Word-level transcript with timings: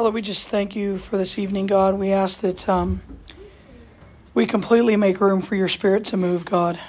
Father, 0.00 0.12
we 0.12 0.22
just 0.22 0.48
thank 0.48 0.74
you 0.74 0.96
for 0.96 1.18
this 1.18 1.38
evening, 1.38 1.66
God. 1.66 1.98
We 1.98 2.12
ask 2.12 2.40
that 2.40 2.66
um, 2.70 3.02
we 4.32 4.46
completely 4.46 4.96
make 4.96 5.20
room 5.20 5.42
for 5.42 5.56
your 5.56 5.68
Spirit 5.68 6.06
to 6.06 6.16
move, 6.16 6.46
God. 6.46 6.80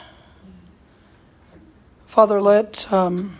Father, 2.06 2.40
let 2.40 2.90
um, 2.94 3.38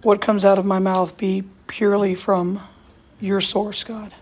what 0.00 0.22
comes 0.22 0.42
out 0.42 0.58
of 0.58 0.64
my 0.64 0.78
mouth 0.78 1.18
be 1.18 1.44
purely 1.66 2.14
from 2.14 2.66
your 3.20 3.42
source, 3.42 3.84
God. 3.84 4.14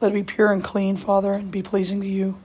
Let 0.00 0.12
it 0.12 0.14
be 0.14 0.22
pure 0.22 0.50
and 0.50 0.64
clean, 0.64 0.96
Father, 0.96 1.34
and 1.34 1.50
be 1.50 1.60
pleasing 1.60 2.00
to 2.00 2.06
you. 2.06 2.38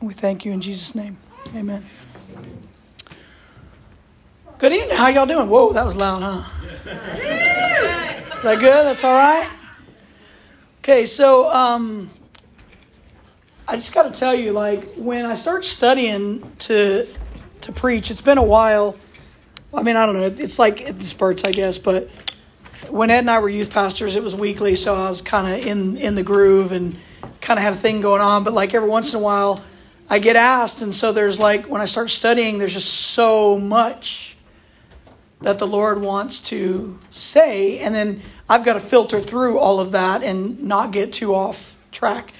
And 0.00 0.08
we 0.08 0.14
thank 0.14 0.46
you 0.46 0.52
in 0.52 0.62
Jesus' 0.62 0.94
name. 0.94 1.18
Amen. 1.54 1.84
Good 4.56 4.72
evening. 4.72 4.96
How 4.96 5.08
y'all 5.08 5.26
doing? 5.26 5.50
Whoa, 5.50 5.74
that 5.74 5.84
was 5.84 5.96
loud, 5.96 6.22
huh? 6.22 7.18
Is 8.42 8.46
that 8.46 8.58
good? 8.58 8.86
That's 8.86 9.04
all 9.04 9.16
right? 9.16 9.48
Okay, 10.80 11.06
so 11.06 11.48
um, 11.48 12.10
I 13.68 13.76
just 13.76 13.94
got 13.94 14.12
to 14.12 14.18
tell 14.18 14.34
you, 14.34 14.50
like, 14.50 14.94
when 14.96 15.26
I 15.26 15.36
start 15.36 15.64
studying 15.64 16.50
to 16.58 17.06
to 17.60 17.70
preach, 17.70 18.10
it's 18.10 18.20
been 18.20 18.38
a 18.38 18.42
while. 18.42 18.98
I 19.72 19.84
mean, 19.84 19.94
I 19.94 20.06
don't 20.06 20.16
know. 20.16 20.42
It's 20.42 20.58
like 20.58 20.80
in 20.80 21.00
spurts, 21.02 21.44
I 21.44 21.52
guess. 21.52 21.78
But 21.78 22.10
when 22.88 23.10
Ed 23.10 23.20
and 23.20 23.30
I 23.30 23.38
were 23.38 23.48
youth 23.48 23.72
pastors, 23.72 24.16
it 24.16 24.24
was 24.24 24.34
weekly, 24.34 24.74
so 24.74 24.96
I 24.96 25.08
was 25.08 25.22
kind 25.22 25.46
of 25.46 25.64
in 25.64 25.96
in 25.96 26.16
the 26.16 26.24
groove 26.24 26.72
and 26.72 26.96
kind 27.40 27.60
of 27.60 27.62
had 27.62 27.74
a 27.74 27.76
thing 27.76 28.00
going 28.00 28.22
on. 28.22 28.42
But 28.42 28.54
like 28.54 28.74
every 28.74 28.88
once 28.88 29.14
in 29.14 29.20
a 29.20 29.22
while, 29.22 29.62
I 30.10 30.18
get 30.18 30.34
asked, 30.34 30.82
and 30.82 30.92
so 30.92 31.12
there's 31.12 31.38
like 31.38 31.66
when 31.68 31.80
I 31.80 31.84
start 31.84 32.10
studying, 32.10 32.58
there's 32.58 32.74
just 32.74 32.92
so 32.92 33.56
much 33.56 34.31
that 35.42 35.58
the 35.58 35.66
Lord 35.66 36.00
wants 36.00 36.40
to 36.50 36.98
say, 37.10 37.78
and 37.78 37.94
then 37.94 38.22
I've 38.48 38.64
got 38.64 38.74
to 38.74 38.80
filter 38.80 39.20
through 39.20 39.58
all 39.58 39.80
of 39.80 39.92
that 39.92 40.22
and 40.22 40.62
not 40.64 40.92
get 40.92 41.12
too 41.12 41.34
off 41.34 41.76
track. 41.90 42.32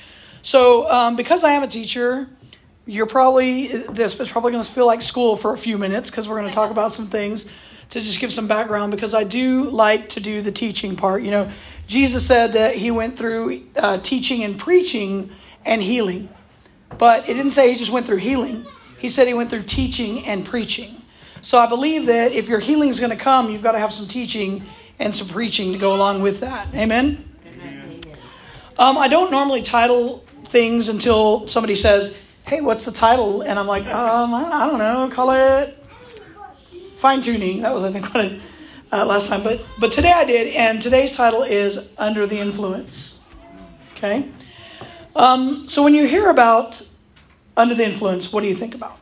So, 0.42 0.90
um, 0.90 1.16
because 1.16 1.44
I 1.44 1.52
am 1.52 1.62
a 1.62 1.68
teacher, 1.68 2.28
you're 2.86 3.06
probably 3.06 3.68
this 3.68 4.18
is 4.18 4.30
probably 4.30 4.52
going 4.52 4.64
to 4.64 4.70
feel 4.70 4.86
like 4.86 5.02
school 5.02 5.36
for 5.36 5.52
a 5.52 5.58
few 5.58 5.78
minutes 5.78 6.10
because 6.10 6.28
we're 6.28 6.38
going 6.38 6.50
to 6.50 6.54
talk 6.54 6.70
about 6.70 6.92
some 6.92 7.06
things 7.06 7.44
to 7.90 8.00
just 8.00 8.20
give 8.20 8.32
some 8.32 8.48
background 8.48 8.90
because 8.90 9.14
I 9.14 9.24
do 9.24 9.64
like 9.64 10.10
to 10.10 10.20
do 10.20 10.42
the 10.42 10.50
teaching 10.50 10.96
part. 10.96 11.22
You 11.22 11.30
know, 11.30 11.50
Jesus 11.86 12.26
said 12.26 12.54
that 12.54 12.74
he 12.74 12.90
went 12.90 13.16
through 13.16 13.66
uh, 13.76 13.98
teaching 13.98 14.42
and 14.42 14.58
preaching 14.58 15.30
and 15.64 15.82
healing, 15.82 16.28
but 16.98 17.28
it 17.28 17.34
didn't 17.34 17.52
say 17.52 17.70
he 17.70 17.78
just 17.78 17.92
went 17.92 18.06
through 18.06 18.16
healing. 18.16 18.66
He 18.98 19.08
said 19.08 19.26
he 19.26 19.34
went 19.34 19.50
through 19.50 19.64
teaching 19.64 20.24
and 20.26 20.44
preaching. 20.44 21.01
So 21.42 21.58
I 21.58 21.68
believe 21.68 22.06
that 22.06 22.32
if 22.32 22.48
your 22.48 22.60
healing 22.60 22.88
is 22.88 23.00
going 23.00 23.10
to 23.10 23.16
come, 23.16 23.50
you've 23.50 23.62
got 23.62 23.72
to 23.72 23.78
have 23.78 23.92
some 23.92 24.06
teaching 24.06 24.64
and 24.98 25.14
some 25.14 25.28
preaching 25.28 25.72
to 25.72 25.78
go 25.78 25.94
along 25.94 26.22
with 26.22 26.40
that. 26.40 26.72
Amen. 26.74 27.28
Amen. 27.46 28.00
Um, 28.78 28.96
I 28.96 29.08
don't 29.08 29.30
normally 29.30 29.62
title 29.62 30.18
things 30.44 30.88
until 30.88 31.48
somebody 31.48 31.74
says, 31.74 32.24
hey, 32.46 32.60
what's 32.60 32.84
the 32.84 32.92
title? 32.92 33.42
And 33.42 33.58
I'm 33.58 33.66
like, 33.66 33.86
um, 33.86 34.32
I 34.32 34.66
don't 34.66 34.78
know, 34.78 35.10
call 35.12 35.32
it 35.32 35.78
fine 37.02 37.20
tuning. 37.20 37.62
That 37.62 37.74
was, 37.74 37.84
I 37.84 37.90
think, 37.90 38.06
what 38.14 38.24
I, 38.24 38.40
uh, 38.92 39.04
last 39.04 39.28
time. 39.28 39.42
But, 39.42 39.64
but 39.80 39.90
today 39.90 40.12
I 40.12 40.24
did, 40.24 40.54
and 40.54 40.80
today's 40.80 41.16
title 41.16 41.42
is 41.42 41.92
Under 41.98 42.26
the 42.26 42.38
Influence. 42.38 43.18
Okay? 43.96 44.28
Um, 45.16 45.68
so 45.68 45.82
when 45.82 45.94
you 45.94 46.06
hear 46.06 46.30
about 46.30 46.80
under 47.56 47.74
the 47.74 47.84
influence, 47.84 48.32
what 48.32 48.42
do 48.42 48.46
you 48.46 48.54
think 48.54 48.74
about? 48.74 48.98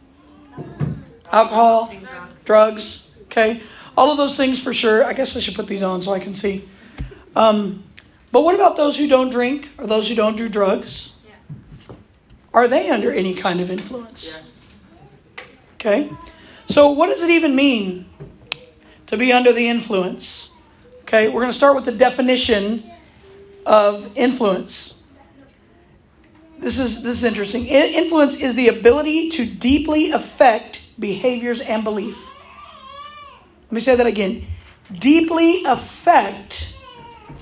Alcohol, 1.31 1.93
drugs, 2.51 3.15
okay? 3.27 3.63
All 3.97 4.11
of 4.11 4.17
those 4.17 4.37
things 4.37 4.61
for 4.61 4.75
sure. 4.75 5.05
I 5.05 5.13
guess 5.13 5.37
I 5.37 5.41
should 5.41 5.55
put 5.55 5.69
these 5.69 5.85
on 5.85 6.03
so 6.03 6.13
I 6.13 6.19
can 6.19 6.35
see. 6.35 6.65
Um, 7.37 7.85
but 8.33 8.43
what 8.43 8.57
about 8.57 8.77
those 8.77 8.99
who 8.99 9.07
don't 9.07 9.31
drink 9.31 9.69
or 9.79 9.87
those 9.87 10.09
who 10.09 10.17
don't 10.17 10.37
do 10.37 10.49
drugs? 10.49 11.13
Are 12.53 12.67
they 12.67 12.91
under 12.91 13.13
any 13.13 13.35
kind 13.35 13.61
of 13.61 13.71
influence? 13.71 14.41
Okay? 15.75 16.11
So, 16.69 16.91
what 16.91 17.07
does 17.07 17.23
it 17.23 17.31
even 17.31 17.55
mean 17.55 18.07
to 19.07 19.17
be 19.17 19.33
under 19.33 19.53
the 19.53 19.69
influence? 19.69 20.51
Okay, 21.03 21.29
we're 21.29 21.43
going 21.43 21.53
to 21.53 21.57
start 21.57 21.77
with 21.77 21.85
the 21.85 21.93
definition 21.93 22.83
of 23.65 24.11
influence. 24.17 25.01
This 26.59 26.81
is 26.81 27.05
this 27.05 27.19
is 27.19 27.25
interesting. 27.25 27.67
Influence 27.67 28.41
is 28.41 28.57
the 28.57 28.69
ability 28.69 29.31
to 29.31 29.47
deeply 29.47 30.11
affect 30.11 30.83
behaviors 30.99 31.61
and 31.61 31.85
belief. 31.85 32.30
Let 33.71 33.73
me 33.73 33.81
say 33.81 33.95
that 33.95 34.07
again. 34.07 34.47
Deeply 34.99 35.63
affect 35.65 36.77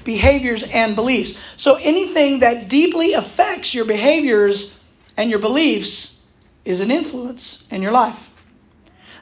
behaviors 0.04 0.62
and 0.62 0.94
beliefs. 0.94 1.40
So 1.56 1.76
anything 1.76 2.40
that 2.40 2.68
deeply 2.68 3.14
affects 3.14 3.74
your 3.74 3.86
behaviors 3.86 4.78
and 5.16 5.30
your 5.30 5.38
beliefs 5.38 6.22
is 6.66 6.82
an 6.82 6.90
influence 6.90 7.66
in 7.70 7.80
your 7.80 7.92
life. 7.92 8.30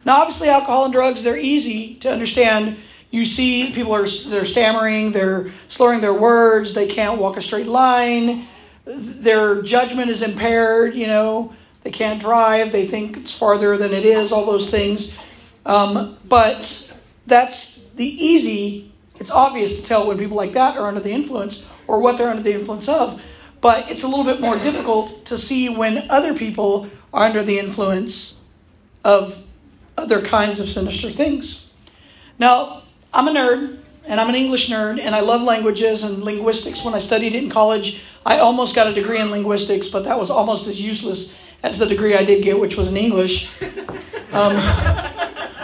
Now, 0.04 0.22
obviously, 0.22 0.48
alcohol 0.48 0.84
and 0.84 0.92
drugs, 0.92 1.22
they're 1.22 1.38
easy 1.38 1.94
to 1.96 2.10
understand. 2.10 2.76
You 3.12 3.24
see 3.24 3.72
people 3.72 3.94
are 3.94 4.06
they're 4.06 4.44
stammering, 4.44 5.12
they're 5.12 5.52
slurring 5.68 6.00
their 6.00 6.12
words, 6.12 6.74
they 6.74 6.88
can't 6.88 7.20
walk 7.20 7.36
a 7.36 7.42
straight 7.42 7.68
line, 7.68 8.46
their 8.84 9.62
judgment 9.62 10.10
is 10.10 10.22
impaired, 10.22 10.96
you 10.96 11.06
know, 11.06 11.54
they 11.82 11.92
can't 11.92 12.20
drive, 12.20 12.72
they 12.72 12.84
think 12.84 13.16
it's 13.16 13.36
farther 13.36 13.76
than 13.76 13.92
it 13.92 14.04
is, 14.04 14.32
all 14.32 14.44
those 14.44 14.70
things. 14.70 15.16
Um, 15.64 16.16
but 16.24 16.95
that's 17.26 17.90
the 17.90 18.06
easy, 18.06 18.92
it's 19.18 19.30
obvious 19.30 19.80
to 19.80 19.86
tell 19.86 20.06
when 20.06 20.18
people 20.18 20.36
like 20.36 20.52
that 20.52 20.76
are 20.76 20.86
under 20.86 21.00
the 21.00 21.12
influence 21.12 21.68
or 21.86 22.00
what 22.00 22.18
they're 22.18 22.30
under 22.30 22.42
the 22.42 22.54
influence 22.54 22.88
of. 22.88 23.22
But 23.60 23.90
it's 23.90 24.04
a 24.04 24.08
little 24.08 24.24
bit 24.24 24.40
more 24.40 24.56
difficult 24.56 25.24
to 25.26 25.38
see 25.38 25.74
when 25.74 26.08
other 26.10 26.34
people 26.34 26.88
are 27.12 27.24
under 27.24 27.42
the 27.42 27.58
influence 27.58 28.42
of 29.04 29.42
other 29.96 30.20
kinds 30.20 30.60
of 30.60 30.68
sinister 30.68 31.10
things. 31.10 31.72
Now, 32.38 32.82
I'm 33.14 33.28
a 33.28 33.32
nerd, 33.32 33.78
and 34.04 34.20
I'm 34.20 34.28
an 34.28 34.34
English 34.34 34.68
nerd, 34.68 35.00
and 35.00 35.14
I 35.14 35.20
love 35.20 35.42
languages 35.42 36.04
and 36.04 36.22
linguistics. 36.22 36.84
When 36.84 36.94
I 36.94 36.98
studied 36.98 37.34
it 37.34 37.42
in 37.42 37.50
college, 37.50 38.04
I 38.24 38.38
almost 38.38 38.74
got 38.74 38.86
a 38.86 38.92
degree 38.92 39.18
in 39.18 39.30
linguistics, 39.30 39.88
but 39.88 40.04
that 40.04 40.18
was 40.18 40.30
almost 40.30 40.68
as 40.68 40.82
useless 40.82 41.36
as 41.62 41.78
the 41.78 41.86
degree 41.86 42.14
I 42.14 42.24
did 42.24 42.44
get, 42.44 42.60
which 42.60 42.76
was 42.76 42.90
in 42.90 42.96
English. 42.96 43.50
Um, 44.32 44.56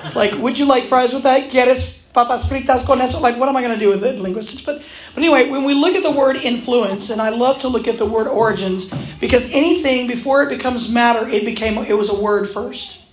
it's 0.05 0.17
like, 0.17 0.33
would 0.33 0.59
you 0.59 0.67
like 0.67 0.85
fries 0.85 1.13
with 1.13 1.23
that? 1.25 1.51
¿Quieres 1.51 2.01
papas 2.13 2.49
fritas 2.49 2.87
con 2.87 3.01
eso? 3.01 3.21
Like, 3.21 3.37
what 3.37 3.49
am 3.49 3.57
I 3.57 3.63
going 3.63 3.75
to 3.75 3.81
do 3.81 3.89
with 3.89 4.05
it, 4.05 4.21
linguistics? 4.21 4.65
But 4.65 4.83
but 5.15 5.23
anyway, 5.23 5.51
when 5.51 5.65
we 5.65 5.75
look 5.75 5.95
at 5.95 6.03
the 6.03 6.11
word 6.11 6.37
influence, 6.37 7.11
and 7.11 7.21
I 7.21 7.29
love 7.29 7.59
to 7.61 7.69
look 7.69 7.87
at 7.87 7.99
the 7.99 8.07
word 8.07 8.27
origins, 8.27 8.93
because 9.21 9.53
anything 9.53 10.07
before 10.07 10.43
it 10.43 10.49
becomes 10.49 10.91
matter, 10.91 11.29
it 11.29 11.45
became 11.45 11.77
it 11.79 11.97
was 11.97 12.11
a 12.11 12.19
word 12.19 12.49
first. 12.49 13.05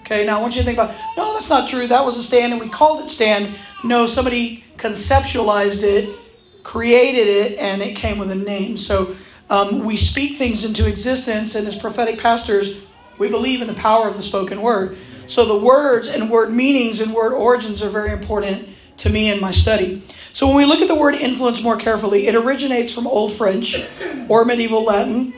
Okay, 0.00 0.24
now 0.24 0.38
I 0.38 0.40
want 0.40 0.54
you 0.54 0.62
to 0.62 0.64
think 0.64 0.78
about 0.78 0.94
no, 1.16 1.34
that's 1.34 1.50
not 1.50 1.68
true. 1.68 1.86
That 1.86 2.04
was 2.04 2.16
a 2.16 2.22
stand, 2.22 2.52
and 2.52 2.62
we 2.62 2.68
called 2.68 3.04
it 3.04 3.08
stand. 3.08 3.54
No, 3.84 4.06
somebody 4.06 4.64
conceptualized 4.76 5.82
it, 5.82 6.16
created 6.62 7.28
it, 7.28 7.58
and 7.58 7.82
it 7.82 7.96
came 7.96 8.18
with 8.18 8.30
a 8.30 8.36
name. 8.36 8.76
So 8.76 9.14
um, 9.50 9.84
we 9.84 9.96
speak 9.96 10.38
things 10.38 10.64
into 10.64 10.88
existence, 10.88 11.54
and 11.54 11.66
as 11.66 11.76
prophetic 11.76 12.18
pastors, 12.18 12.86
we 13.18 13.28
believe 13.28 13.60
in 13.60 13.66
the 13.66 13.74
power 13.74 14.08
of 14.08 14.16
the 14.16 14.22
spoken 14.22 14.62
word. 14.62 14.96
So 15.26 15.44
the 15.44 15.58
words 15.58 16.08
and 16.08 16.30
word 16.30 16.52
meanings 16.52 17.00
and 17.00 17.12
word 17.12 17.32
origins 17.32 17.82
are 17.82 17.88
very 17.88 18.12
important 18.12 18.68
to 18.98 19.10
me 19.10 19.30
in 19.30 19.40
my 19.40 19.50
study. 19.50 20.02
So 20.32 20.46
when 20.46 20.56
we 20.56 20.64
look 20.64 20.80
at 20.80 20.88
the 20.88 20.94
word 20.94 21.14
influence 21.14 21.62
more 21.62 21.76
carefully, 21.76 22.26
it 22.26 22.34
originates 22.34 22.92
from 22.92 23.06
Old 23.06 23.32
French 23.32 23.82
or 24.28 24.44
medieval 24.44 24.84
Latin, 24.84 25.32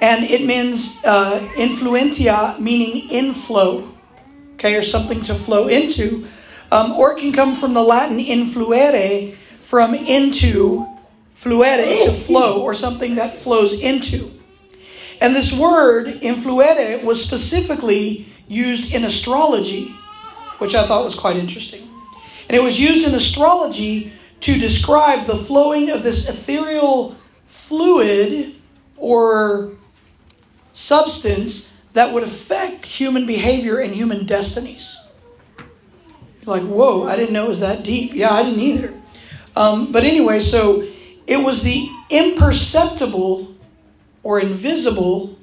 and 0.00 0.24
it 0.24 0.44
means 0.46 1.04
uh, 1.04 1.40
influentia, 1.56 2.58
meaning 2.58 3.08
inflow, 3.10 3.92
okay, 4.54 4.76
or 4.76 4.82
something 4.82 5.22
to 5.24 5.34
flow 5.34 5.68
into. 5.68 6.26
Um, 6.72 6.92
or 6.92 7.12
it 7.12 7.20
can 7.20 7.32
come 7.32 7.56
from 7.56 7.74
the 7.74 7.82
Latin 7.82 8.18
influere, 8.18 9.34
from 9.36 9.94
into, 9.94 10.86
fluere, 11.36 12.04
to 12.06 12.12
flow, 12.12 12.62
or 12.62 12.74
something 12.74 13.16
that 13.16 13.36
flows 13.36 13.80
into. 13.80 14.30
And 15.20 15.36
this 15.36 15.52
word, 15.52 16.06
influere, 16.22 17.04
was 17.04 17.22
specifically 17.22 18.26
used 18.50 18.92
in 18.92 19.04
astrology, 19.04 19.94
which 20.58 20.74
I 20.74 20.84
thought 20.84 21.04
was 21.04 21.16
quite 21.16 21.36
interesting. 21.36 21.88
And 22.48 22.56
it 22.56 22.62
was 22.62 22.80
used 22.80 23.06
in 23.06 23.14
astrology 23.14 24.12
to 24.40 24.58
describe 24.58 25.26
the 25.26 25.36
flowing 25.36 25.88
of 25.88 26.02
this 26.02 26.28
ethereal 26.28 27.14
fluid 27.46 28.56
or 28.96 29.72
substance 30.72 31.76
that 31.92 32.12
would 32.12 32.24
affect 32.24 32.84
human 32.84 33.24
behavior 33.24 33.78
and 33.78 33.94
human 33.94 34.26
destinies. 34.26 34.98
You're 36.42 36.56
like, 36.58 36.64
whoa, 36.64 37.06
I 37.06 37.14
didn't 37.14 37.32
know 37.32 37.46
it 37.46 37.50
was 37.50 37.60
that 37.60 37.84
deep. 37.84 38.14
Yeah, 38.14 38.32
I 38.32 38.42
didn't 38.42 38.60
either. 38.60 38.94
Um, 39.54 39.92
but 39.92 40.02
anyway, 40.02 40.40
so 40.40 40.88
it 41.26 41.36
was 41.36 41.62
the 41.62 41.88
imperceptible 42.08 43.54
or 44.24 44.40
invisible 44.40 45.36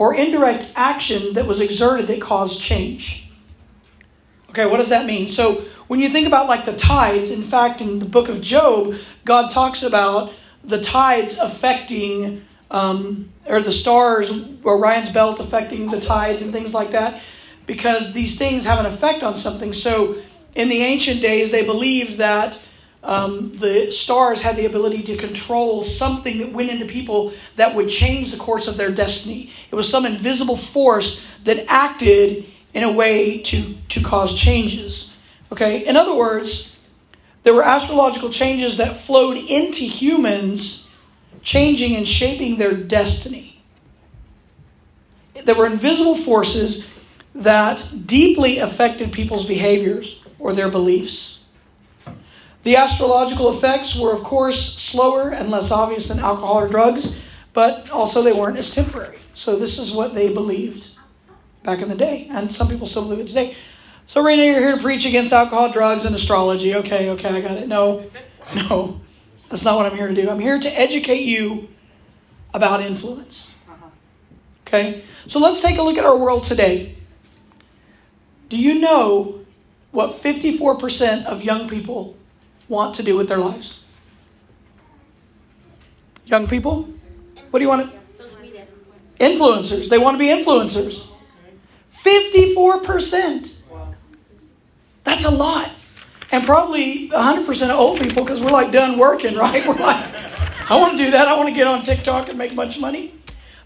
or 0.00 0.14
indirect 0.14 0.66
action 0.76 1.34
that 1.34 1.44
was 1.44 1.60
exerted 1.60 2.06
that 2.06 2.22
caused 2.22 2.58
change. 2.58 3.28
Okay, 4.48 4.64
what 4.64 4.78
does 4.78 4.88
that 4.88 5.04
mean? 5.04 5.28
So 5.28 5.56
when 5.88 6.00
you 6.00 6.08
think 6.08 6.26
about 6.26 6.48
like 6.48 6.64
the 6.64 6.74
tides, 6.74 7.30
in 7.30 7.42
fact, 7.42 7.82
in 7.82 7.98
the 7.98 8.06
book 8.06 8.30
of 8.30 8.40
Job, 8.40 8.94
God 9.26 9.50
talks 9.50 9.82
about 9.82 10.32
the 10.64 10.80
tides 10.80 11.36
affecting, 11.36 12.42
um, 12.70 13.30
or 13.46 13.60
the 13.60 13.72
stars, 13.72 14.32
or 14.64 14.78
Orion's 14.78 15.12
belt 15.12 15.38
affecting 15.38 15.90
the 15.90 16.00
tides 16.00 16.40
and 16.40 16.50
things 16.50 16.72
like 16.72 16.92
that, 16.92 17.20
because 17.66 18.14
these 18.14 18.38
things 18.38 18.64
have 18.64 18.80
an 18.80 18.86
effect 18.86 19.22
on 19.22 19.36
something. 19.36 19.74
So 19.74 20.16
in 20.54 20.70
the 20.70 20.80
ancient 20.80 21.20
days, 21.20 21.50
they 21.50 21.66
believed 21.66 22.16
that 22.16 22.58
um, 23.02 23.56
the 23.56 23.90
stars 23.90 24.42
had 24.42 24.56
the 24.56 24.66
ability 24.66 25.02
to 25.04 25.16
control 25.16 25.82
something 25.82 26.38
that 26.38 26.52
went 26.52 26.70
into 26.70 26.84
people 26.84 27.32
that 27.56 27.74
would 27.74 27.88
change 27.88 28.30
the 28.30 28.38
course 28.38 28.68
of 28.68 28.76
their 28.76 28.90
destiny. 28.90 29.50
It 29.70 29.74
was 29.74 29.90
some 29.90 30.04
invisible 30.04 30.56
force 30.56 31.38
that 31.44 31.64
acted 31.68 32.44
in 32.74 32.84
a 32.84 32.92
way 32.92 33.40
to, 33.42 33.74
to 33.88 34.02
cause 34.02 34.34
changes. 34.34 35.16
Okay? 35.50 35.86
In 35.86 35.96
other 35.96 36.14
words, 36.14 36.78
there 37.42 37.54
were 37.54 37.62
astrological 37.62 38.30
changes 38.30 38.76
that 38.76 38.96
flowed 38.96 39.38
into 39.38 39.84
humans, 39.84 40.90
changing 41.42 41.96
and 41.96 42.06
shaping 42.06 42.58
their 42.58 42.74
destiny. 42.74 43.62
There 45.44 45.54
were 45.54 45.66
invisible 45.66 46.16
forces 46.16 46.88
that 47.34 48.06
deeply 48.06 48.58
affected 48.58 49.12
people's 49.12 49.46
behaviors 49.46 50.22
or 50.38 50.52
their 50.52 50.68
beliefs. 50.68 51.39
The 52.62 52.76
astrological 52.76 53.52
effects 53.52 53.98
were, 53.98 54.12
of 54.12 54.22
course, 54.22 54.60
slower 54.60 55.30
and 55.30 55.50
less 55.50 55.72
obvious 55.72 56.08
than 56.08 56.18
alcohol 56.18 56.60
or 56.60 56.68
drugs, 56.68 57.18
but 57.54 57.90
also 57.90 58.22
they 58.22 58.32
weren't 58.32 58.58
as 58.58 58.74
temporary. 58.74 59.18
So, 59.32 59.56
this 59.56 59.78
is 59.78 59.92
what 59.92 60.12
they 60.12 60.32
believed 60.34 60.88
back 61.62 61.80
in 61.80 61.88
the 61.88 61.96
day, 61.96 62.28
and 62.30 62.52
some 62.52 62.68
people 62.68 62.86
still 62.86 63.02
believe 63.02 63.20
it 63.20 63.28
today. 63.28 63.56
So, 64.06 64.22
Raina, 64.22 64.44
you're 64.44 64.60
here 64.60 64.76
to 64.76 64.82
preach 64.82 65.06
against 65.06 65.32
alcohol, 65.32 65.72
drugs, 65.72 66.04
and 66.04 66.14
astrology. 66.14 66.74
Okay, 66.74 67.10
okay, 67.10 67.28
I 67.28 67.40
got 67.40 67.52
it. 67.52 67.68
No, 67.68 68.10
no, 68.54 69.00
that's 69.48 69.64
not 69.64 69.76
what 69.76 69.90
I'm 69.90 69.96
here 69.96 70.08
to 70.08 70.14
do. 70.14 70.28
I'm 70.28 70.40
here 70.40 70.58
to 70.58 70.68
educate 70.78 71.22
you 71.22 71.68
about 72.52 72.82
influence. 72.82 73.54
Okay, 74.66 75.02
so 75.26 75.38
let's 75.38 75.62
take 75.62 75.78
a 75.78 75.82
look 75.82 75.96
at 75.96 76.04
our 76.04 76.16
world 76.16 76.44
today. 76.44 76.96
Do 78.48 78.58
you 78.58 78.80
know 78.80 79.44
what 79.92 80.10
54% 80.10 81.24
of 81.24 81.42
young 81.42 81.68
people 81.68 82.16
want 82.70 82.94
to 82.94 83.02
do 83.02 83.16
with 83.16 83.28
their 83.28 83.36
lives? 83.36 83.80
Young 86.24 86.46
people? 86.46 86.88
What 87.50 87.58
do 87.58 87.64
you 87.64 87.68
want 87.68 87.90
to? 87.90 87.98
Influencers. 89.18 89.90
They 89.90 89.98
want 89.98 90.14
to 90.14 90.18
be 90.18 90.28
influencers. 90.28 91.12
54%. 91.92 93.60
That's 95.04 95.24
a 95.26 95.30
lot. 95.30 95.70
And 96.32 96.44
probably 96.46 97.10
100% 97.10 97.70
of 97.70 97.78
old 97.78 98.00
people 98.00 98.24
because 98.24 98.40
we're 98.40 98.50
like 98.50 98.70
done 98.70 98.98
working, 98.98 99.34
right? 99.44 99.66
We're 99.66 99.74
like, 99.74 100.70
I 100.70 100.76
want 100.76 100.96
to 100.96 101.04
do 101.04 101.10
that. 101.10 101.26
I 101.26 101.36
want 101.36 101.48
to 101.48 101.54
get 101.54 101.66
on 101.66 101.82
TikTok 101.82 102.28
and 102.28 102.38
make 102.38 102.52
a 102.52 102.54
bunch 102.54 102.76
of 102.76 102.80
money. 102.80 103.14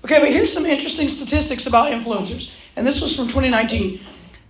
Okay, 0.04 0.18
but 0.18 0.30
here's 0.30 0.52
some 0.52 0.64
interesting 0.64 1.08
statistics 1.08 1.66
about 1.66 1.92
influencers. 1.92 2.56
And 2.76 2.86
this 2.86 3.02
was 3.02 3.14
from 3.14 3.26
2019. 3.26 4.00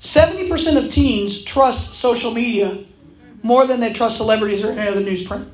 70% 0.01 0.77
of 0.77 0.91
teens 0.91 1.43
trust 1.43 1.95
social 1.95 2.33
media 2.33 2.85
more 3.45 3.67
than 3.67 3.79
they 3.79 3.93
trust 3.93 4.17
celebrities 4.17 4.65
or 4.65 4.73
any 4.73 4.89
other 4.89 5.03
newsprint. 5.03 5.49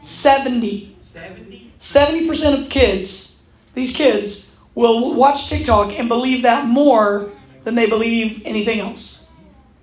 70. 0.00 0.96
70. 1.02 1.72
70% 1.78 2.62
of 2.62 2.70
kids, 2.70 3.42
these 3.74 3.94
kids, 3.94 4.56
will 4.74 5.14
watch 5.14 5.48
TikTok 5.48 5.98
and 5.98 6.08
believe 6.08 6.42
that 6.42 6.66
more 6.66 7.30
than 7.62 7.74
they 7.74 7.88
believe 7.88 8.42
anything 8.46 8.80
else. 8.80 9.26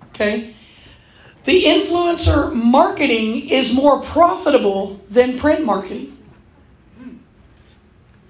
Okay? 0.08 0.54
The 1.44 1.62
influencer 1.62 2.52
marketing 2.52 3.48
is 3.48 3.74
more 3.74 4.02
profitable 4.02 5.00
than 5.08 5.38
print 5.38 5.64
marketing. 5.64 6.18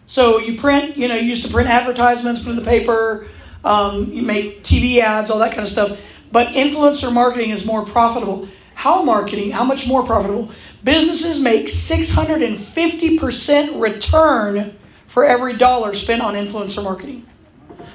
So 0.07 0.39
you 0.39 0.61
print, 0.61 0.99
you 0.99 1.09
know, 1.09 1.15
you 1.15 1.23
used 1.23 1.47
to 1.47 1.51
print 1.51 1.71
advertisements, 1.71 2.43
put 2.43 2.51
in 2.51 2.57
the 2.57 2.65
paper, 2.65 3.27
um, 3.65 4.13
you 4.13 4.23
make 4.23 4.63
TV 4.63 4.99
ads, 4.99 5.31
all 5.31 5.39
that 5.39 5.53
kind 5.53 5.63
of 5.63 5.69
stuff. 5.69 5.99
But 6.31 6.49
influencer 6.49 7.13
marketing 7.13 7.51
is 7.51 7.65
more 7.65 7.87
profitable. 7.87 8.49
How 8.83 9.05
marketing? 9.05 9.53
How 9.53 9.63
much 9.63 9.87
more 9.87 10.05
profitable? 10.05 10.51
Businesses 10.83 11.41
make 11.41 11.67
650% 11.67 13.81
return 13.81 14.77
for 15.07 15.23
every 15.23 15.57
dollar 15.57 15.95
spent 15.95 16.21
on 16.21 16.35
influencer 16.35 16.83
marketing. 16.83 17.25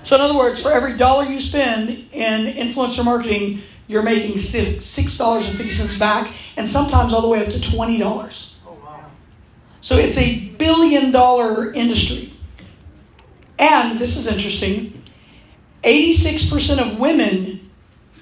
So, 0.04 0.16
in 0.16 0.22
other 0.22 0.38
words, 0.38 0.64
for 0.64 0.72
every 0.72 0.96
dollar 0.96 1.26
you 1.26 1.42
spend 1.42 1.90
in 2.14 2.54
influencer 2.54 3.04
marketing, 3.04 3.64
you're 3.90 4.02
making 4.02 4.38
$6.50 4.38 6.00
back, 6.00 6.34
and 6.56 6.66
sometimes 6.66 7.14
all 7.14 7.22
the 7.22 7.28
way 7.28 7.46
up 7.46 7.52
to 7.52 7.60
$20. 7.60 8.54
So, 9.82 9.98
it's 9.98 10.18
a 10.18 10.52
billion 10.52 11.12
dollar 11.12 11.74
industry. 11.74 12.32
And 13.60 14.00
this 14.00 14.16
is 14.16 14.34
interesting 14.34 15.04
86% 15.84 16.80
of 16.80 16.98
women 16.98 17.70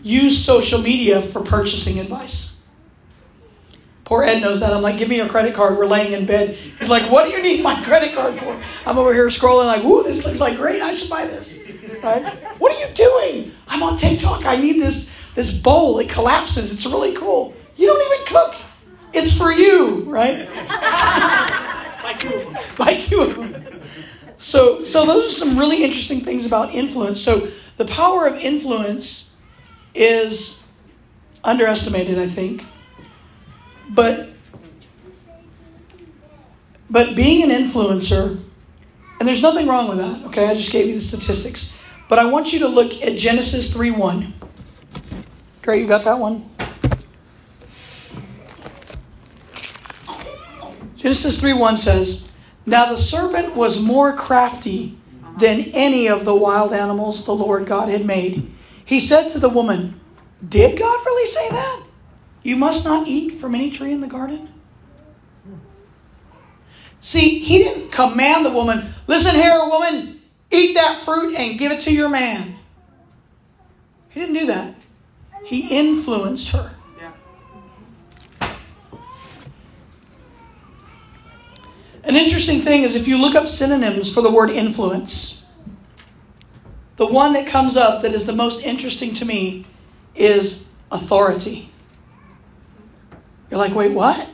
use 0.01 0.43
social 0.43 0.81
media 0.81 1.21
for 1.21 1.43
purchasing 1.43 1.99
advice. 1.99 2.54
Poor 4.05 4.23
Ed 4.23 4.39
knows 4.39 4.59
that. 4.61 4.71
I'm 4.71 4.83
like, 4.83 4.99
give 4.99 5.09
me 5.09 5.17
your 5.17 5.27
credit 5.27 5.55
card. 5.55 5.77
We're 5.77 5.87
laying 5.87 6.13
in 6.13 6.25
bed. 6.25 6.55
He's 6.55 6.89
like, 6.89 7.11
what 7.11 7.25
do 7.25 7.31
you 7.31 7.41
need 7.41 7.63
my 7.63 7.83
credit 7.83 8.13
card 8.13 8.35
for? 8.35 8.55
I'm 8.85 8.99
over 8.99 9.13
here 9.13 9.27
scrolling 9.27 9.65
like, 9.65 9.83
ooh, 9.83 10.03
this 10.03 10.23
looks 10.25 10.39
like 10.39 10.57
great. 10.57 10.81
I 10.81 10.93
should 10.93 11.09
buy 11.09 11.25
this. 11.25 11.59
Right? 12.03 12.23
What 12.59 12.71
are 12.71 12.87
you 12.87 12.93
doing? 12.93 13.51
I'm 13.67 13.81
on 13.81 13.97
TikTok. 13.97 14.45
I 14.45 14.57
need 14.57 14.81
this 14.81 15.13
this 15.33 15.59
bowl. 15.59 15.97
It 15.99 16.09
collapses. 16.09 16.71
It's 16.71 16.85
really 16.85 17.15
cool. 17.15 17.55
You 17.75 17.87
don't 17.87 18.13
even 18.13 18.27
cook. 18.27 18.55
It's 19.11 19.35
for 19.35 19.51
you, 19.51 20.03
right? 20.03 20.47
Buy 22.05 22.13
two 22.19 22.35
of 22.35 22.43
them. 22.43 22.57
Buy 22.77 22.95
two 22.95 23.21
of 23.21 23.35
them. 23.35 23.81
So, 24.37 24.83
so 24.83 25.05
those 25.05 25.27
are 25.27 25.31
some 25.31 25.57
really 25.57 25.83
interesting 25.83 26.21
things 26.21 26.45
about 26.45 26.73
influence. 26.73 27.21
So 27.21 27.47
the 27.77 27.85
power 27.85 28.27
of 28.27 28.35
influence 28.35 29.35
is 29.93 30.63
underestimated, 31.43 32.19
I 32.19 32.27
think. 32.27 32.63
But 33.89 34.29
but 36.89 37.15
being 37.15 37.49
an 37.49 37.49
influencer, 37.49 38.41
and 39.19 39.27
there's 39.27 39.41
nothing 39.41 39.67
wrong 39.67 39.87
with 39.89 39.97
that, 39.97 40.23
okay? 40.25 40.47
I 40.47 40.55
just 40.55 40.71
gave 40.71 40.87
you 40.87 40.95
the 40.95 41.01
statistics. 41.01 41.73
But 42.07 42.19
I 42.19 42.25
want 42.25 42.53
you 42.53 42.59
to 42.59 42.67
look 42.67 43.01
at 43.01 43.17
Genesis 43.17 43.73
3 43.73 43.91
1. 43.91 44.33
Trey, 45.61 45.81
you 45.81 45.87
got 45.87 46.03
that 46.03 46.19
one? 46.19 46.49
Genesis 50.95 51.39
3 51.39 51.53
1 51.53 51.77
says, 51.77 52.31
Now 52.65 52.89
the 52.89 52.97
serpent 52.97 53.55
was 53.55 53.81
more 53.81 54.13
crafty 54.13 54.97
than 55.37 55.61
any 55.73 56.07
of 56.07 56.23
the 56.23 56.35
wild 56.35 56.71
animals 56.71 57.25
the 57.25 57.35
Lord 57.35 57.65
God 57.65 57.89
had 57.89 58.05
made. 58.05 58.51
He 58.85 58.99
said 58.99 59.29
to 59.29 59.39
the 59.39 59.49
woman, 59.49 59.99
Did 60.47 60.77
God 60.77 61.05
really 61.05 61.25
say 61.25 61.49
that? 61.49 61.84
You 62.45 62.55
must 62.55 62.85
not 62.85 63.07
eat 63.07 63.31
from 63.31 63.55
any 63.55 63.71
tree 63.71 63.91
in 63.91 64.01
the 64.01 64.07
garden? 64.07 64.47
See, 67.01 67.39
he 67.39 67.57
didn't 67.57 67.91
command 67.91 68.45
the 68.45 68.51
woman, 68.51 68.93
listen 69.07 69.33
here, 69.33 69.65
woman, 69.65 70.21
eat 70.51 70.75
that 70.75 70.99
fruit 70.99 71.35
and 71.35 71.57
give 71.57 71.71
it 71.71 71.79
to 71.81 71.91
your 71.91 72.07
man. 72.07 72.55
He 74.09 74.19
didn't 74.19 74.35
do 74.35 74.45
that. 74.45 74.75
He 75.43 75.75
influenced 75.75 76.51
her. 76.51 76.75
An 82.03 82.15
interesting 82.15 82.61
thing 82.61 82.83
is 82.83 82.95
if 82.95 83.07
you 83.07 83.17
look 83.17 83.33
up 83.33 83.49
synonyms 83.49 84.13
for 84.13 84.21
the 84.21 84.29
word 84.29 84.51
influence, 84.51 85.49
the 86.97 87.07
one 87.07 87.33
that 87.33 87.47
comes 87.47 87.75
up 87.75 88.03
that 88.03 88.11
is 88.13 88.27
the 88.27 88.35
most 88.35 88.63
interesting 88.63 89.15
to 89.15 89.25
me 89.25 89.65
is 90.13 90.71
authority. 90.91 91.71
You're 93.49 93.59
like, 93.59 93.75
wait, 93.75 93.91
what? 93.91 94.27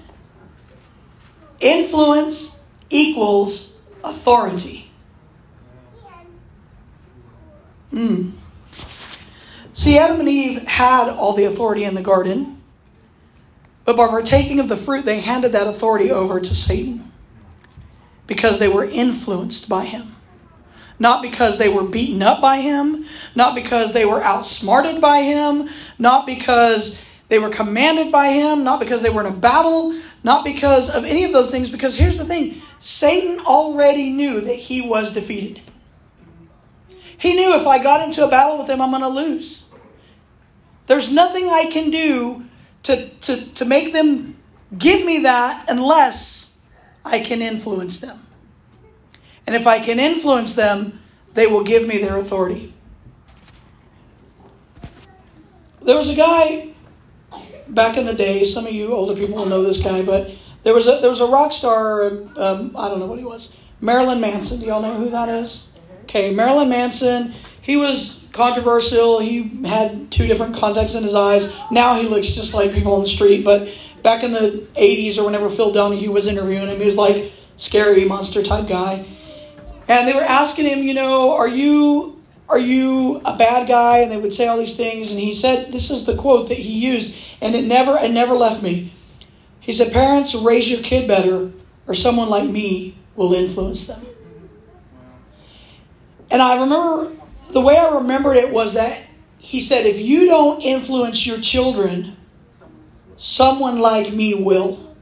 Influence 1.60 2.66
equals 2.90 3.76
authority. 4.04 4.92
Hmm. 7.92 8.32
See, 9.74 9.98
Adam 9.98 10.20
and 10.20 10.30
Eve 10.30 10.64
had 10.64 11.10
all 11.10 11.34
the 11.34 11.46
authority 11.46 11.84
in 11.84 11.96
the 11.96 12.02
garden, 12.02 12.62
but 13.84 13.98
by 13.98 14.08
partaking 14.08 14.60
of 14.60 14.70
the 14.70 14.78
fruit, 14.78 15.06
they 15.06 15.20
handed 15.20 15.52
that 15.54 15.68
authority 15.68 16.12
over 16.12 16.40
to 16.40 16.56
Satan 16.56 17.12
because 18.28 18.60
they 18.60 18.68
were 18.68 18.86
influenced 18.86 19.68
by 19.68 19.86
him. 19.86 20.16
Not 21.00 21.22
because 21.22 21.58
they 21.58 21.68
were 21.68 21.84
beaten 21.84 22.22
up 22.22 22.42
by 22.42 22.58
him, 22.58 23.06
not 23.36 23.56
because 23.56 23.92
they 23.92 24.06
were 24.06 24.22
outsmarted 24.22 25.02
by 25.02 25.24
him, 25.24 25.68
not 25.98 26.26
because 26.26 27.02
they 27.32 27.40
were 27.40 27.50
commanded 27.50 28.12
by 28.12 28.28
him, 28.28 28.66
not 28.66 28.82
because 28.82 29.02
they 29.02 29.10
were 29.10 29.26
in 29.26 29.34
a 29.34 29.38
battle, 29.38 29.98
not 30.22 30.44
because 30.44 30.94
of 30.94 31.06
any 31.06 31.24
of 31.24 31.32
those 31.32 31.50
things. 31.50 31.72
Because 31.72 31.98
here's 31.98 32.18
the 32.18 32.26
thing 32.26 32.62
Satan 32.82 33.40
already 33.46 34.12
knew 34.12 34.42
that 34.42 34.58
he 34.58 34.82
was 34.82 35.14
defeated. 35.14 35.62
He 37.18 37.34
knew 37.36 37.56
if 37.56 37.66
I 37.66 37.82
got 37.82 38.06
into 38.06 38.26
a 38.26 38.30
battle 38.30 38.58
with 38.58 38.70
him, 38.70 38.82
I'm 38.82 38.90
going 38.90 39.02
to 39.04 39.08
lose. 39.08 39.64
There's 40.88 41.10
nothing 41.10 41.48
I 41.48 41.70
can 41.72 41.90
do 41.90 42.44
to, 42.84 43.08
to, 43.08 43.54
to 43.54 43.64
make 43.64 43.94
them 43.94 44.36
give 44.78 45.06
me 45.06 45.22
that 45.22 45.68
unless 45.70 46.60
I 47.06 47.22
can 47.22 47.42
influence 47.42 48.02
them. 48.02 48.28
And 49.48 49.56
if 49.56 49.68
I 49.68 49.80
can 49.80 50.02
influence 50.02 50.56
them, 50.56 51.00
they 51.34 51.48
will 51.48 51.64
give 51.64 51.88
me 51.88 52.00
their 52.00 52.18
authority. 52.18 52.74
There 55.82 55.96
was 55.96 56.10
a 56.10 56.16
guy 56.16 56.71
back 57.74 57.98
in 57.98 58.06
the 58.06 58.14
day. 58.14 58.44
Some 58.44 58.66
of 58.66 58.74
you 58.74 58.94
older 58.94 59.16
people 59.16 59.36
will 59.36 59.46
know 59.46 59.64
this 59.64 59.80
guy, 59.80 60.04
but 60.04 60.32
there 60.64 60.74
was 60.74 60.88
a 60.88 61.00
there 61.02 61.10
was 61.10 61.22
a 61.22 61.28
rock 61.28 61.52
star. 61.54 62.12
Um, 62.38 62.76
I 62.78 62.90
don't 62.90 63.00
know 63.00 63.08
what 63.08 63.20
he 63.20 63.26
was. 63.26 63.58
Marilyn 63.80 64.22
Manson. 64.22 64.60
Do 64.60 64.66
y'all 64.68 64.82
know 64.82 64.96
who 64.96 65.10
that 65.10 65.30
is? 65.30 65.76
Okay, 66.04 66.34
Marilyn 66.34 66.70
Manson. 66.70 67.34
He 67.62 67.78
was 67.78 68.30
controversial. 68.34 69.20
He 69.20 69.66
had 69.66 70.12
two 70.12 70.28
different 70.28 70.56
contacts 70.56 70.96
in 70.96 71.04
his 71.04 71.16
eyes. 71.16 71.56
Now 71.72 71.96
he 71.96 72.08
looks 72.08 72.32
just 72.32 72.54
like 72.54 72.74
people 72.74 72.94
on 72.94 73.02
the 73.02 73.10
street. 73.10 73.44
But 73.44 73.70
back 74.04 74.24
in 74.24 74.32
the 74.32 74.68
80s 74.76 75.18
or 75.18 75.26
whenever 75.26 75.50
Phil 75.50 75.72
Donahue 75.72 76.12
was 76.12 76.28
interviewing 76.28 76.68
him, 76.68 76.80
he 76.80 76.86
was 76.86 76.98
like 76.98 77.32
scary 77.58 78.06
monster 78.06 78.42
type 78.42 78.68
guy. 78.68 79.06
And 79.88 80.08
they 80.08 80.14
were 80.14 80.22
asking 80.22 80.66
him, 80.66 80.80
you 80.80 80.94
know, 80.94 81.36
are 81.36 81.48
you 81.48 82.11
are 82.52 82.60
you 82.60 83.22
a 83.24 83.38
bad 83.38 83.68
guy? 83.68 84.00
And 84.00 84.12
they 84.12 84.18
would 84.18 84.34
say 84.34 84.48
all 84.48 84.58
these 84.58 84.76
things. 84.76 85.12
And 85.12 85.20
he 85.20 85.34
said, 85.34 85.72
this 85.72 85.90
is 85.90 86.06
the 86.06 86.18
quote 86.18 86.50
that 86.50 86.58
he 86.58 86.86
used, 86.86 87.16
and 87.42 87.56
it 87.56 87.66
never 87.66 87.98
it 87.98 88.12
never 88.12 88.36
left 88.36 88.62
me. 88.62 88.94
He 89.62 89.72
said, 89.72 89.94
Parents, 89.94 90.36
raise 90.36 90.70
your 90.70 90.82
kid 90.82 91.08
better, 91.08 91.52
or 91.88 91.96
someone 91.96 92.30
like 92.30 92.50
me 92.50 92.98
will 93.16 93.34
influence 93.34 93.88
them. 93.88 94.06
And 96.30 96.42
I 96.42 96.62
remember 96.62 97.12
the 97.52 97.62
way 97.62 97.78
I 97.78 97.98
remembered 97.98 98.38
it 98.38 98.54
was 98.54 98.74
that 98.74 99.02
he 99.38 99.60
said, 99.60 99.86
if 99.86 100.00
you 100.00 100.28
don't 100.28 100.62
influence 100.62 101.26
your 101.26 101.40
children, 101.40 102.16
someone 103.18 103.80
like 103.80 104.14
me 104.14 104.36
will. 104.36 104.96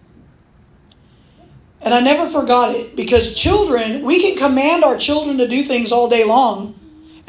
And 1.82 1.94
I 1.94 2.01
never 2.01 2.27
forgot 2.27 2.75
it 2.75 2.96
because 2.96 3.36
children, 3.36 4.03
we 4.03 4.22
can 4.22 4.38
command 4.38 4.84
our 4.84 4.98
children 4.98 5.38
to 5.38 5.48
do 5.48 5.63
things 5.63 5.91
all 5.91 6.10
day 6.10 6.25
long. 6.25 6.78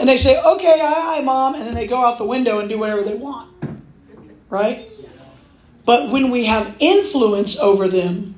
And 0.00 0.08
they 0.08 0.16
say, 0.16 0.40
okay, 0.42 0.80
aye, 0.82 1.18
aye, 1.18 1.22
mom. 1.22 1.54
And 1.54 1.64
then 1.64 1.74
they 1.74 1.86
go 1.86 2.02
out 2.02 2.16
the 2.16 2.24
window 2.24 2.58
and 2.58 2.70
do 2.70 2.78
whatever 2.78 3.02
they 3.02 3.14
want. 3.14 3.50
Right? 4.48 4.88
But 5.84 6.10
when 6.10 6.30
we 6.30 6.46
have 6.46 6.74
influence 6.80 7.58
over 7.58 7.86
them, 7.86 8.34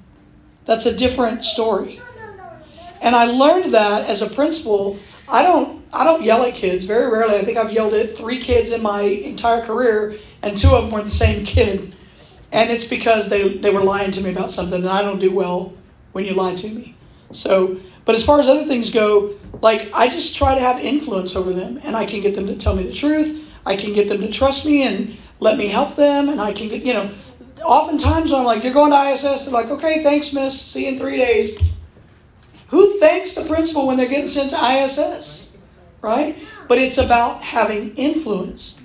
that's 0.64 0.86
a 0.86 0.96
different 0.96 1.44
story. 1.44 2.00
And 3.00 3.14
I 3.14 3.26
learned 3.26 3.72
that 3.74 4.08
as 4.08 4.22
a 4.22 4.28
principal. 4.28 4.98
I 5.28 5.44
don't 5.44 5.82
I 5.92 6.04
don't 6.04 6.22
yell 6.22 6.44
at 6.44 6.54
kids 6.54 6.84
very 6.84 7.10
rarely. 7.10 7.36
I 7.36 7.42
think 7.42 7.58
I've 7.58 7.72
yelled 7.72 7.94
at 7.94 8.10
three 8.10 8.38
kids 8.38 8.72
in 8.72 8.82
my 8.82 9.02
entire 9.02 9.60
career, 9.60 10.16
and 10.42 10.56
two 10.56 10.70
of 10.70 10.84
them 10.84 10.92
were 10.92 11.02
the 11.02 11.10
same 11.10 11.44
kid. 11.44 11.94
And 12.50 12.70
it's 12.70 12.86
because 12.86 13.28
they, 13.28 13.56
they 13.58 13.70
were 13.70 13.82
lying 13.82 14.10
to 14.12 14.22
me 14.22 14.30
about 14.30 14.50
something, 14.50 14.80
and 14.80 14.88
I 14.88 15.02
don't 15.02 15.18
do 15.18 15.34
well 15.34 15.74
when 16.12 16.24
you 16.24 16.34
lie 16.34 16.54
to 16.54 16.68
me. 16.68 16.96
So, 17.32 17.78
but 18.04 18.14
as 18.14 18.24
far 18.24 18.40
as 18.40 18.48
other 18.48 18.64
things 18.64 18.90
go, 18.90 19.34
like 19.60 19.90
I 19.92 20.08
just 20.08 20.36
try 20.36 20.54
to 20.54 20.60
have 20.60 20.78
influence 20.80 21.36
over 21.36 21.52
them, 21.52 21.80
and 21.84 21.96
I 21.96 22.06
can 22.06 22.20
get 22.20 22.34
them 22.34 22.46
to 22.46 22.56
tell 22.56 22.74
me 22.74 22.84
the 22.84 22.92
truth. 22.92 23.48
I 23.66 23.76
can 23.76 23.92
get 23.92 24.08
them 24.08 24.20
to 24.20 24.30
trust 24.30 24.66
me 24.66 24.82
and 24.82 25.16
let 25.40 25.58
me 25.58 25.68
help 25.68 25.96
them, 25.96 26.28
and 26.28 26.40
I 26.40 26.52
can 26.52 26.68
get 26.68 26.82
you 26.82 26.94
know. 26.94 27.10
Oftentimes, 27.64 28.32
when 28.32 28.40
I'm 28.40 28.46
like, 28.46 28.64
"You're 28.64 28.72
going 28.72 28.90
to 28.90 29.10
ISS," 29.10 29.44
they're 29.44 29.52
like, 29.52 29.70
"Okay, 29.70 30.02
thanks, 30.02 30.32
Miss. 30.32 30.60
See 30.60 30.86
you 30.86 30.92
in 30.92 30.98
three 30.98 31.16
days." 31.16 31.60
Who 32.68 32.98
thanks 32.98 33.34
the 33.34 33.44
principal 33.44 33.86
when 33.86 33.98
they're 33.98 34.08
getting 34.08 34.26
sent 34.26 34.50
to 34.50 34.56
ISS, 34.56 35.56
right? 36.00 36.36
But 36.68 36.78
it's 36.78 36.98
about 36.98 37.42
having 37.42 37.94
influence, 37.96 38.80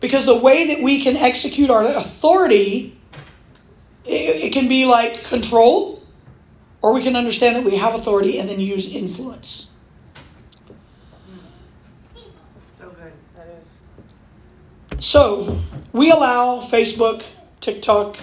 because 0.00 0.26
the 0.26 0.38
way 0.38 0.68
that 0.68 0.82
we 0.82 1.02
can 1.02 1.16
execute 1.16 1.68
our 1.68 1.82
authority, 1.82 2.96
it, 4.04 4.44
it 4.44 4.52
can 4.52 4.68
be 4.68 4.86
like 4.86 5.24
control 5.24 5.96
or 6.86 6.92
we 6.92 7.02
can 7.02 7.16
understand 7.16 7.56
that 7.56 7.64
we 7.64 7.76
have 7.76 7.96
authority 7.96 8.38
and 8.38 8.48
then 8.48 8.60
use 8.60 8.94
influence. 8.94 9.72
So 12.78 12.90
good. 12.90 13.12
That 13.34 13.48
is. 13.48 13.68
So, 14.98 15.60
we 15.92 16.10
allow 16.10 16.60
Facebook, 16.60 17.22
TikTok, 17.60 18.16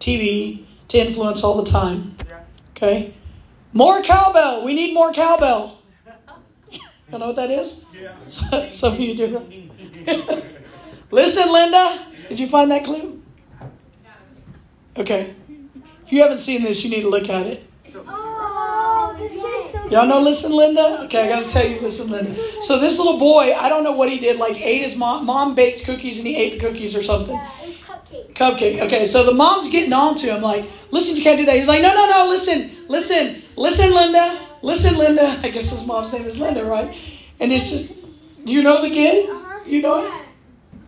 TV 0.00 0.64
to 0.88 0.98
influence 0.98 1.44
all 1.44 1.62
the 1.62 1.70
time. 1.70 2.16
Okay? 2.76 3.14
More 3.72 4.02
cowbell. 4.02 4.64
We 4.64 4.74
need 4.74 4.94
more 4.94 5.12
cowbell. 5.12 5.78
You 7.12 7.18
know 7.18 7.26
what 7.26 7.36
that 7.36 7.50
is? 7.50 7.84
Yeah. 7.92 8.14
Some 8.72 8.94
of 8.94 9.00
you 9.00 9.14
do. 9.14 9.46
Listen, 11.10 11.52
Linda. 11.52 12.06
Did 12.30 12.38
you 12.38 12.46
find 12.46 12.70
that 12.70 12.84
clue? 12.84 13.22
Okay. 14.96 15.34
If 16.06 16.10
you 16.10 16.22
haven't 16.22 16.38
seen 16.38 16.62
this, 16.62 16.82
you 16.82 16.90
need 16.90 17.02
to 17.02 17.10
look 17.10 17.28
at 17.28 17.46
it. 17.46 17.66
Oh, 17.94 18.31
This 19.32 19.42
kid 19.42 19.64
so 19.64 19.88
Y'all 19.90 20.06
know 20.06 20.20
Listen 20.20 20.52
Linda? 20.52 21.02
Okay, 21.04 21.24
I 21.24 21.28
gotta 21.28 21.46
tell 21.46 21.66
you 21.66 21.80
Listen 21.80 22.10
Linda. 22.10 22.30
So 22.62 22.78
this 22.78 22.98
little 22.98 23.18
boy, 23.18 23.54
I 23.54 23.68
don't 23.68 23.84
know 23.84 23.92
what 23.92 24.08
he 24.10 24.18
did, 24.18 24.38
like 24.38 24.60
ate 24.60 24.82
his 24.82 24.96
mom 24.96 25.26
mom 25.26 25.54
baked 25.54 25.84
cookies 25.84 26.18
and 26.18 26.26
he 26.26 26.36
ate 26.36 26.60
the 26.60 26.66
cookies 26.66 26.96
or 26.96 27.02
something. 27.02 27.34
Yeah, 27.34 27.62
it 27.62 27.66
was 27.66 27.76
cupcakes. 27.78 28.34
Cupcake. 28.34 28.80
Okay, 28.82 29.06
so 29.06 29.24
the 29.24 29.34
mom's 29.34 29.70
getting 29.70 29.92
on 29.92 30.16
to 30.16 30.34
him, 30.34 30.42
like, 30.42 30.68
listen, 30.90 31.16
you 31.16 31.22
can't 31.22 31.38
do 31.38 31.46
that. 31.46 31.56
He's 31.56 31.68
like, 31.68 31.82
no, 31.82 31.94
no, 31.94 32.06
no, 32.08 32.26
listen, 32.28 32.70
listen, 32.88 33.42
listen, 33.56 33.92
Linda. 33.94 34.38
Listen, 34.62 34.96
Linda. 34.96 35.38
I 35.42 35.50
guess 35.50 35.70
his 35.70 35.86
mom's 35.86 36.12
name 36.12 36.24
is 36.24 36.38
Linda, 36.38 36.64
right? 36.64 36.94
And 37.40 37.52
it's 37.52 37.70
just 37.70 37.92
you 38.44 38.62
know 38.62 38.82
the 38.82 38.90
kid? 38.90 39.28
Uh-huh. 39.28 39.60
You 39.66 39.82
know 39.82 40.04
it? 40.04 40.12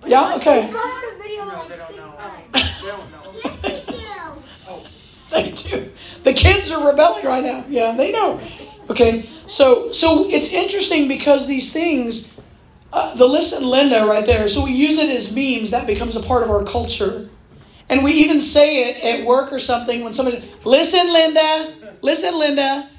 Yeah, 0.06 0.34
okay. 0.36 0.72
Watch 0.72 1.00
the 1.00 1.16
video 1.22 1.44
like 1.46 1.72
six 1.72 1.78
times. 5.30 5.30
they 5.30 5.50
do. 5.52 5.92
The 6.24 6.32
kids 6.32 6.72
are 6.72 6.88
rebelling 6.88 7.24
right 7.24 7.44
now. 7.44 7.64
Yeah, 7.68 7.94
they 7.94 8.10
know. 8.10 8.40
Okay, 8.90 9.28
so 9.46 9.92
so 9.92 10.28
it's 10.28 10.52
interesting 10.52 11.06
because 11.06 11.46
these 11.46 11.72
things, 11.72 12.38
uh, 12.92 13.14
the 13.14 13.26
listen 13.26 13.64
Linda 13.64 14.06
right 14.06 14.26
there. 14.26 14.48
So 14.48 14.64
we 14.64 14.72
use 14.72 14.98
it 14.98 15.10
as 15.10 15.34
memes. 15.34 15.70
That 15.70 15.86
becomes 15.86 16.16
a 16.16 16.20
part 16.20 16.42
of 16.42 16.50
our 16.50 16.64
culture, 16.64 17.28
and 17.90 18.02
we 18.02 18.12
even 18.12 18.40
say 18.40 18.90
it 18.90 19.04
at 19.04 19.26
work 19.26 19.52
or 19.52 19.58
something 19.58 20.02
when 20.02 20.14
somebody 20.14 20.42
listen 20.64 21.12
Linda, 21.12 21.74
listen 22.02 22.38
Linda. 22.38 22.90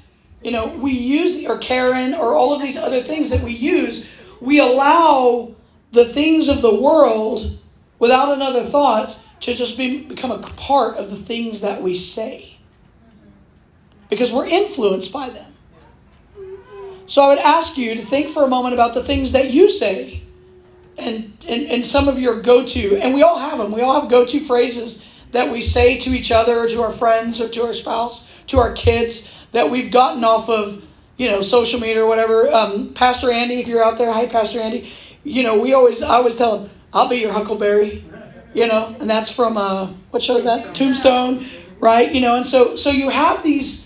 You 0.42 0.52
know, 0.52 0.76
we 0.76 0.92
use 0.92 1.44
or 1.46 1.58
Karen 1.58 2.14
or 2.14 2.34
all 2.34 2.54
of 2.54 2.62
these 2.62 2.76
other 2.76 3.00
things 3.00 3.30
that 3.30 3.42
we 3.42 3.52
use. 3.52 4.08
We 4.40 4.60
allow 4.60 5.54
the 5.90 6.04
things 6.04 6.48
of 6.48 6.62
the 6.62 6.74
world 6.74 7.58
without 7.98 8.32
another 8.34 8.62
thought 8.62 9.18
to 9.40 9.54
just 9.54 9.76
be, 9.76 10.04
become 10.04 10.30
a 10.30 10.38
part 10.38 10.96
of 10.98 11.10
the 11.10 11.16
things 11.16 11.62
that 11.62 11.82
we 11.82 11.94
say 11.94 12.45
because 14.08 14.32
we're 14.32 14.46
influenced 14.46 15.12
by 15.12 15.30
them. 15.30 15.52
So 17.06 17.22
I 17.22 17.28
would 17.28 17.38
ask 17.38 17.78
you 17.78 17.94
to 17.94 18.02
think 18.02 18.30
for 18.30 18.44
a 18.44 18.48
moment 18.48 18.74
about 18.74 18.94
the 18.94 19.02
things 19.02 19.32
that 19.32 19.50
you 19.50 19.70
say 19.70 20.22
and, 20.98 21.36
and, 21.48 21.66
and 21.68 21.86
some 21.86 22.08
of 22.08 22.18
your 22.18 22.40
go 22.40 22.66
to, 22.66 22.96
and 22.96 23.14
we 23.14 23.22
all 23.22 23.38
have 23.38 23.58
them. 23.58 23.70
We 23.70 23.82
all 23.82 24.00
have 24.00 24.10
go 24.10 24.26
to 24.26 24.40
phrases 24.40 25.06
that 25.32 25.52
we 25.52 25.60
say 25.60 25.98
to 25.98 26.10
each 26.10 26.32
other 26.32 26.58
or 26.58 26.68
to 26.68 26.82
our 26.82 26.92
friends 26.92 27.40
or 27.40 27.48
to 27.48 27.66
our 27.66 27.72
spouse, 27.72 28.30
to 28.48 28.58
our 28.58 28.72
kids 28.72 29.46
that 29.52 29.70
we've 29.70 29.92
gotten 29.92 30.24
off 30.24 30.48
of, 30.48 30.84
you 31.16 31.28
know, 31.28 31.42
social 31.42 31.78
media 31.78 32.02
or 32.02 32.08
whatever. 32.08 32.48
Um, 32.48 32.92
Pastor 32.94 33.30
Andy, 33.30 33.60
if 33.60 33.68
you're 33.68 33.84
out 33.84 33.98
there, 33.98 34.12
hi, 34.12 34.26
Pastor 34.26 34.60
Andy. 34.60 34.90
You 35.22 35.42
know, 35.42 35.60
we 35.60 35.74
always, 35.74 36.02
I 36.02 36.16
always 36.16 36.36
tell 36.36 36.60
him, 36.60 36.70
I'll 36.92 37.08
be 37.08 37.16
your 37.16 37.32
Huckleberry 37.32 38.04
you 38.56 38.66
know, 38.66 38.96
and 38.98 39.08
that's 39.08 39.30
from 39.30 39.58
uh, 39.58 39.86
what 40.10 40.22
show 40.22 40.38
is 40.38 40.44
that? 40.44 40.74
Tombstone, 40.74 41.46
right? 41.78 42.10
You 42.10 42.22
know, 42.22 42.36
and 42.36 42.46
so 42.46 42.74
so 42.74 42.88
you 42.88 43.10
have 43.10 43.44
these 43.44 43.85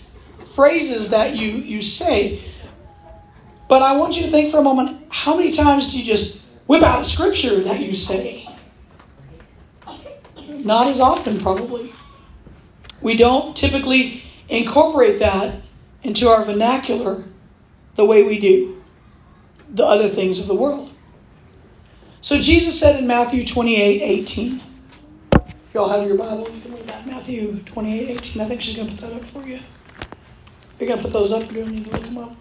phrases 0.53 1.09
that 1.09 1.35
you 1.35 1.49
you 1.49 1.81
say, 1.81 2.41
but 3.67 3.81
I 3.81 3.95
want 3.95 4.15
you 4.17 4.23
to 4.23 4.31
think 4.31 4.51
for 4.51 4.59
a 4.59 4.63
moment: 4.63 5.05
how 5.09 5.35
many 5.35 5.51
times 5.51 5.91
do 5.91 5.99
you 5.99 6.05
just 6.05 6.45
whip 6.67 6.83
out 6.83 7.05
scripture 7.05 7.59
that 7.61 7.79
you 7.79 7.95
say? 7.95 8.47
Not 10.63 10.87
as 10.87 11.01
often, 11.01 11.39
probably. 11.39 11.91
We 13.01 13.17
don't 13.17 13.57
typically 13.57 14.23
incorporate 14.47 15.19
that 15.19 15.61
into 16.03 16.27
our 16.27 16.45
vernacular 16.45 17.23
the 17.95 18.05
way 18.05 18.23
we 18.23 18.39
do 18.39 18.81
the 19.73 19.85
other 19.85 20.07
things 20.07 20.39
of 20.39 20.47
the 20.47 20.55
world. 20.55 20.93
So 22.19 22.37
Jesus 22.39 22.79
said 22.79 22.99
in 22.99 23.07
Matthew 23.07 23.45
28 23.45 24.01
18, 24.01 24.61
if 25.33 25.73
y'all 25.73 25.89
have 25.89 26.07
your 26.07 26.17
Bible, 26.17 26.49
you 26.53 26.61
can 26.61 26.73
read 26.73 26.87
that. 26.87 27.07
Matthew 27.07 27.59
28 27.63 28.09
18. 28.09 28.41
I 28.41 28.45
think 28.45 28.61
she's 28.61 28.75
going 28.75 28.89
to 28.89 28.95
put 28.95 29.09
that 29.09 29.13
up 29.15 29.25
for 29.25 29.47
you. 29.47 29.59
You're 30.81 30.87
going 30.87 30.99
to 30.99 31.03
put 31.03 31.13
those 31.13 31.31
up. 31.31 31.43
You 31.51 31.63
don't 31.63 31.73
need 31.73 31.85
to 31.85 31.91
look 31.91 32.01
them 32.01 32.17
up. 32.17 32.35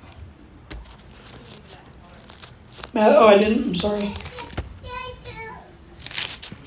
oh, 2.96 3.26
I 3.28 3.36
didn't. 3.36 3.64
I'm 3.64 3.74
sorry. 3.74 4.14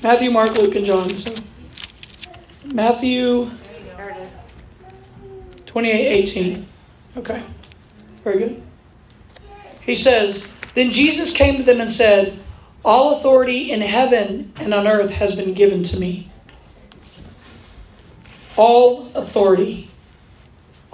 Matthew, 0.00 0.30
Mark, 0.30 0.54
Luke, 0.54 0.76
and 0.76 0.86
John. 0.86 1.10
So 1.10 1.34
Matthew 2.64 3.50
28 5.66 6.06
18. 6.22 6.68
Okay. 7.16 7.42
Very 8.22 8.38
good. 8.38 8.62
He 9.80 9.96
says, 9.96 10.48
Then 10.74 10.92
Jesus 10.92 11.36
came 11.36 11.56
to 11.56 11.64
them 11.64 11.80
and 11.80 11.90
said, 11.90 12.38
All 12.84 13.16
authority 13.16 13.72
in 13.72 13.80
heaven 13.80 14.52
and 14.58 14.72
on 14.72 14.86
earth 14.86 15.10
has 15.10 15.34
been 15.34 15.54
given 15.54 15.82
to 15.82 15.98
me. 15.98 16.30
All 18.56 19.10
authority 19.16 19.90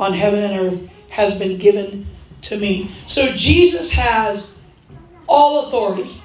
on 0.00 0.14
heaven 0.14 0.42
and 0.42 0.58
earth 0.58 0.90
has 1.10 1.38
been 1.38 1.58
given 1.58 2.06
to 2.42 2.58
me. 2.58 2.90
So 3.06 3.30
Jesus 3.36 3.92
has 3.92 4.58
all 5.28 5.66
authority. 5.66 6.20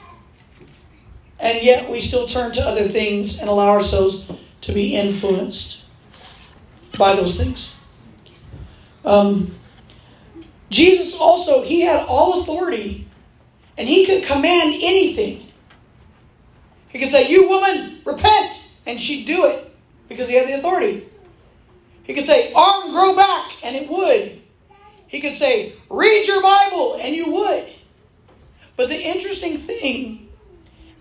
And 1.39 1.61
yet 1.61 1.89
we 1.89 1.99
still 1.99 2.25
turn 2.25 2.53
to 2.53 2.61
other 2.61 2.87
things 2.87 3.39
and 3.39 3.49
allow 3.49 3.71
ourselves 3.71 4.31
to 4.61 4.71
be 4.71 4.95
influenced 4.95 5.85
by 6.97 7.15
those 7.15 7.37
things. 7.37 7.75
Um, 9.03 9.53
Jesus 10.69 11.19
also, 11.19 11.61
he 11.61 11.81
had 11.81 12.05
all 12.07 12.41
authority 12.41 13.07
and 13.77 13.89
he 13.89 14.05
could 14.05 14.23
command 14.23 14.73
anything. 14.81 15.45
He 16.87 16.99
could 16.99 17.09
say, 17.09 17.29
You 17.29 17.49
woman, 17.49 18.01
repent, 18.05 18.55
and 18.85 18.99
she'd 18.99 19.27
do 19.27 19.45
it 19.47 19.75
because 20.07 20.29
he 20.29 20.35
had 20.35 20.47
the 20.47 20.57
authority. 20.57 21.05
He 22.05 22.13
could 22.13 22.25
say, 22.25 22.53
Arm, 22.53 22.91
grow 22.91 23.15
back, 23.15 23.51
and 23.63 23.75
it 23.75 23.89
would. 23.89 24.41
He 25.07 25.21
could 25.21 25.35
say, 25.35 25.73
Read 25.89 26.27
your 26.27 26.41
Bible, 26.41 26.97
and 27.01 27.15
you 27.15 27.31
would. 27.33 27.65
But 28.75 28.89
the 28.89 29.01
interesting 29.01 29.57
thing 29.57 30.29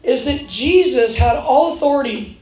is 0.02 0.24
that 0.26 0.48
Jesus 0.48 1.18
had 1.18 1.36
all 1.36 1.74
authority 1.74 2.38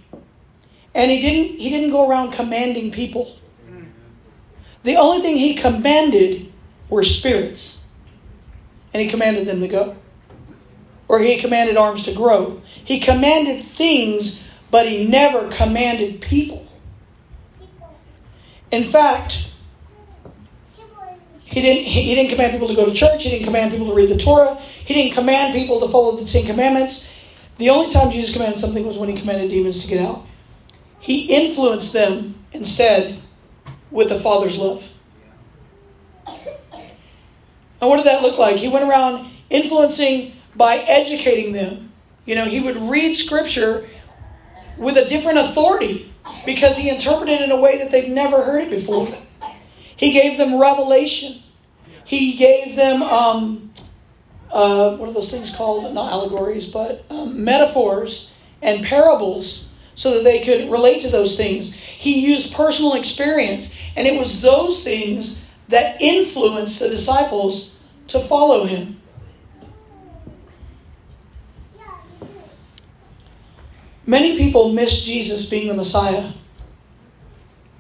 and 0.94 1.10
he 1.10 1.20
didn't 1.20 1.58
he 1.58 1.70
didn't 1.70 1.90
go 1.90 2.08
around 2.08 2.32
commanding 2.32 2.90
people. 2.90 3.36
The 4.82 4.96
only 4.96 5.20
thing 5.20 5.36
he 5.36 5.54
commanded 5.54 6.52
were 6.88 7.04
spirits. 7.04 7.84
And 8.92 9.00
he 9.00 9.08
commanded 9.08 9.46
them 9.46 9.60
to 9.60 9.68
go. 9.68 9.96
Or 11.08 11.20
he 11.20 11.38
commanded 11.38 11.76
arms 11.76 12.02
to 12.04 12.14
grow. 12.14 12.60
He 12.84 13.00
commanded 13.00 13.62
things, 13.62 14.50
but 14.70 14.86
he 14.86 15.06
never 15.06 15.48
commanded 15.50 16.20
people. 16.20 16.66
In 18.72 18.84
fact, 18.84 19.48
he 21.44 21.60
didn't, 21.60 21.84
he 21.84 22.14
didn't 22.14 22.30
command 22.30 22.52
people 22.52 22.68
to 22.68 22.74
go 22.74 22.86
to 22.86 22.92
church. 22.92 23.24
He 23.24 23.30
didn't 23.30 23.44
command 23.44 23.70
people 23.70 23.86
to 23.86 23.94
read 23.94 24.08
the 24.08 24.16
Torah. 24.16 24.54
He 24.54 24.94
didn't 24.94 25.12
command 25.12 25.52
people 25.52 25.78
to 25.80 25.88
follow 25.88 26.16
the 26.16 26.24
Ten 26.24 26.46
Commandments. 26.46 27.14
The 27.58 27.68
only 27.68 27.92
time 27.92 28.10
Jesus 28.10 28.32
commanded 28.32 28.58
something 28.58 28.86
was 28.86 28.96
when 28.96 29.10
he 29.10 29.14
commanded 29.14 29.50
demons 29.50 29.82
to 29.82 29.88
get 29.88 30.02
out. 30.02 30.24
He 30.98 31.26
influenced 31.26 31.92
them 31.92 32.34
instead 32.52 33.20
with 33.90 34.08
the 34.08 34.18
Father's 34.18 34.56
love. 34.56 34.90
And 36.26 37.90
what 37.90 37.98
did 37.98 38.06
that 38.06 38.22
look 38.22 38.38
like? 38.38 38.56
He 38.56 38.68
went 38.68 38.88
around 38.88 39.30
influencing 39.50 40.34
by 40.56 40.76
educating 40.76 41.52
them. 41.52 41.92
You 42.24 42.36
know, 42.36 42.46
he 42.46 42.60
would 42.60 42.76
read 42.76 43.14
Scripture 43.16 43.86
with 44.78 44.96
a 44.96 45.04
different 45.04 45.38
authority 45.38 46.11
because 46.44 46.76
he 46.76 46.88
interpreted 46.88 47.40
in 47.40 47.50
a 47.50 47.60
way 47.60 47.78
that 47.78 47.90
they've 47.90 48.08
never 48.08 48.42
heard 48.42 48.64
it 48.64 48.70
before. 48.70 49.08
He 49.96 50.12
gave 50.12 50.38
them 50.38 50.60
revelation. 50.60 51.42
He 52.04 52.36
gave 52.36 52.76
them, 52.76 53.02
um, 53.02 53.72
uh, 54.52 54.96
what 54.96 55.08
are 55.08 55.12
those 55.12 55.30
things 55.30 55.54
called? 55.54 55.92
Not 55.94 56.12
allegories, 56.12 56.66
but 56.66 57.04
um, 57.10 57.44
metaphors 57.44 58.32
and 58.60 58.84
parables 58.84 59.72
so 59.94 60.14
that 60.14 60.24
they 60.24 60.44
could 60.44 60.70
relate 60.70 61.02
to 61.02 61.08
those 61.08 61.36
things. 61.36 61.74
He 61.74 62.26
used 62.26 62.54
personal 62.54 62.94
experience, 62.94 63.78
and 63.96 64.06
it 64.06 64.18
was 64.18 64.40
those 64.40 64.82
things 64.82 65.46
that 65.68 66.00
influenced 66.00 66.80
the 66.80 66.88
disciples 66.88 67.80
to 68.08 68.20
follow 68.20 68.64
him. 68.64 69.00
Many 74.06 74.36
people 74.36 74.72
missed 74.72 75.06
Jesus 75.06 75.48
being 75.48 75.68
the 75.68 75.74
Messiah 75.74 76.32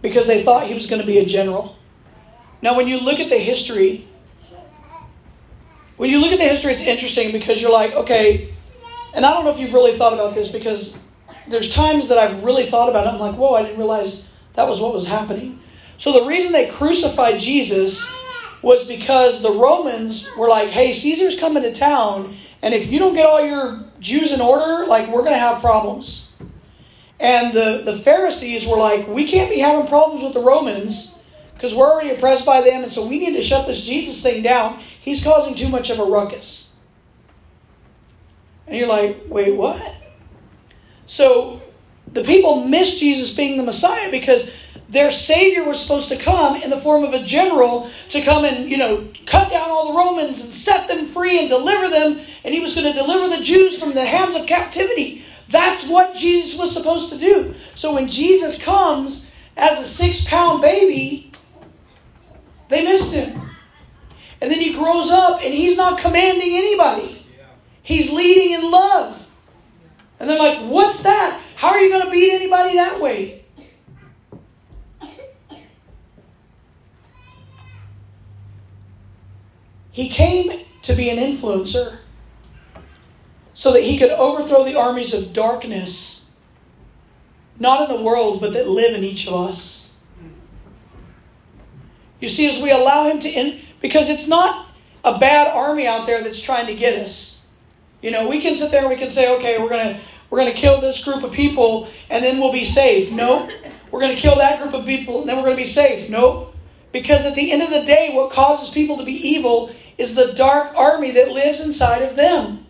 because 0.02 0.26
they 0.26 0.42
thought 0.42 0.66
he 0.66 0.74
was 0.74 0.86
going 0.86 1.00
to 1.00 1.06
be 1.06 1.18
a 1.18 1.24
general. 1.24 1.76
Now, 2.60 2.76
when 2.76 2.86
you 2.86 3.00
look 3.00 3.18
at 3.18 3.28
the 3.28 3.38
history, 3.38 4.06
when 5.96 6.10
you 6.10 6.20
look 6.20 6.32
at 6.32 6.38
the 6.38 6.44
history, 6.44 6.72
it's 6.72 6.82
interesting 6.82 7.32
because 7.32 7.60
you're 7.60 7.72
like, 7.72 7.94
okay, 7.94 8.54
and 9.14 9.26
I 9.26 9.32
don't 9.32 9.44
know 9.44 9.50
if 9.50 9.58
you've 9.58 9.74
really 9.74 9.96
thought 9.96 10.12
about 10.12 10.34
this 10.34 10.48
because 10.48 11.02
there's 11.48 11.74
times 11.74 12.08
that 12.08 12.18
I've 12.18 12.44
really 12.44 12.64
thought 12.64 12.88
about 12.88 13.06
it. 13.06 13.14
I'm 13.14 13.20
like, 13.20 13.34
whoa, 13.34 13.54
I 13.54 13.62
didn't 13.62 13.78
realize 13.78 14.32
that 14.54 14.68
was 14.68 14.80
what 14.80 14.94
was 14.94 15.06
happening. 15.06 15.60
So 15.98 16.12
the 16.12 16.26
reason 16.26 16.52
they 16.52 16.68
crucified 16.68 17.40
Jesus 17.40 18.10
was 18.62 18.86
because 18.86 19.42
the 19.42 19.50
Romans 19.50 20.30
were 20.36 20.48
like, 20.48 20.68
hey, 20.68 20.92
Caesar's 20.92 21.38
coming 21.38 21.64
to 21.64 21.72
town, 21.72 22.34
and 22.62 22.74
if 22.74 22.90
you 22.92 23.00
don't 23.00 23.14
get 23.14 23.26
all 23.26 23.44
your 23.44 23.84
Jews 24.02 24.32
in 24.32 24.40
order, 24.40 24.86
like, 24.86 25.08
we're 25.08 25.22
going 25.22 25.32
to 25.32 25.38
have 25.38 25.60
problems. 25.60 26.36
And 27.18 27.54
the, 27.54 27.82
the 27.84 27.96
Pharisees 27.96 28.66
were 28.66 28.76
like, 28.76 29.06
we 29.06 29.26
can't 29.26 29.48
be 29.48 29.60
having 29.60 29.86
problems 29.86 30.24
with 30.24 30.34
the 30.34 30.40
Romans 30.40 31.22
because 31.54 31.74
we're 31.74 31.88
already 31.88 32.10
oppressed 32.10 32.44
by 32.44 32.60
them, 32.60 32.82
and 32.82 32.90
so 32.90 33.06
we 33.06 33.20
need 33.20 33.36
to 33.36 33.42
shut 33.42 33.68
this 33.68 33.82
Jesus 33.82 34.20
thing 34.22 34.42
down. 34.42 34.80
He's 35.00 35.22
causing 35.22 35.54
too 35.54 35.68
much 35.68 35.90
of 35.90 36.00
a 36.00 36.04
ruckus. 36.04 36.74
And 38.66 38.76
you're 38.76 38.88
like, 38.88 39.16
wait, 39.28 39.54
what? 39.56 39.96
So 41.06 41.62
the 42.12 42.24
people 42.24 42.64
missed 42.64 42.98
Jesus 42.98 43.36
being 43.36 43.56
the 43.56 43.62
Messiah 43.62 44.10
because 44.10 44.52
their 44.92 45.10
Savior 45.10 45.64
was 45.64 45.80
supposed 45.80 46.10
to 46.10 46.18
come 46.18 46.60
in 46.60 46.68
the 46.68 46.76
form 46.76 47.02
of 47.02 47.14
a 47.14 47.24
general 47.24 47.90
to 48.10 48.20
come 48.20 48.44
and, 48.44 48.70
you 48.70 48.76
know, 48.76 49.08
cut 49.24 49.50
down 49.50 49.70
all 49.70 49.90
the 49.90 49.98
Romans 49.98 50.44
and 50.44 50.52
set 50.52 50.86
them 50.86 51.06
free 51.06 51.40
and 51.40 51.48
deliver 51.48 51.88
them. 51.88 52.20
And 52.44 52.52
he 52.52 52.60
was 52.60 52.74
going 52.74 52.92
to 52.92 52.98
deliver 52.98 53.34
the 53.34 53.42
Jews 53.42 53.78
from 53.78 53.94
the 53.94 54.04
hands 54.04 54.36
of 54.36 54.46
captivity. 54.46 55.24
That's 55.48 55.88
what 55.88 56.14
Jesus 56.14 56.58
was 56.58 56.74
supposed 56.74 57.10
to 57.10 57.18
do. 57.18 57.54
So 57.74 57.94
when 57.94 58.08
Jesus 58.08 58.62
comes 58.62 59.30
as 59.56 59.80
a 59.80 59.84
six 59.84 60.26
pound 60.26 60.60
baby, 60.60 61.32
they 62.68 62.84
missed 62.84 63.14
him. 63.14 63.48
And 64.42 64.50
then 64.50 64.60
he 64.60 64.74
grows 64.74 65.10
up 65.10 65.40
and 65.42 65.54
he's 65.54 65.78
not 65.78 66.00
commanding 66.00 66.52
anybody, 66.52 67.24
he's 67.82 68.12
leading 68.12 68.52
in 68.52 68.70
love. 68.70 69.26
And 70.20 70.28
they're 70.28 70.38
like, 70.38 70.58
What's 70.70 71.02
that? 71.04 71.40
How 71.56 71.68
are 71.68 71.80
you 71.80 71.88
going 71.88 72.04
to 72.04 72.10
beat 72.10 72.34
anybody 72.34 72.74
that 72.74 73.00
way? 73.00 73.41
He 79.92 80.08
came 80.08 80.64
to 80.82 80.94
be 80.94 81.10
an 81.10 81.18
influencer 81.18 81.98
so 83.54 83.72
that 83.72 83.82
he 83.82 83.98
could 83.98 84.10
overthrow 84.10 84.64
the 84.64 84.76
armies 84.76 85.14
of 85.14 85.32
darkness, 85.32 86.24
not 87.58 87.88
in 87.88 87.96
the 87.96 88.02
world, 88.02 88.40
but 88.40 88.54
that 88.54 88.68
live 88.68 88.96
in 88.96 89.04
each 89.04 89.28
of 89.28 89.34
us. 89.34 89.82
You 92.22 92.28
see, 92.28 92.48
as 92.48 92.62
we 92.62 92.70
allow 92.70 93.08
Him 93.08 93.20
to, 93.20 93.28
in, 93.28 93.60
because 93.80 94.08
it's 94.08 94.28
not 94.28 94.68
a 95.04 95.18
bad 95.18 95.48
army 95.48 95.88
out 95.88 96.06
there 96.06 96.22
that's 96.22 96.40
trying 96.40 96.66
to 96.66 96.74
get 96.74 97.04
us. 97.04 97.44
You 98.00 98.12
know, 98.12 98.28
we 98.28 98.40
can 98.40 98.56
sit 98.56 98.70
there 98.70 98.80
and 98.80 98.88
we 98.88 98.96
can 98.96 99.10
say, 99.10 99.36
okay, 99.38 99.60
we're 99.60 99.68
gonna 99.68 100.00
we're 100.30 100.38
gonna 100.38 100.52
kill 100.52 100.80
this 100.80 101.04
group 101.04 101.24
of 101.24 101.32
people 101.32 101.88
and 102.08 102.24
then 102.24 102.40
we'll 102.40 102.52
be 102.52 102.64
safe. 102.64 103.10
No, 103.12 103.50
we're 103.90 104.00
gonna 104.00 104.16
kill 104.16 104.36
that 104.36 104.62
group 104.62 104.72
of 104.72 104.86
people 104.86 105.20
and 105.20 105.28
then 105.28 105.36
we're 105.36 105.44
gonna 105.44 105.56
be 105.56 105.64
safe. 105.64 106.08
No, 106.08 106.52
because 106.92 107.26
at 107.26 107.34
the 107.34 107.50
end 107.50 107.62
of 107.62 107.70
the 107.70 107.84
day, 107.84 108.12
what 108.14 108.32
causes 108.32 108.70
people 108.70 108.96
to 108.98 109.04
be 109.04 109.14
evil 109.14 109.74
is 110.02 110.14
the 110.14 110.34
dark 110.34 110.74
army 110.76 111.12
that 111.12 111.30
lives 111.30 111.64
inside 111.64 112.02
of 112.02 112.16
them 112.16 112.66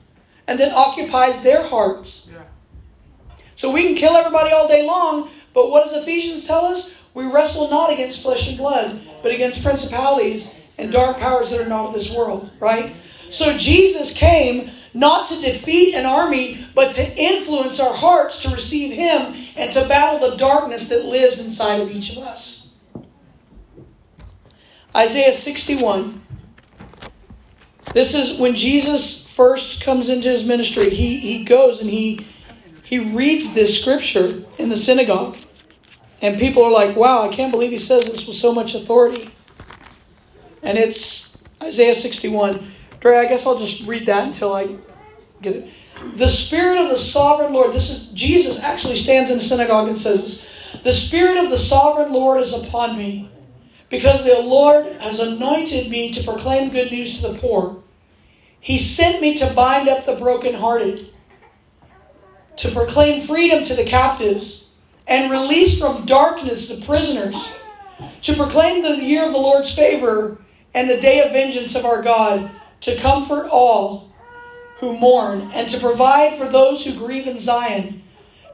and 0.46 0.60
that 0.60 0.72
occupies 0.72 1.42
their 1.42 1.66
hearts. 1.66 2.28
So 3.56 3.72
we 3.72 3.84
can 3.84 3.96
kill 3.96 4.16
everybody 4.16 4.52
all 4.52 4.68
day 4.68 4.86
long, 4.86 5.30
but 5.54 5.70
what 5.70 5.84
does 5.84 6.02
Ephesians 6.02 6.46
tell 6.46 6.64
us? 6.64 7.02
We 7.14 7.30
wrestle 7.30 7.70
not 7.70 7.92
against 7.92 8.22
flesh 8.22 8.48
and 8.48 8.58
blood, 8.58 9.00
but 9.22 9.32
against 9.32 9.64
principalities 9.64 10.60
and 10.78 10.92
dark 10.92 11.18
powers 11.18 11.50
that 11.50 11.60
are 11.60 11.68
not 11.68 11.88
of 11.88 11.94
this 11.94 12.16
world, 12.16 12.50
right? 12.58 12.94
So 13.30 13.56
Jesus 13.56 14.16
came 14.16 14.70
not 14.94 15.28
to 15.28 15.40
defeat 15.40 15.94
an 15.94 16.06
army, 16.06 16.66
but 16.74 16.94
to 16.94 17.16
influence 17.16 17.80
our 17.80 17.94
hearts 17.94 18.42
to 18.42 18.54
receive 18.54 18.94
Him 18.94 19.34
and 19.56 19.72
to 19.72 19.88
battle 19.88 20.30
the 20.30 20.36
darkness 20.36 20.88
that 20.88 21.04
lives 21.04 21.44
inside 21.44 21.80
of 21.80 21.90
each 21.90 22.16
of 22.16 22.24
us. 22.24 22.74
Isaiah 24.94 25.32
61. 25.32 26.21
This 27.92 28.14
is 28.14 28.38
when 28.38 28.54
Jesus 28.54 29.28
first 29.28 29.84
comes 29.84 30.08
into 30.08 30.28
his 30.28 30.46
ministry. 30.46 30.90
He, 30.90 31.18
he 31.18 31.44
goes 31.44 31.80
and 31.80 31.90
he, 31.90 32.26
he 32.84 32.98
reads 32.98 33.54
this 33.54 33.80
scripture 33.80 34.44
in 34.58 34.68
the 34.68 34.76
synagogue. 34.76 35.36
And 36.20 36.38
people 36.38 36.62
are 36.62 36.70
like, 36.70 36.96
wow, 36.96 37.28
I 37.28 37.34
can't 37.34 37.50
believe 37.50 37.70
he 37.70 37.78
says 37.78 38.06
this 38.06 38.26
with 38.26 38.36
so 38.36 38.54
much 38.54 38.74
authority. 38.74 39.30
And 40.62 40.78
it's 40.78 41.42
Isaiah 41.62 41.94
61. 41.94 42.72
Dre, 43.00 43.16
I 43.16 43.26
guess 43.26 43.46
I'll 43.46 43.58
just 43.58 43.86
read 43.86 44.06
that 44.06 44.26
until 44.28 44.52
I 44.52 44.76
get 45.42 45.56
it. 45.56 45.70
The 46.14 46.28
Spirit 46.28 46.78
of 46.78 46.90
the 46.90 46.98
sovereign 46.98 47.52
Lord, 47.52 47.74
this 47.74 47.90
is 47.90 48.12
Jesus 48.12 48.62
actually 48.62 48.96
stands 48.96 49.30
in 49.30 49.38
the 49.38 49.42
synagogue 49.42 49.88
and 49.88 49.98
says 49.98 50.22
this 50.22 50.82
The 50.82 50.92
Spirit 50.92 51.44
of 51.44 51.50
the 51.50 51.58
sovereign 51.58 52.12
Lord 52.12 52.40
is 52.40 52.64
upon 52.64 52.96
me, 52.96 53.30
because 53.88 54.24
the 54.24 54.40
Lord 54.40 54.86
has 55.00 55.20
anointed 55.20 55.90
me 55.90 56.12
to 56.14 56.22
proclaim 56.22 56.70
good 56.70 56.90
news 56.90 57.20
to 57.20 57.28
the 57.28 57.38
poor. 57.38 57.81
He 58.62 58.78
sent 58.78 59.20
me 59.20 59.36
to 59.38 59.52
bind 59.54 59.88
up 59.88 60.06
the 60.06 60.14
brokenhearted, 60.14 61.10
to 62.58 62.70
proclaim 62.70 63.20
freedom 63.20 63.64
to 63.64 63.74
the 63.74 63.84
captives 63.84 64.70
and 65.08 65.32
release 65.32 65.80
from 65.80 66.06
darkness 66.06 66.68
the 66.68 66.84
prisoners, 66.86 67.34
to 68.22 68.34
proclaim 68.34 68.84
the 68.84 69.04
year 69.04 69.26
of 69.26 69.32
the 69.32 69.38
Lord's 69.38 69.74
favor 69.74 70.40
and 70.74 70.88
the 70.88 71.00
day 71.00 71.22
of 71.22 71.32
vengeance 71.32 71.74
of 71.74 71.84
our 71.84 72.04
God, 72.04 72.48
to 72.82 72.94
comfort 73.00 73.48
all 73.50 74.12
who 74.78 74.96
mourn, 74.96 75.50
and 75.54 75.68
to 75.68 75.80
provide 75.80 76.38
for 76.38 76.48
those 76.48 76.84
who 76.84 77.04
grieve 77.04 77.26
in 77.26 77.40
Zion, 77.40 78.00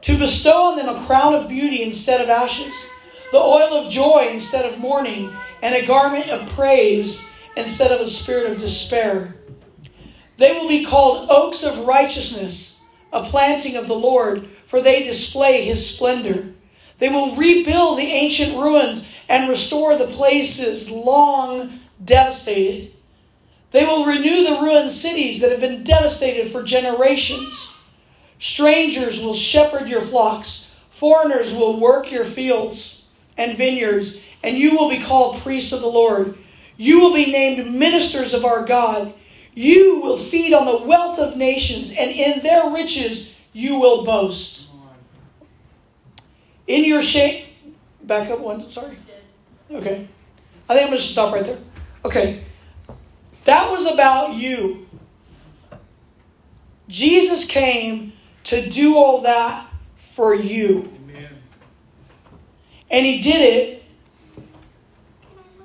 to 0.01 0.17
bestow 0.17 0.71
on 0.71 0.79
them 0.79 0.89
a 0.89 1.05
crown 1.05 1.35
of 1.35 1.51
beauty 1.51 1.83
instead 1.83 2.23
of 2.23 2.31
ashes, 2.31 2.89
the 3.31 3.37
oil 3.37 3.75
of 3.75 3.93
joy 3.93 4.29
instead 4.31 4.65
of 4.65 4.79
mourning, 4.79 5.31
and 5.61 5.75
a 5.75 5.87
garment 5.87 6.31
of 6.31 6.49
praise 6.55 7.31
instead 7.59 7.93
of 7.93 8.01
a 8.01 8.07
spirit 8.07 8.51
of 8.51 8.59
despair. 8.59 9.38
They 10.39 10.53
will 10.53 10.69
be 10.69 10.85
called 10.85 11.29
oaks 11.31 11.65
of 11.65 11.87
righteousness, 11.87 12.85
a 13.13 13.25
planting 13.25 13.77
of 13.77 13.89
the 13.89 13.95
Lord, 13.95 14.49
for 14.67 14.81
they 14.81 15.03
display 15.03 15.65
his 15.65 15.95
splendor. 15.95 16.55
They 16.99 17.09
will 17.09 17.35
rebuild 17.35 17.99
the 17.99 18.11
ancient 18.11 18.57
ruins 18.57 19.09
and 19.29 19.51
restore 19.51 19.99
the 19.99 20.07
places 20.07 20.91
long 20.91 21.81
devastated. 22.03 22.93
They 23.73 23.85
will 23.85 24.07
renew 24.07 24.45
the 24.45 24.61
ruined 24.63 24.93
cities 24.93 25.41
that 25.41 25.51
have 25.51 25.61
been 25.61 25.85
devastated 25.85 26.51
for 26.51 26.63
generations. 26.63 27.77
Strangers 28.39 29.21
will 29.23 29.35
shepherd 29.35 29.89
your 29.89 30.01
flocks, 30.01 30.77
foreigners 30.91 31.53
will 31.53 31.81
work 31.81 32.13
your 32.13 32.25
fields 32.25 33.09
and 33.37 33.59
vineyards, 33.59 34.21
and 34.45 34.57
you 34.57 34.77
will 34.77 34.89
be 34.89 35.03
called 35.03 35.41
priests 35.41 35.73
of 35.73 35.81
the 35.81 35.89
Lord. 35.89 36.39
You 36.77 37.01
will 37.01 37.15
be 37.15 37.33
named 37.33 37.75
ministers 37.75 38.35
of 38.35 38.45
our 38.45 38.65
God. 38.65 39.13
You 39.59 40.03
will 40.03 40.19
feed 40.19 40.55
on 40.55 40.67
the 40.67 40.87
wealth 40.87 41.19
of 41.19 41.37
nations, 41.37 41.91
and 41.91 42.13
in 42.13 42.45
their 42.45 42.71
riches 42.71 43.37
you 43.53 43.81
will 43.81 44.05
boast. 44.05 44.71
In 46.69 46.85
your 46.85 47.03
shame. 47.03 47.45
back 48.05 48.31
up 48.31 48.39
one, 48.39 48.71
sorry. 48.71 48.97
Okay. 49.69 50.07
I 50.69 50.75
think 50.75 50.85
I'm 50.85 50.91
going 50.91 50.99
to 50.99 51.01
stop 51.01 51.35
right 51.35 51.45
there. 51.45 51.59
Okay. 52.05 52.45
That 53.47 53.69
was 53.73 53.93
about 53.93 54.35
you. 54.35 54.87
Jesus 56.87 57.45
came 57.45 58.13
to 58.45 58.71
do 58.71 58.97
all 58.97 59.23
that 59.23 59.69
for 59.97 60.37
you. 60.37 60.89
Amen. 61.03 61.31
And 62.93 63.05
he 63.05 63.21
did 63.23 63.41
it 63.41 63.85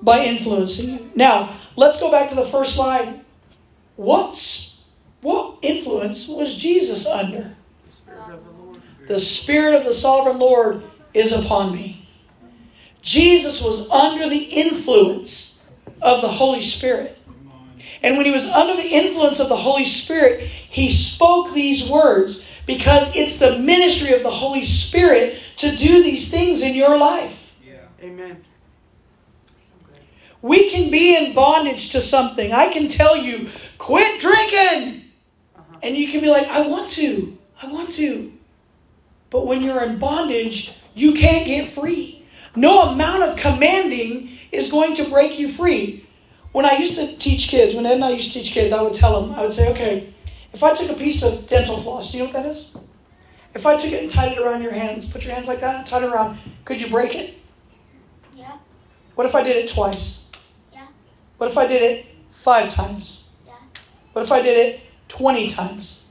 by 0.01 0.25
influencing 0.25 0.89
you. 0.89 1.11
Now, 1.13 1.55
let's 1.75 1.99
go 1.99 2.09
back 2.09 2.29
to 2.29 2.35
the 2.35 2.47
first 2.47 2.73
slide. 2.73 3.22
What's, 3.95 4.85
what 5.21 5.57
influence 5.61 6.27
was 6.27 6.55
Jesus 6.55 7.07
under? 7.07 7.55
The 9.07 9.19
Spirit 9.19 9.75
of 9.75 9.85
the 9.85 9.93
Sovereign 9.93 10.39
Lord 10.39 10.83
is 11.13 11.33
upon 11.33 11.73
me. 11.73 12.07
Jesus 13.01 13.61
was 13.61 13.89
under 13.89 14.29
the 14.29 14.43
influence 14.43 15.63
of 16.01 16.21
the 16.21 16.29
Holy 16.29 16.61
Spirit. 16.61 17.17
And 18.01 18.17
when 18.17 18.25
he 18.25 18.31
was 18.31 18.47
under 18.47 18.81
the 18.81 18.89
influence 18.89 19.39
of 19.39 19.49
the 19.49 19.55
Holy 19.55 19.85
Spirit, 19.85 20.41
he 20.41 20.89
spoke 20.89 21.53
these 21.53 21.89
words 21.89 22.45
because 22.65 23.15
it's 23.15 23.39
the 23.39 23.59
ministry 23.59 24.13
of 24.13 24.23
the 24.23 24.31
Holy 24.31 24.63
Spirit 24.63 25.39
to 25.57 25.75
do 25.75 26.03
these 26.03 26.31
things 26.31 26.61
in 26.61 26.75
your 26.75 26.97
life. 26.97 27.59
Yeah. 27.65 27.75
Amen. 28.01 28.43
We 30.41 30.69
can 30.69 30.91
be 30.91 31.15
in 31.15 31.33
bondage 31.33 31.91
to 31.91 32.01
something. 32.01 32.51
I 32.51 32.71
can 32.73 32.89
tell 32.89 33.15
you, 33.15 33.49
quit 33.83 34.21
drinking. 34.21 35.03
Uh-huh. 35.57 35.77
And 35.83 35.97
you 35.97 36.07
can 36.07 36.21
be 36.21 36.29
like, 36.29 36.47
I 36.47 36.65
want 36.67 36.89
to. 36.91 37.37
I 37.61 37.67
want 37.67 37.91
to. 37.93 38.31
But 39.29 39.45
when 39.45 39.61
you're 39.61 39.83
in 39.83 39.99
bondage, 39.99 40.79
you 40.95 41.13
can't 41.13 41.45
get 41.45 41.69
free. 41.69 42.25
No 42.55 42.83
amount 42.83 43.23
of 43.23 43.35
commanding 43.35 44.37
is 44.53 44.71
going 44.71 44.95
to 44.97 45.09
break 45.09 45.37
you 45.37 45.51
free. 45.51 46.07
When 46.53 46.65
I 46.65 46.77
used 46.77 46.95
to 46.95 47.17
teach 47.17 47.49
kids, 47.49 47.75
when 47.75 47.85
Ed 47.85 47.95
and 47.95 48.05
I 48.05 48.11
used 48.11 48.31
to 48.31 48.39
teach 48.39 48.53
kids, 48.53 48.71
I 48.71 48.81
would 48.81 48.93
tell 48.93 49.21
them, 49.21 49.35
I 49.37 49.41
would 49.41 49.53
say, 49.53 49.69
okay, 49.71 50.13
if 50.53 50.63
I 50.63 50.73
took 50.75 50.91
a 50.91 50.93
piece 50.93 51.21
of 51.21 51.49
dental 51.49 51.77
floss, 51.77 52.11
do 52.11 52.19
you 52.19 52.23
know 52.23 52.29
what 52.31 52.41
that 52.41 52.49
is? 52.49 52.73
If 53.53 53.65
I 53.65 53.75
took 53.75 53.91
it 53.91 54.03
and 54.03 54.11
tied 54.11 54.31
it 54.31 54.37
around 54.37 54.63
your 54.63 54.71
hands, 54.71 55.11
put 55.11 55.25
your 55.25 55.33
hands 55.33 55.47
like 55.47 55.59
that, 55.59 55.87
tied 55.87 56.03
it 56.03 56.09
around, 56.09 56.37
could 56.63 56.79
you 56.79 56.89
break 56.89 57.15
it? 57.15 57.37
Yeah. 58.33 58.57
What 59.15 59.27
if 59.27 59.35
I 59.35 59.43
did 59.43 59.57
it 59.65 59.71
twice? 59.71 60.29
Yeah. 60.71 60.87
What 61.37 61.51
if 61.51 61.57
I 61.57 61.67
did 61.67 61.81
it 61.81 62.05
five 62.31 62.73
times? 62.73 63.22
Yeah. 64.13 64.19
What 64.21 64.25
if 64.25 64.31
I 64.31 64.41
did 64.41 64.57
it 64.57 64.81
20 65.07 65.49
times? 65.49 66.05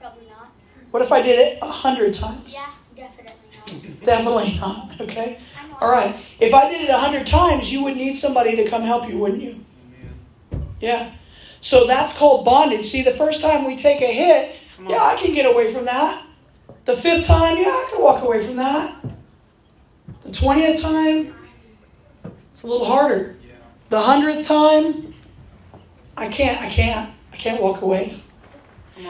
Probably 0.00 0.26
not. 0.28 0.50
What 0.90 1.02
if 1.02 1.12
I 1.12 1.22
did 1.22 1.38
it 1.38 1.60
100 1.60 2.14
times? 2.14 2.54
Yeah, 2.54 2.70
definitely 2.96 3.34
not. 3.56 4.04
Definitely 4.04 4.58
not, 4.58 5.00
okay? 5.00 5.40
All 5.80 5.90
right. 5.90 6.16
If 6.40 6.54
I 6.54 6.70
did 6.70 6.88
it 6.88 6.90
100 6.90 7.26
times, 7.26 7.70
you 7.72 7.84
would 7.84 7.96
need 7.96 8.14
somebody 8.14 8.56
to 8.56 8.68
come 8.68 8.82
help 8.82 9.08
you, 9.08 9.18
wouldn't 9.18 9.42
you? 9.42 9.64
Yeah. 10.80 11.12
So 11.60 11.86
that's 11.86 12.18
called 12.18 12.44
bondage. 12.44 12.86
See, 12.86 13.02
the 13.02 13.10
first 13.10 13.42
time 13.42 13.66
we 13.66 13.76
take 13.76 14.00
a 14.00 14.12
hit, 14.12 14.56
yeah, 14.86 15.02
I 15.02 15.16
can 15.16 15.34
get 15.34 15.44
away 15.52 15.72
from 15.72 15.84
that. 15.86 16.24
The 16.84 16.94
fifth 16.94 17.26
time, 17.26 17.58
yeah, 17.58 17.64
I 17.64 17.88
can 17.90 18.00
walk 18.02 18.22
away 18.22 18.46
from 18.46 18.56
that. 18.56 19.04
The 20.22 20.30
20th 20.30 20.80
time, 20.80 21.34
it's 22.50 22.62
a 22.62 22.66
little 22.66 22.86
harder. 22.86 23.36
The 23.88 24.00
100th 24.00 24.46
time, 24.46 25.14
I 26.16 26.28
can't, 26.28 26.60
I 26.62 26.68
can't, 26.68 27.12
I 27.36 27.38
can't 27.38 27.62
walk 27.62 27.82
away. 27.82 28.22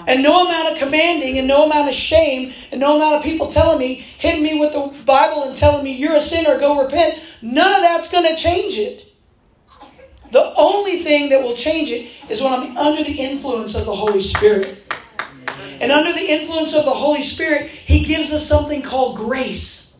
And 0.09 0.21
no 0.21 0.49
amount 0.49 0.73
of 0.73 0.79
commanding 0.79 1.39
and 1.39 1.47
no 1.47 1.67
amount 1.67 1.89
of 1.89 1.95
shame 1.95 2.53
and 2.73 2.81
no 2.81 2.97
amount 2.97 3.15
of 3.15 3.23
people 3.23 3.47
telling 3.47 3.79
me, 3.79 3.95
hitting 3.95 4.43
me 4.43 4.59
with 4.59 4.73
the 4.73 4.93
Bible 5.05 5.45
and 5.45 5.57
telling 5.57 5.85
me 5.85 5.93
you're 5.93 6.17
a 6.17 6.21
sinner, 6.21 6.59
go 6.59 6.83
repent, 6.85 7.21
none 7.41 7.73
of 7.73 7.83
that's 7.83 8.11
going 8.11 8.29
to 8.29 8.35
change 8.35 8.79
it. 8.79 9.15
The 10.33 10.53
only 10.57 10.99
thing 10.99 11.29
that 11.29 11.41
will 11.41 11.55
change 11.55 11.93
it 11.93 12.11
is 12.29 12.43
when 12.43 12.53
I'm 12.53 12.77
under 12.77 13.05
the 13.05 13.13
influence 13.13 13.77
of 13.77 13.87
the 13.87 13.95
Holy 13.95 14.21
Spirit. 14.21 14.83
And 15.81 15.93
under 15.93 16.13
the 16.13 16.29
influence 16.33 16.75
of 16.75 16.85
the 16.85 16.91
Holy 16.91 17.23
Spirit, 17.23 17.69
He 17.69 18.05
gives 18.05 18.33
us 18.33 18.45
something 18.45 18.83
called 18.83 19.19
grace. 19.19 19.99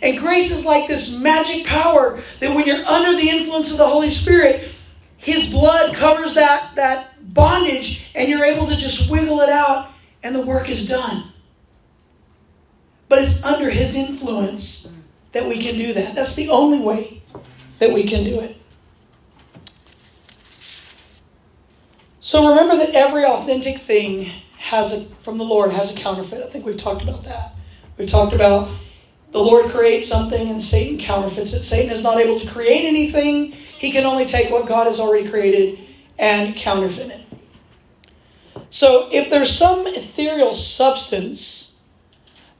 And 0.00 0.18
grace 0.18 0.50
is 0.50 0.64
like 0.64 0.88
this 0.88 1.20
magic 1.20 1.66
power 1.66 2.22
that 2.40 2.54
when 2.54 2.66
you're 2.66 2.86
under 2.86 3.20
the 3.20 3.28
influence 3.28 3.70
of 3.70 3.76
the 3.76 3.86
Holy 3.86 4.10
Spirit, 4.10 4.70
His 5.18 5.50
blood 5.50 5.94
covers 5.94 6.34
that, 6.34 6.74
that 6.76 7.13
bondage 7.32 8.06
and 8.14 8.28
you're 8.28 8.44
able 8.44 8.66
to 8.66 8.76
just 8.76 9.10
wiggle 9.10 9.40
it 9.40 9.48
out 9.48 9.90
and 10.22 10.34
the 10.34 10.44
work 10.44 10.68
is 10.68 10.88
done. 10.88 11.24
But 13.08 13.20
it's 13.20 13.44
under 13.44 13.70
His 13.70 13.96
influence 13.96 14.96
that 15.32 15.46
we 15.46 15.62
can 15.62 15.74
do 15.74 15.92
that. 15.92 16.14
That's 16.14 16.36
the 16.36 16.48
only 16.48 16.80
way 16.80 17.22
that 17.78 17.92
we 17.92 18.04
can 18.04 18.24
do 18.24 18.40
it. 18.40 18.60
So 22.20 22.48
remember 22.48 22.76
that 22.76 22.94
every 22.94 23.24
authentic 23.24 23.78
thing 23.78 24.30
has 24.58 24.92
a, 24.92 25.04
from 25.16 25.36
the 25.36 25.44
Lord 25.44 25.72
has 25.72 25.94
a 25.94 25.98
counterfeit. 25.98 26.42
I 26.42 26.46
think 26.46 26.64
we've 26.64 26.76
talked 26.76 27.02
about 27.02 27.24
that. 27.24 27.52
We've 27.98 28.08
talked 28.08 28.32
about 28.32 28.70
the 29.32 29.40
Lord 29.40 29.70
creates 29.70 30.08
something 30.08 30.48
and 30.48 30.62
Satan 30.62 30.98
counterfeits 30.98 31.52
it. 31.52 31.64
Satan 31.64 31.92
is 31.92 32.02
not 32.02 32.18
able 32.18 32.40
to 32.40 32.46
create 32.46 32.86
anything. 32.86 33.52
He 33.52 33.90
can 33.92 34.06
only 34.06 34.24
take 34.24 34.50
what 34.50 34.66
God 34.66 34.86
has 34.86 35.00
already 35.00 35.28
created 35.28 35.83
and 36.18 36.54
counterfeit 36.56 37.10
it. 37.10 37.20
So 38.70 39.08
if 39.12 39.30
there's 39.30 39.56
some 39.56 39.86
ethereal 39.86 40.54
substance 40.54 41.76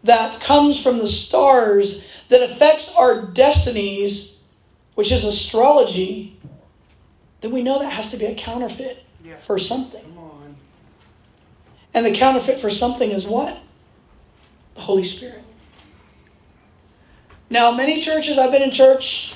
that 0.04 0.40
comes 0.40 0.80
from 0.80 0.98
the 0.98 1.08
stars 1.08 2.08
that 2.28 2.42
affects 2.42 2.94
our 2.96 3.26
destinies, 3.26 4.44
which 4.94 5.10
is 5.10 5.24
astrology, 5.24 6.36
then 7.40 7.52
we 7.52 7.62
know 7.62 7.78
that 7.78 7.90
has 7.92 8.10
to 8.10 8.16
be 8.16 8.26
a 8.26 8.34
counterfeit 8.34 9.04
Yeah. 9.24 9.36
for 9.38 9.58
something. 9.58 10.02
Come 10.02 10.18
on. 10.18 10.56
And 11.92 12.06
the 12.06 12.12
counterfeit 12.12 12.58
for 12.58 12.70
something 12.70 13.10
is 13.10 13.26
what? 13.26 13.58
The 14.74 14.82
Holy 14.82 15.04
Spirit. 15.04 15.42
Now, 17.50 17.70
many 17.70 18.00
churches, 18.00 18.38
I've 18.38 18.50
been 18.50 18.62
in 18.62 18.70
church 18.72 19.34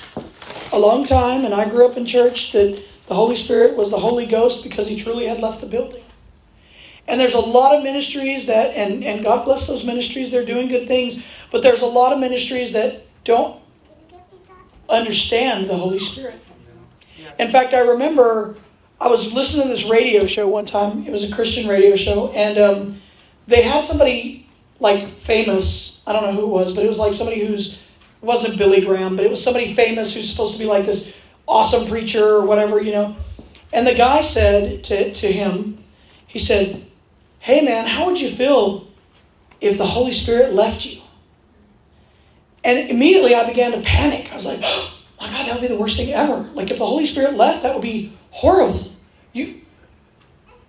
a 0.71 0.79
long 0.79 1.05
time, 1.05 1.45
and 1.45 1.53
I 1.53 1.69
grew 1.69 1.85
up 1.85 1.97
in 1.97 2.05
church 2.05 2.51
that 2.51 2.81
the 3.09 3.15
Holy 3.15 3.35
Spirit 3.35 3.75
was 3.75 3.89
the 3.89 3.97
Holy 3.97 4.27
Ghost 4.27 4.63
because 4.63 4.87
he 4.87 4.95
truly 4.95 5.25
had 5.25 5.39
left 5.39 5.61
the 5.61 5.67
building. 5.67 6.03
And 7.07 7.19
there's 7.19 7.33
a 7.33 7.39
lot 7.39 7.75
of 7.75 7.83
ministries 7.83 8.45
that, 8.45 8.77
and, 8.77 9.03
and 9.03 9.23
God 9.23 9.45
bless 9.45 9.65
those 9.65 9.83
ministries, 9.83 10.29
they're 10.29 10.45
doing 10.45 10.67
good 10.67 10.87
things, 10.87 11.25
but 11.51 11.63
there's 11.63 11.81
a 11.81 11.87
lot 11.87 12.13
of 12.13 12.19
ministries 12.19 12.71
that 12.73 13.01
don't 13.23 13.59
understand 14.87 15.67
the 15.67 15.75
Holy 15.75 15.97
Spirit. 15.97 16.39
In 17.39 17.49
fact, 17.49 17.73
I 17.73 17.79
remember 17.79 18.57
I 19.01 19.07
was 19.07 19.33
listening 19.33 19.69
to 19.69 19.73
this 19.73 19.89
radio 19.89 20.27
show 20.27 20.47
one 20.47 20.65
time. 20.65 21.07
It 21.07 21.11
was 21.11 21.29
a 21.29 21.33
Christian 21.33 21.67
radio 21.67 21.95
show, 21.95 22.31
and 22.33 22.59
um, 22.59 23.01
they 23.47 23.63
had 23.63 23.85
somebody 23.85 24.47
like 24.79 25.07
famous. 25.15 26.03
I 26.05 26.13
don't 26.13 26.23
know 26.23 26.33
who 26.33 26.43
it 26.43 26.49
was, 26.49 26.75
but 26.75 26.85
it 26.85 26.89
was 26.89 26.99
like 26.99 27.15
somebody 27.15 27.43
who's 27.43 27.87
it 28.21 28.25
wasn't 28.25 28.59
Billy 28.59 28.81
Graham, 28.81 29.15
but 29.15 29.25
it 29.25 29.31
was 29.31 29.43
somebody 29.43 29.73
famous 29.73 30.13
who's 30.13 30.29
supposed 30.29 30.53
to 30.53 30.59
be 30.59 30.65
like 30.65 30.85
this 30.85 31.19
awesome 31.49 31.89
preacher 31.89 32.23
or 32.23 32.45
whatever, 32.45 32.79
you 32.79 32.93
know. 32.93 33.17
And 33.73 33.85
the 33.85 33.95
guy 33.95 34.21
said 34.21 34.83
to, 34.85 35.13
to 35.13 35.31
him, 35.31 35.83
he 36.27 36.39
said, 36.39 36.85
Hey 37.39 37.65
man, 37.65 37.87
how 37.87 38.05
would 38.05 38.21
you 38.21 38.29
feel 38.29 38.87
if 39.59 39.77
the 39.77 39.85
Holy 39.85 40.11
Spirit 40.11 40.53
left 40.53 40.85
you? 40.85 41.01
And 42.63 42.89
immediately 42.89 43.33
I 43.33 43.47
began 43.47 43.71
to 43.71 43.81
panic. 43.81 44.31
I 44.31 44.35
was 44.35 44.45
like, 44.45 44.59
oh 44.61 44.99
my 45.19 45.27
God, 45.27 45.47
that 45.47 45.53
would 45.53 45.61
be 45.61 45.67
the 45.67 45.79
worst 45.79 45.97
thing 45.97 46.13
ever. 46.13 46.37
Like 46.53 46.71
if 46.71 46.77
the 46.77 46.85
Holy 46.85 47.05
Spirit 47.05 47.33
left, 47.33 47.63
that 47.63 47.73
would 47.73 47.83
be 47.83 48.13
horrible. 48.31 48.91
You 49.33 49.61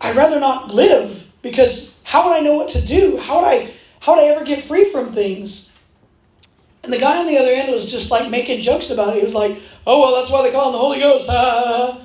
I'd 0.00 0.16
rather 0.16 0.40
not 0.40 0.72
live 0.72 1.30
because 1.42 2.00
how 2.04 2.26
would 2.26 2.36
I 2.36 2.40
know 2.40 2.54
what 2.54 2.70
to 2.70 2.86
do? 2.86 3.18
How 3.18 3.36
would 3.36 3.44
I 3.44 3.70
how 4.00 4.14
would 4.14 4.24
I 4.24 4.28
ever 4.28 4.44
get 4.44 4.64
free 4.64 4.86
from 4.86 5.12
things? 5.12 5.69
And 6.82 6.92
the 6.92 6.98
guy 6.98 7.18
on 7.18 7.26
the 7.26 7.38
other 7.38 7.52
end 7.52 7.72
was 7.72 7.90
just 7.90 8.10
like 8.10 8.30
making 8.30 8.62
jokes 8.62 8.90
about 8.90 9.16
it. 9.16 9.20
He 9.20 9.24
was 9.24 9.34
like, 9.34 9.60
"Oh 9.86 10.00
well, 10.00 10.20
that's 10.20 10.30
why 10.30 10.42
they 10.42 10.52
call 10.52 10.66
him 10.66 10.72
the 10.72 10.78
Holy 10.78 11.00
Ghost." 11.00 11.28
Ah. 11.30 12.00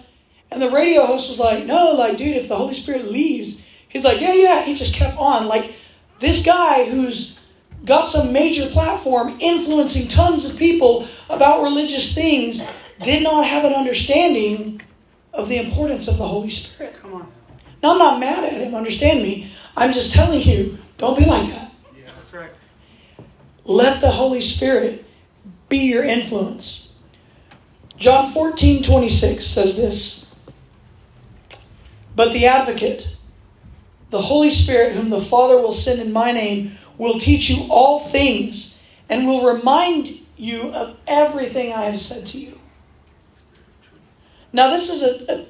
And 0.51 0.61
the 0.61 0.69
radio 0.69 1.05
host 1.05 1.29
was 1.29 1.39
like, 1.39 1.65
"No, 1.65 1.91
like, 1.91 2.17
dude, 2.17 2.37
if 2.37 2.49
the 2.49 2.55
Holy 2.55 2.73
Spirit 2.73 3.11
leaves, 3.11 3.65
he's 3.89 4.03
like, 4.03 4.21
yeah, 4.21 4.33
yeah." 4.33 4.63
He 4.63 4.75
just 4.75 4.93
kept 4.93 5.17
on. 5.17 5.47
Like 5.47 5.73
this 6.19 6.45
guy 6.45 6.89
who's 6.89 7.45
got 7.85 8.09
some 8.09 8.33
major 8.33 8.65
platform 8.67 9.37
influencing 9.39 10.07
tons 10.07 10.51
of 10.51 10.57
people 10.57 11.07
about 11.29 11.63
religious 11.63 12.13
things 12.13 12.67
did 13.03 13.23
not 13.23 13.45
have 13.45 13.65
an 13.65 13.73
understanding 13.73 14.81
of 15.33 15.49
the 15.49 15.57
importance 15.57 16.07
of 16.07 16.17
the 16.17 16.27
Holy 16.27 16.49
Spirit. 16.49 16.95
Come 17.01 17.13
on. 17.13 17.31
Now, 17.83 17.91
I'm 17.91 17.97
not 17.97 18.19
mad 18.19 18.43
at 18.43 18.53
him, 18.53 18.73
understand 18.73 19.21
me. 19.21 19.51
I'm 19.77 19.93
just 19.93 20.13
telling 20.13 20.41
you, 20.41 20.77
don't 20.97 21.17
be 21.17 21.25
like 21.25 21.49
that. 21.51 21.64
Let 23.65 23.99
the 23.99 24.11
Holy 24.11 24.41
Spirit 24.41 25.05
be 25.67 25.79
your 25.79 26.03
influence. 26.03 26.93
John 27.97 28.31
14, 28.31 28.83
26 28.83 29.45
says 29.45 29.75
this 29.75 30.33
But 32.15 32.33
the 32.33 32.45
advocate, 32.45 33.15
the 34.11 34.21
Holy 34.21 34.49
Spirit, 34.51 34.93
whom 34.93 35.09
the 35.09 35.21
Father 35.21 35.57
will 35.57 35.73
send 35.73 35.99
in 35.99 36.13
my 36.13 36.31
name, 36.31 36.77
will 36.97 37.19
teach 37.19 37.49
you 37.49 37.65
all 37.69 37.99
things 37.99 38.81
and 39.09 39.27
will 39.27 39.51
remind 39.53 40.19
you 40.37 40.71
of 40.73 40.99
everything 41.07 41.73
I 41.73 41.83
have 41.83 41.99
said 41.99 42.25
to 42.27 42.39
you. 42.39 42.59
Now, 44.53 44.69
this 44.69 44.89
is 44.89 45.03
a, 45.03 45.31
a, 45.31 45.45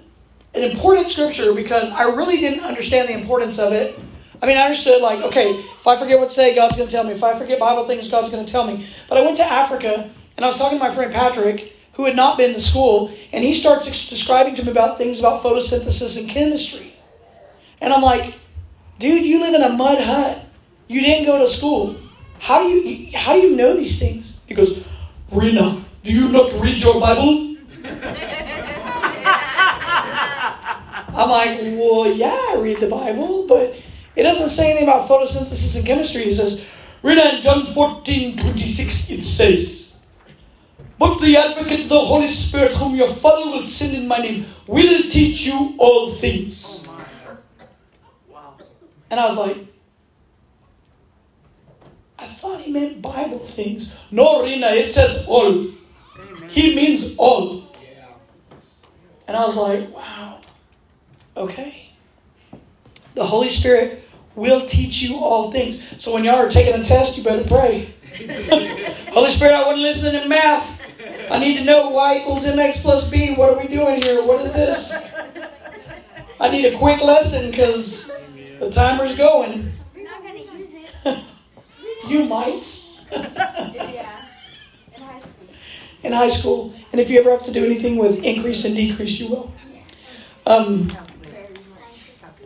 an 0.57 0.71
important 0.71 1.09
scripture 1.09 1.53
because 1.53 1.91
I 1.91 2.03
really 2.03 2.37
didn't 2.37 2.63
understand 2.63 3.09
the 3.09 3.13
importance 3.13 3.59
of 3.59 3.73
it. 3.73 3.99
I 4.41 4.47
mean, 4.47 4.57
I 4.57 4.61
understood, 4.63 5.01
like, 5.01 5.21
okay, 5.21 5.51
if 5.51 5.87
I 5.87 5.97
forget 5.97 6.19
what 6.19 6.29
to 6.29 6.35
say, 6.35 6.55
God's 6.55 6.75
going 6.75 6.87
to 6.87 6.93
tell 6.93 7.03
me. 7.03 7.11
If 7.11 7.23
I 7.23 7.37
forget 7.37 7.59
Bible 7.59 7.85
things, 7.85 8.09
God's 8.09 8.31
going 8.31 8.45
to 8.45 8.51
tell 8.51 8.65
me. 8.67 8.87
But 9.07 9.17
I 9.17 9.21
went 9.21 9.37
to 9.37 9.45
Africa 9.45 10.09
and 10.37 10.45
I 10.45 10.47
was 10.47 10.57
talking 10.57 10.77
to 10.77 10.83
my 10.83 10.93
friend 10.93 11.13
Patrick, 11.13 11.73
who 11.93 12.05
had 12.05 12.15
not 12.15 12.37
been 12.37 12.53
to 12.53 12.61
school, 12.61 13.11
and 13.31 13.43
he 13.43 13.53
starts 13.53 14.09
describing 14.09 14.55
to 14.55 14.65
me 14.65 14.71
about 14.71 14.97
things 14.97 15.19
about 15.19 15.41
photosynthesis 15.41 16.19
and 16.19 16.29
chemistry. 16.29 16.93
And 17.79 17.93
I'm 17.93 18.01
like, 18.01 18.35
dude, 18.99 19.25
you 19.25 19.39
live 19.39 19.53
in 19.53 19.63
a 19.63 19.69
mud 19.69 20.01
hut. 20.01 20.45
You 20.87 21.01
didn't 21.01 21.25
go 21.25 21.39
to 21.39 21.47
school. 21.47 21.95
How 22.39 22.61
do 22.61 22.69
you 22.69 23.17
how 23.17 23.33
do 23.33 23.39
you 23.39 23.55
know 23.55 23.75
these 23.75 23.99
things? 23.99 24.41
He 24.47 24.53
goes, 24.53 24.83
Rena, 25.31 25.83
do 26.03 26.13
you 26.13 26.29
not 26.31 26.53
read 26.61 26.83
your 26.83 26.99
Bible? 26.99 27.55
I'm 31.17 31.29
like, 31.29 31.59
well, 31.79 32.11
yeah, 32.11 32.27
I 32.27 32.59
read 32.61 32.77
the 32.77 32.89
Bible, 32.89 33.47
but 33.47 33.81
it 34.15 34.23
doesn't 34.23 34.49
say 34.49 34.71
anything 34.71 34.87
about 34.87 35.09
photosynthesis 35.09 35.77
and 35.77 35.85
chemistry. 35.85 36.23
It 36.23 36.35
says, 36.35 36.65
Rena, 37.03 37.35
in 37.35 37.41
John 37.41 37.65
14, 37.65 38.37
26, 38.37 39.11
it 39.11 39.23
says, 39.23 39.95
But 40.97 41.19
the 41.19 41.37
advocate, 41.37 41.89
the 41.89 41.99
Holy 41.99 42.27
Spirit, 42.27 42.71
whom 42.73 42.95
your 42.95 43.09
Father 43.09 43.51
will 43.51 43.63
send 43.63 43.95
in 43.95 44.07
my 44.07 44.17
name, 44.17 44.45
will 44.67 45.03
teach 45.09 45.45
you 45.45 45.75
all 45.77 46.11
things. 46.11 46.87
Oh. 46.87 47.37
Wow. 48.29 48.53
And 49.11 49.19
I 49.19 49.27
was 49.27 49.37
like, 49.37 49.57
I 52.17 52.25
thought 52.25 52.61
he 52.61 52.71
meant 52.71 53.01
Bible 53.01 53.39
things. 53.39 53.93
No, 54.09 54.43
Rena, 54.43 54.67
it 54.67 54.91
says 54.91 55.25
all. 55.27 55.51
Amen. 55.51 56.49
He 56.49 56.75
means 56.75 57.15
all. 57.17 57.65
And 59.27 59.35
I 59.35 59.43
was 59.43 59.57
like, 59.57 59.93
wow, 59.93 60.39
okay. 61.35 61.89
The 63.15 63.25
Holy 63.25 63.49
Spirit 63.49 64.04
will 64.35 64.65
teach 64.65 65.01
you 65.01 65.17
all 65.17 65.51
things. 65.51 65.81
So 66.01 66.13
when 66.13 66.23
y'all 66.23 66.35
are 66.35 66.49
taking 66.49 66.79
a 66.79 66.83
test, 66.83 67.17
you 67.17 67.23
better 67.23 67.47
pray. 67.47 67.93
Holy 69.11 69.31
Spirit, 69.31 69.53
I 69.53 69.65
wasn't 69.65 69.81
listening 69.83 70.21
to 70.21 70.27
math. 70.27 70.81
I 71.29 71.39
need 71.39 71.57
to 71.57 71.63
know 71.63 71.89
y 71.89 72.19
equals 72.19 72.45
mx 72.45 72.81
plus 72.81 73.09
b. 73.09 73.33
What 73.33 73.51
are 73.51 73.59
we 73.59 73.67
doing 73.67 74.01
here? 74.01 74.23
What 74.23 74.45
is 74.45 74.53
this? 74.53 75.13
I 76.39 76.49
need 76.49 76.65
a 76.65 76.77
quick 76.77 77.01
lesson 77.01 77.49
because 77.49 78.11
the 78.59 78.69
timer's 78.71 79.15
going. 79.15 79.71
You're 79.95 80.05
not 80.05 80.21
going 80.21 80.35
to 80.45 80.57
use 80.57 80.75
it. 80.75 81.23
You 82.07 82.25
might. 82.25 82.83
yeah. 83.11 84.25
In 84.95 85.01
high 85.01 85.19
school. 85.19 85.47
in 86.03 86.13
high 86.13 86.29
school. 86.29 86.73
And 86.91 87.01
if 87.01 87.09
you 87.09 87.19
ever 87.19 87.31
have 87.31 87.45
to 87.45 87.51
do 87.51 87.65
anything 87.65 87.97
with 87.97 88.23
increase 88.23 88.65
and 88.65 88.75
decrease, 88.75 89.19
you 89.19 89.29
will. 89.29 89.53
Um, 90.45 90.91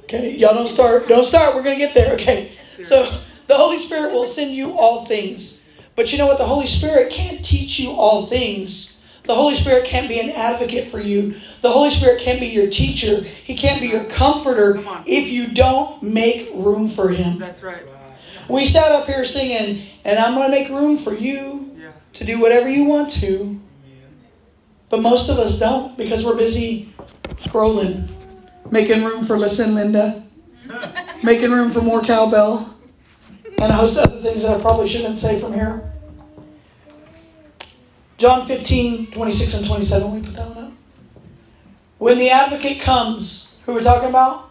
okay, 0.10 0.36
y'all 0.36 0.54
don't 0.56 0.68
start. 0.68 1.08
Don't 1.08 1.26
start. 1.26 1.56
We're 1.56 1.64
going 1.64 1.78
to 1.80 1.86
get 1.86 1.94
there. 1.94 2.14
Okay. 2.16 2.52
So 2.82 3.04
the 3.48 3.56
Holy 3.56 3.78
Spirit 3.78 4.14
will 4.14 4.26
send 4.26 4.54
you 4.54 4.78
all 4.78 5.06
things. 5.06 5.62
But 5.96 6.12
you 6.12 6.18
know 6.18 6.28
what? 6.28 6.38
The 6.38 6.46
Holy 6.46 6.68
Spirit 6.68 7.12
can't 7.12 7.44
teach 7.44 7.80
you 7.80 7.92
all 7.92 8.26
things. 8.26 9.02
The 9.26 9.36
Holy 9.36 9.56
Spirit 9.56 9.86
can't 9.86 10.08
be 10.10 10.20
an 10.20 10.32
advocate 10.32 10.88
for 10.88 11.00
you. 11.00 11.36
The 11.62 11.70
Holy 11.70 11.92
Spirit 11.92 12.20
can't 12.22 12.40
be 12.40 12.48
your 12.48 12.70
teacher. 12.70 13.22
He 13.22 13.56
can't 13.56 13.80
be 13.82 13.88
your 13.90 14.06
comforter 14.06 14.82
if 15.06 15.30
you 15.30 15.54
don't 15.54 16.02
make 16.02 16.50
room 16.54 16.90
for 16.90 17.10
Him. 17.10 17.38
That's 17.38 17.62
right. 17.62 17.84
We 18.48 18.66
sat 18.66 18.92
up 18.92 19.06
here 19.06 19.24
singing, 19.26 19.84
and 20.04 20.18
I'm 20.18 20.34
going 20.34 20.50
to 20.50 20.56
make 20.58 20.70
room 20.70 20.98
for 20.98 21.14
you 21.14 21.76
Yeah. 21.78 21.92
to 22.14 22.26
do 22.26 22.40
whatever 22.42 22.68
you 22.68 22.86
want 22.86 23.12
to. 23.22 23.60
But 24.90 25.04
most 25.04 25.30
of 25.30 25.38
us 25.38 25.60
don't 25.60 25.96
because 25.96 26.26
we're 26.26 26.36
busy 26.38 26.92
scrolling, 27.36 28.08
making 28.70 29.04
room 29.04 29.26
for 29.26 29.38
Listen 29.38 29.76
Linda, 29.76 30.24
making 31.24 31.52
room 31.52 31.72
for 31.72 31.82
more 31.82 32.02
cowbell, 32.02 32.76
and 33.46 33.72
a 33.72 33.74
host 33.74 33.98
of 33.98 34.06
other 34.06 34.20
things 34.20 34.44
that 34.44 34.58
I 34.58 34.62
probably 34.62 34.88
shouldn't 34.88 35.20
say 35.20 35.40
from 35.40 35.54
here. 35.54 35.92
John 38.18 38.46
15, 38.46 39.12
26 39.12 39.60
and 39.60 39.68
27, 39.68 40.14
we 40.14 40.22
put 40.22 40.36
that 40.36 40.50
one 40.50 40.66
up. 40.66 40.74
When 41.98 42.18
the 42.18 42.30
advocate 42.30 42.82
comes, 42.82 43.58
who 43.66 43.74
we're 43.74 43.84
talking 43.84 44.10
about? 44.10 44.50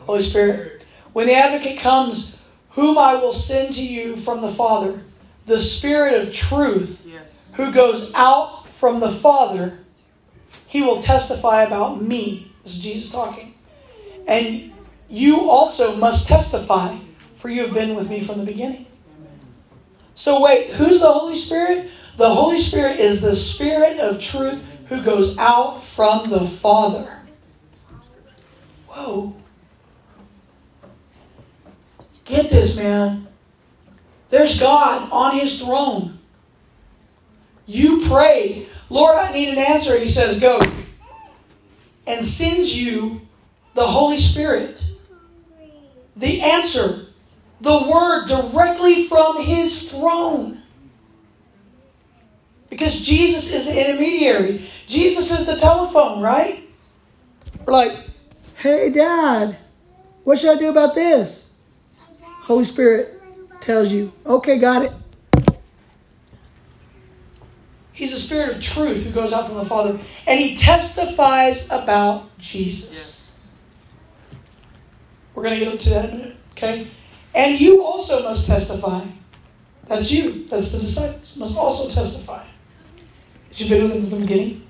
Holy 0.00 0.22
Spirit. 0.22 0.86
When 1.12 1.26
the 1.26 1.34
advocate 1.34 1.78
comes, 1.80 2.40
whom 2.70 2.98
I 2.98 3.14
will 3.14 3.32
send 3.32 3.74
to 3.74 3.86
you 3.86 4.16
from 4.16 4.40
the 4.42 4.50
Father, 4.50 5.02
the 5.46 5.58
Spirit 5.58 6.14
of 6.22 6.34
truth, 6.34 7.10
who 7.54 7.72
goes 7.72 8.12
out 8.14 8.68
from 8.68 9.00
the 9.00 9.10
Father, 9.10 9.78
he 10.66 10.82
will 10.82 11.00
testify 11.02 11.62
about 11.62 12.00
me. 12.02 12.51
This 12.62 12.76
is 12.76 12.82
Jesus 12.82 13.10
talking. 13.10 13.54
And 14.26 14.72
you 15.08 15.50
also 15.50 15.96
must 15.96 16.28
testify, 16.28 16.96
for 17.36 17.48
you 17.48 17.62
have 17.62 17.74
been 17.74 17.94
with 17.94 18.08
me 18.10 18.22
from 18.22 18.38
the 18.38 18.46
beginning. 18.46 18.86
So, 20.14 20.40
wait, 20.40 20.70
who's 20.70 21.00
the 21.00 21.12
Holy 21.12 21.36
Spirit? 21.36 21.90
The 22.16 22.28
Holy 22.28 22.60
Spirit 22.60 23.00
is 23.00 23.22
the 23.22 23.34
Spirit 23.34 23.98
of 23.98 24.20
truth 24.20 24.68
who 24.86 25.02
goes 25.02 25.38
out 25.38 25.82
from 25.82 26.30
the 26.30 26.40
Father. 26.40 27.18
Whoa. 28.86 29.34
Get 32.24 32.50
this, 32.50 32.78
man. 32.78 33.26
There's 34.30 34.60
God 34.60 35.10
on 35.10 35.38
his 35.38 35.60
throne. 35.60 36.18
You 37.66 38.04
pray, 38.06 38.66
Lord, 38.90 39.16
I 39.16 39.32
need 39.32 39.48
an 39.48 39.58
answer. 39.58 39.98
He 39.98 40.08
says, 40.08 40.40
Go. 40.40 40.60
And 42.06 42.24
sends 42.24 42.80
you 42.80 43.20
the 43.74 43.86
Holy 43.86 44.18
Spirit. 44.18 44.84
The 46.16 46.40
answer, 46.40 47.06
the 47.60 47.88
word 47.88 48.26
directly 48.28 49.04
from 49.04 49.42
his 49.42 49.90
throne. 49.90 50.62
Because 52.68 53.02
Jesus 53.02 53.52
is 53.54 53.72
the 53.72 53.88
intermediary. 53.88 54.66
Jesus 54.86 55.30
is 55.30 55.46
the 55.46 55.56
telephone, 55.56 56.22
right? 56.22 56.64
We're 57.64 57.72
like, 57.72 57.98
hey, 58.56 58.90
Dad, 58.90 59.56
what 60.24 60.38
should 60.38 60.56
I 60.56 60.58
do 60.58 60.70
about 60.70 60.94
this? 60.94 61.50
Holy 62.20 62.64
Spirit 62.64 63.22
tells 63.60 63.92
you, 63.92 64.12
okay, 64.26 64.58
got 64.58 64.82
it. 64.84 64.92
He's 67.92 68.12
the 68.12 68.20
Spirit 68.20 68.56
of 68.56 68.62
truth 68.62 69.06
who 69.06 69.12
goes 69.12 69.32
out 69.32 69.46
from 69.46 69.56
the 69.56 69.64
Father, 69.64 69.98
and 70.26 70.40
he 70.40 70.56
testifies 70.56 71.66
about 71.70 72.36
Jesus. 72.38 73.52
We're 75.34 75.44
going 75.44 75.58
to 75.58 75.64
get 75.64 75.80
to 75.80 75.90
that 75.90 76.04
in 76.08 76.14
a 76.14 76.18
minute, 76.18 76.36
okay? 76.52 76.88
And 77.34 77.60
you 77.60 77.82
also 77.82 78.22
must 78.22 78.46
testify. 78.46 79.04
That's 79.86 80.10
you. 80.10 80.46
That's 80.48 80.72
the 80.72 80.80
disciples. 80.80 81.36
Must 81.36 81.58
also 81.58 81.90
testify. 81.90 82.44
You've 83.54 83.68
been 83.68 83.82
with 83.82 83.94
him 83.94 84.02
from 84.02 84.20
the 84.20 84.26
beginning. 84.26 84.66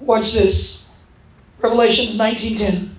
Watch 0.00 0.32
this. 0.32 0.90
Revelations 1.58 2.18
19.10. 2.18 2.91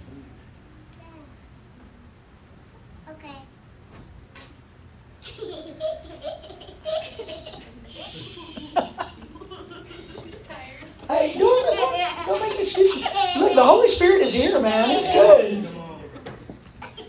Holy 13.66 13.88
Spirit 13.88 14.22
is 14.22 14.34
here, 14.34 14.60
man. 14.62 14.92
It's 14.92 15.14
good. 15.14 15.70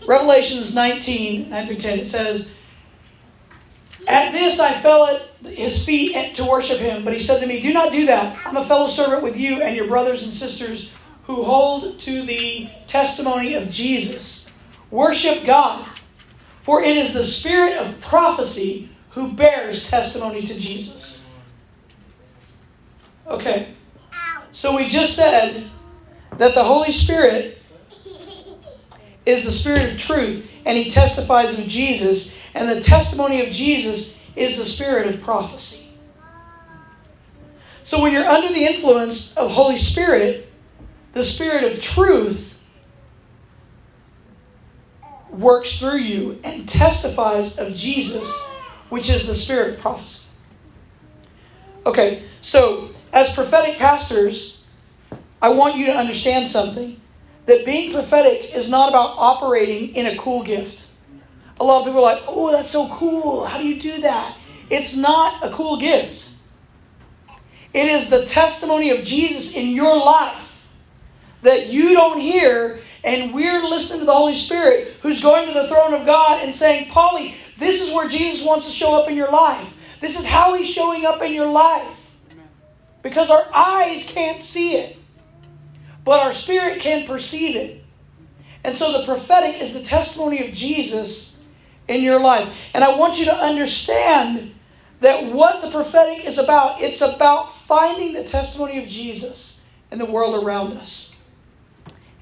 Revelations 0.07 0.75
19, 0.75 1.49
9 1.49 1.67
through 1.67 1.75
10, 1.77 1.99
it 1.99 2.05
says, 2.05 2.57
At 4.07 4.31
this 4.31 4.59
I 4.59 4.71
fell 4.71 5.07
at 5.07 5.21
his 5.49 5.85
feet 5.85 6.35
to 6.35 6.45
worship 6.45 6.79
him, 6.79 7.03
but 7.03 7.13
he 7.13 7.19
said 7.19 7.39
to 7.41 7.47
me, 7.47 7.61
Do 7.61 7.73
not 7.73 7.91
do 7.91 8.05
that. 8.05 8.37
I'm 8.45 8.57
a 8.57 8.63
fellow 8.63 8.87
servant 8.87 9.23
with 9.23 9.37
you 9.37 9.61
and 9.61 9.75
your 9.75 9.87
brothers 9.87 10.23
and 10.23 10.33
sisters 10.33 10.93
who 11.23 11.43
hold 11.43 11.99
to 12.01 12.21
the 12.21 12.69
testimony 12.87 13.55
of 13.55 13.69
Jesus. 13.69 14.49
Worship 14.91 15.45
God, 15.45 15.85
for 16.61 16.81
it 16.81 16.95
is 16.95 17.13
the 17.13 17.23
spirit 17.23 17.77
of 17.77 17.99
prophecy 18.01 18.89
who 19.11 19.33
bears 19.33 19.89
testimony 19.89 20.41
to 20.43 20.59
Jesus. 20.59 21.25
Okay, 23.27 23.73
so 24.51 24.75
we 24.75 24.87
just 24.87 25.15
said 25.15 25.69
that 26.37 26.53
the 26.53 26.63
Holy 26.63 26.91
Spirit 26.91 27.61
is 29.25 29.45
the 29.45 29.51
Spirit 29.51 29.93
of 29.93 29.99
truth, 29.99 30.51
and 30.65 30.77
He 30.77 30.91
testifies 30.91 31.59
of 31.59 31.67
Jesus, 31.67 32.39
and 32.53 32.69
the 32.69 32.81
testimony 32.81 33.41
of 33.41 33.51
Jesus 33.51 34.23
is 34.35 34.57
the 34.57 34.65
Spirit 34.65 35.07
of 35.07 35.21
prophecy. 35.21 35.89
So 37.83 38.01
when 38.01 38.13
you're 38.13 38.25
under 38.25 38.53
the 38.53 38.65
influence 38.65 39.35
of 39.37 39.51
Holy 39.51 39.77
Spirit, 39.77 40.51
the 41.13 41.23
Spirit 41.23 41.63
of 41.63 41.81
truth 41.81 42.63
works 45.29 45.79
through 45.79 45.97
you 45.97 46.39
and 46.43 46.67
testifies 46.67 47.57
of 47.57 47.75
Jesus, 47.75 48.45
which 48.89 49.09
is 49.09 49.27
the 49.27 49.35
Spirit 49.35 49.75
of 49.75 49.79
prophecy. 49.79 50.27
Okay, 51.85 52.23
so 52.41 52.89
as 53.13 53.33
prophetic 53.33 53.77
pastors, 53.77 54.54
I 55.41 55.49
want 55.49 55.75
you 55.75 55.87
to 55.87 55.93
understand 55.93 56.49
something 56.49 56.99
that 57.45 57.65
being 57.65 57.93
prophetic 57.93 58.55
is 58.55 58.69
not 58.69 58.89
about 58.89 59.15
operating 59.17 59.95
in 59.95 60.07
a 60.07 60.17
cool 60.17 60.43
gift. 60.43 60.89
A 61.59 61.63
lot 61.63 61.79
of 61.79 61.85
people 61.85 61.99
are 61.99 62.15
like, 62.15 62.23
oh, 62.27 62.51
that's 62.51 62.69
so 62.69 62.87
cool. 62.89 63.45
How 63.45 63.59
do 63.59 63.67
you 63.67 63.79
do 63.79 64.01
that? 64.01 64.37
It's 64.69 64.97
not 64.97 65.43
a 65.43 65.49
cool 65.51 65.77
gift. 65.77 66.31
It 67.73 67.87
is 67.87 68.09
the 68.09 68.25
testimony 68.25 68.89
of 68.89 69.03
Jesus 69.03 69.55
in 69.55 69.69
your 69.69 69.97
life 69.97 70.67
that 71.41 71.67
you 71.67 71.93
don't 71.93 72.19
hear, 72.19 72.79
and 73.03 73.33
we're 73.33 73.63
listening 73.63 73.99
to 73.99 74.05
the 74.05 74.13
Holy 74.13 74.33
Spirit 74.33 74.95
who's 75.01 75.21
going 75.21 75.47
to 75.47 75.53
the 75.53 75.67
throne 75.67 75.93
of 75.93 76.05
God 76.05 76.43
and 76.43 76.53
saying, 76.53 76.89
Polly, 76.89 77.35
this 77.57 77.87
is 77.87 77.93
where 77.93 78.09
Jesus 78.09 78.45
wants 78.45 78.65
to 78.65 78.71
show 78.71 78.99
up 78.99 79.09
in 79.09 79.15
your 79.15 79.31
life. 79.31 79.99
This 80.01 80.19
is 80.19 80.25
how 80.25 80.55
he's 80.55 80.69
showing 80.69 81.05
up 81.05 81.21
in 81.21 81.33
your 81.33 81.51
life. 81.51 82.15
Because 83.03 83.29
our 83.29 83.45
eyes 83.53 84.11
can't 84.11 84.41
see 84.41 84.77
it 84.77 84.97
but 86.05 86.21
our 86.21 86.31
spirit 86.31 86.79
can 86.79 87.05
perceive 87.05 87.55
it. 87.55 87.83
And 88.63 88.73
so 88.73 88.99
the 88.99 89.05
prophetic 89.05 89.61
is 89.61 89.79
the 89.79 89.85
testimony 89.85 90.47
of 90.47 90.53
Jesus 90.53 91.43
in 91.87 92.01
your 92.01 92.19
life. 92.19 92.71
And 92.73 92.83
I 92.83 92.97
want 92.97 93.19
you 93.19 93.25
to 93.25 93.33
understand 93.33 94.53
that 95.01 95.31
what 95.33 95.61
the 95.61 95.69
prophetic 95.69 96.25
is 96.25 96.39
about, 96.39 96.81
it's 96.81 97.01
about 97.01 97.53
finding 97.53 98.13
the 98.13 98.23
testimony 98.23 98.81
of 98.81 98.87
Jesus 98.87 99.63
in 99.91 99.99
the 99.99 100.05
world 100.05 100.43
around 100.43 100.73
us 100.73 101.15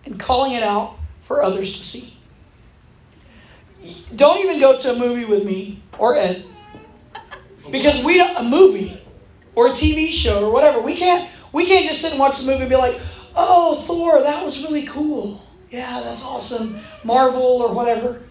and 0.06 0.20
calling 0.20 0.54
it 0.54 0.64
out 0.64 0.98
for 1.24 1.44
others 1.44 1.78
to 1.78 1.86
see. 1.86 2.18
Don't 4.16 4.40
even 4.40 4.60
go 4.60 4.80
to 4.80 4.94
a 4.94 5.00
movie 5.00 5.26
with 5.26 5.46
me 5.46 5.82
or 5.98 6.16
Ed. 6.16 6.44
Because 7.70 8.04
we 8.04 8.18
don't 8.18 8.38
a 8.38 8.44
movie 8.44 9.02
or 9.56 9.68
a 9.68 9.72
TV 9.72 10.12
show 10.12 10.46
or 10.46 10.52
whatever, 10.52 10.82
we 10.82 10.96
can't 10.96 11.30
we 11.54 11.66
can't 11.68 11.86
just 11.86 12.02
sit 12.02 12.12
and 12.12 12.20
watch 12.20 12.40
the 12.40 12.48
movie 12.48 12.62
and 12.62 12.70
be 12.70 12.76
like, 12.76 13.00
oh, 13.36 13.76
Thor, 13.76 14.22
that 14.22 14.46
was 14.46 14.64
really 14.64 14.86
cool. 14.86 15.42
Yeah, 15.70 16.02
that's 16.04 16.24
awesome. 16.24 16.78
Marvel 17.06 17.62
or 17.62 17.74
whatever. 17.74 18.22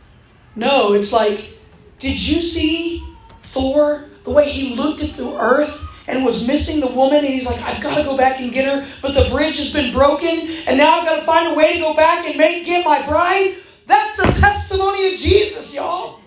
No, 0.54 0.92
it's 0.92 1.12
like, 1.12 1.58
did 1.98 2.26
you 2.28 2.40
see 2.40 3.04
Thor, 3.42 4.08
the 4.24 4.30
way 4.30 4.48
he 4.48 4.76
looked 4.76 5.02
at 5.02 5.16
the 5.16 5.36
earth 5.38 5.88
and 6.06 6.24
was 6.24 6.46
missing 6.46 6.80
the 6.80 6.92
woman? 6.94 7.18
And 7.18 7.28
he's 7.28 7.46
like, 7.46 7.60
I've 7.62 7.82
got 7.82 7.96
to 7.96 8.04
go 8.04 8.16
back 8.16 8.40
and 8.40 8.52
get 8.52 8.66
her, 8.66 8.88
but 9.00 9.14
the 9.14 9.28
bridge 9.30 9.58
has 9.58 9.72
been 9.72 9.92
broken, 9.92 10.48
and 10.66 10.78
now 10.78 11.00
I've 11.00 11.06
got 11.06 11.16
to 11.16 11.22
find 11.22 11.52
a 11.52 11.56
way 11.56 11.74
to 11.74 11.80
go 11.80 11.94
back 11.94 12.26
and 12.26 12.36
make 12.36 12.66
get 12.66 12.84
my 12.84 13.04
bride. 13.06 13.56
That's 13.86 14.16
the 14.16 14.40
testimony 14.40 15.12
of 15.12 15.18
Jesus, 15.18 15.74
y'all. 15.74 16.20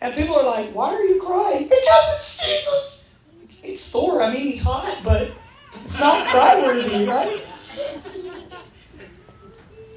And 0.00 0.14
people 0.14 0.36
are 0.36 0.44
like, 0.44 0.70
why 0.70 0.94
are 0.94 1.02
you 1.02 1.20
crying? 1.20 1.64
Because 1.64 2.20
it's 2.20 2.46
Jesus. 2.46 3.14
It's 3.62 3.90
Thor. 3.90 4.22
I 4.22 4.32
mean, 4.32 4.42
he's 4.42 4.62
hot, 4.62 5.00
but 5.04 5.32
it's 5.84 5.98
not 5.98 6.28
cry 6.28 6.60
worthy, 6.62 7.04
right? 7.06 7.42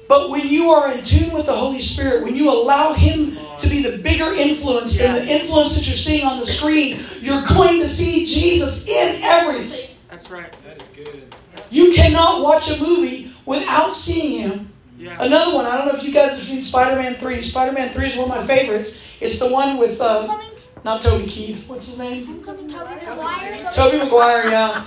But 0.08 0.28
when 0.28 0.46
you 0.48 0.68
are 0.70 0.92
in 0.92 1.02
tune 1.02 1.32
with 1.32 1.46
the 1.46 1.54
Holy 1.54 1.80
Spirit, 1.80 2.22
when 2.22 2.36
you 2.36 2.50
allow 2.50 2.92
Him 2.92 3.34
to 3.58 3.68
be 3.68 3.82
the 3.82 3.96
bigger 4.02 4.34
influence 4.34 4.98
than 4.98 5.14
the 5.14 5.26
influence 5.26 5.74
that 5.74 5.88
you're 5.88 5.96
seeing 5.96 6.26
on 6.26 6.38
the 6.38 6.46
screen, 6.46 7.00
you're 7.20 7.42
going 7.46 7.80
to 7.80 7.88
see 7.88 8.26
Jesus 8.26 8.86
in 8.86 9.22
everything. 9.22 9.96
That's 10.10 10.30
right. 10.30 10.54
That 10.64 10.82
is 10.82 10.88
good. 10.94 11.34
You 11.70 11.94
cannot 11.94 12.42
watch 12.42 12.70
a 12.70 12.78
movie 12.78 13.32
without 13.46 13.94
seeing 13.96 14.42
Him. 14.42 14.72
Yeah. 14.98 15.16
Another 15.18 15.54
one, 15.54 15.64
I 15.64 15.78
don't 15.78 15.88
know 15.88 15.98
if 15.98 16.04
you 16.04 16.12
guys 16.12 16.32
have 16.32 16.42
seen 16.42 16.62
Spider 16.62 17.00
Man 17.00 17.14
3. 17.14 17.42
Spider 17.42 17.72
Man 17.72 17.88
3 17.88 18.06
is 18.06 18.16
one 18.16 18.30
of 18.30 18.36
my 18.36 18.46
favorites. 18.46 19.16
It's 19.18 19.40
the 19.40 19.50
one 19.50 19.78
with, 19.78 19.98
uh, 20.00 20.38
not 20.84 21.02
Toby 21.02 21.26
Keith, 21.26 21.68
what's 21.68 21.86
his 21.86 21.98
name? 21.98 22.44
Tobey 22.44 22.64
Maguire. 22.64 23.72
Tobey 23.72 23.96
Maguire, 23.96 24.50
yeah. 24.50 24.84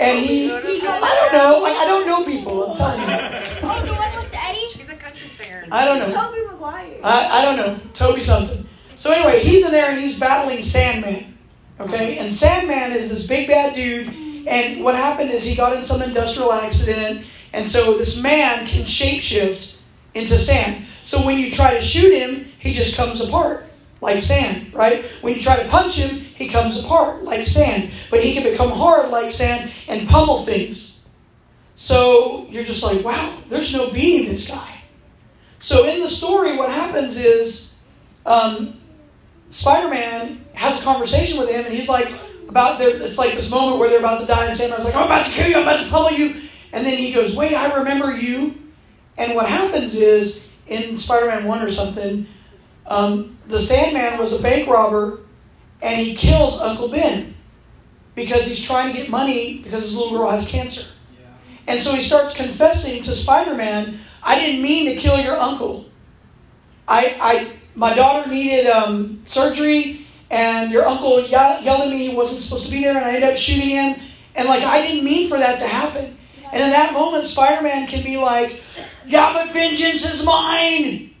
And 0.00 0.20
he, 0.20 0.50
I 0.52 0.60
don't 0.60 1.32
know, 1.32 1.60
like, 1.62 1.76
I 1.76 1.86
don't 1.86 2.06
know 2.06 2.24
people, 2.24 2.70
I'm 2.70 2.76
telling 2.76 3.00
you. 3.00 3.06
Oh, 3.08 3.82
the 3.84 3.92
one 3.92 4.14
with 4.16 4.32
Eddie? 4.32 4.78
He's 4.78 4.88
a 4.88 4.94
country 4.94 5.28
singer. 5.28 5.66
I 5.72 5.84
don't 5.84 5.98
know. 5.98 6.14
Tobey 6.14 6.46
Maguire. 6.46 7.00
I, 7.02 7.40
I 7.40 7.44
don't 7.44 7.56
know. 7.56 7.80
Toby 7.94 8.22
something. 8.22 8.66
So 8.96 9.10
anyway, 9.10 9.42
he's 9.42 9.64
in 9.66 9.72
there 9.72 9.90
and 9.90 10.00
he's 10.00 10.18
battling 10.18 10.62
Sandman. 10.62 11.36
Okay? 11.80 12.18
And 12.18 12.32
Sandman 12.32 12.92
is 12.92 13.10
this 13.10 13.26
big 13.26 13.48
bad 13.48 13.74
dude. 13.74 14.14
And 14.46 14.84
what 14.84 14.94
happened 14.94 15.30
is 15.30 15.44
he 15.44 15.54
got 15.54 15.76
in 15.76 15.84
some 15.84 16.02
industrial 16.02 16.52
accident. 16.52 17.26
And 17.52 17.68
so 17.68 17.98
this 17.98 18.22
man 18.22 18.66
can 18.66 18.84
shapeshift 18.84 19.80
into 20.14 20.38
sand. 20.38 20.84
So 21.04 21.24
when 21.24 21.38
you 21.38 21.50
try 21.50 21.74
to 21.74 21.82
shoot 21.82 22.12
him, 22.14 22.52
he 22.58 22.72
just 22.72 22.96
comes 22.96 23.20
apart 23.20 23.66
like 24.00 24.22
sand, 24.22 24.72
right? 24.72 25.04
When 25.22 25.34
you 25.34 25.40
try 25.42 25.60
to 25.62 25.68
punch 25.68 25.96
him, 25.96 26.24
he 26.38 26.48
comes 26.48 26.82
apart 26.82 27.24
like 27.24 27.44
sand. 27.44 27.90
But 28.10 28.22
he 28.22 28.32
can 28.32 28.44
become 28.44 28.70
hard 28.70 29.10
like 29.10 29.32
sand 29.32 29.70
and 29.88 30.08
pummel 30.08 30.44
things. 30.44 31.06
So 31.76 32.46
you're 32.50 32.64
just 32.64 32.82
like, 32.82 33.04
wow, 33.04 33.36
there's 33.50 33.74
no 33.74 33.90
beating 33.90 34.28
this 34.30 34.48
guy. 34.48 34.82
So 35.58 35.86
in 35.86 36.00
the 36.00 36.08
story, 36.08 36.56
what 36.56 36.70
happens 36.70 37.16
is 37.16 37.82
um, 38.24 38.80
Spider 39.50 39.90
Man 39.90 40.44
has 40.54 40.80
a 40.80 40.84
conversation 40.84 41.38
with 41.38 41.50
him, 41.50 41.64
and 41.66 41.74
he's 41.74 41.88
like, 41.88 42.12
about 42.48 42.78
there. 42.78 43.00
It's 43.02 43.18
like 43.18 43.34
this 43.34 43.50
moment 43.50 43.78
where 43.78 43.88
they're 43.88 43.98
about 43.98 44.20
to 44.20 44.26
die, 44.26 44.46
and 44.46 44.56
Sandman's 44.56 44.84
like, 44.84 44.94
I'm 44.94 45.04
about 45.04 45.26
to 45.26 45.30
kill 45.30 45.48
you, 45.48 45.56
I'm 45.56 45.62
about 45.62 45.84
to 45.84 45.90
pummel 45.90 46.12
you. 46.12 46.40
And 46.72 46.86
then 46.86 46.96
he 46.96 47.12
goes, 47.12 47.36
Wait, 47.36 47.54
I 47.54 47.78
remember 47.78 48.12
you. 48.12 48.54
And 49.16 49.34
what 49.34 49.48
happens 49.48 49.94
is 49.94 50.50
in 50.66 50.96
Spider 50.98 51.26
Man 51.26 51.46
1 51.46 51.62
or 51.62 51.70
something, 51.70 52.26
um, 52.86 53.36
the 53.46 53.60
Sandman 53.60 54.18
was 54.18 54.38
a 54.38 54.42
bank 54.42 54.68
robber, 54.68 55.20
and 55.82 56.00
he 56.00 56.14
kills 56.14 56.60
Uncle 56.60 56.88
Ben 56.88 57.34
because 58.14 58.46
he's 58.46 58.60
trying 58.60 58.92
to 58.92 58.98
get 58.98 59.08
money 59.08 59.60
because 59.62 59.84
his 59.84 59.96
little 59.96 60.18
girl 60.18 60.30
has 60.30 60.48
cancer. 60.48 60.86
And 61.66 61.78
so 61.78 61.94
he 61.94 62.02
starts 62.02 62.34
confessing 62.34 63.02
to 63.04 63.14
Spider 63.14 63.54
Man, 63.54 63.98
I 64.22 64.38
didn't 64.38 64.62
mean 64.62 64.88
to 64.92 64.96
kill 64.96 65.18
your 65.20 65.36
uncle. 65.36 65.86
I, 66.88 67.16
I 67.20 67.52
my 67.74 67.94
daughter 67.94 68.28
needed 68.28 68.66
um, 68.66 69.22
surgery, 69.26 70.06
and 70.30 70.72
your 70.72 70.86
uncle 70.86 71.20
ye- 71.20 71.30
yelled 71.30 71.82
at 71.82 71.90
me 71.90 72.08
he 72.08 72.16
wasn't 72.16 72.42
supposed 72.42 72.66
to 72.66 72.72
be 72.72 72.82
there, 72.82 72.96
and 72.96 73.04
I 73.04 73.14
ended 73.14 73.30
up 73.30 73.36
shooting 73.36 73.68
him. 73.68 73.96
And 74.34 74.48
like 74.48 74.62
I 74.62 74.80
didn't 74.80 75.04
mean 75.04 75.28
for 75.28 75.38
that 75.38 75.60
to 75.60 75.66
happen. 75.66 76.16
And 76.50 76.62
in 76.62 76.70
that 76.70 76.94
moment, 76.94 77.26
Spider 77.26 77.62
Man 77.62 77.86
can 77.86 78.02
be 78.02 78.16
like, 78.16 78.62
"Yeah, 79.06 79.32
but 79.34 79.52
vengeance 79.52 80.10
is 80.10 80.24
mine," 80.24 81.14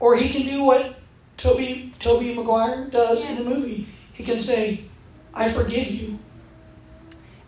or 0.00 0.16
he 0.16 0.30
can 0.30 0.46
do 0.46 0.64
what 0.64 0.98
Toby 1.42 1.92
Tobey 1.98 2.34
Maguire 2.34 2.86
does 2.92 3.28
in 3.28 3.36
the 3.36 3.42
movie. 3.42 3.88
He 4.12 4.22
can 4.22 4.38
say, 4.38 4.82
"I 5.34 5.48
forgive 5.48 5.90
you." 5.90 6.20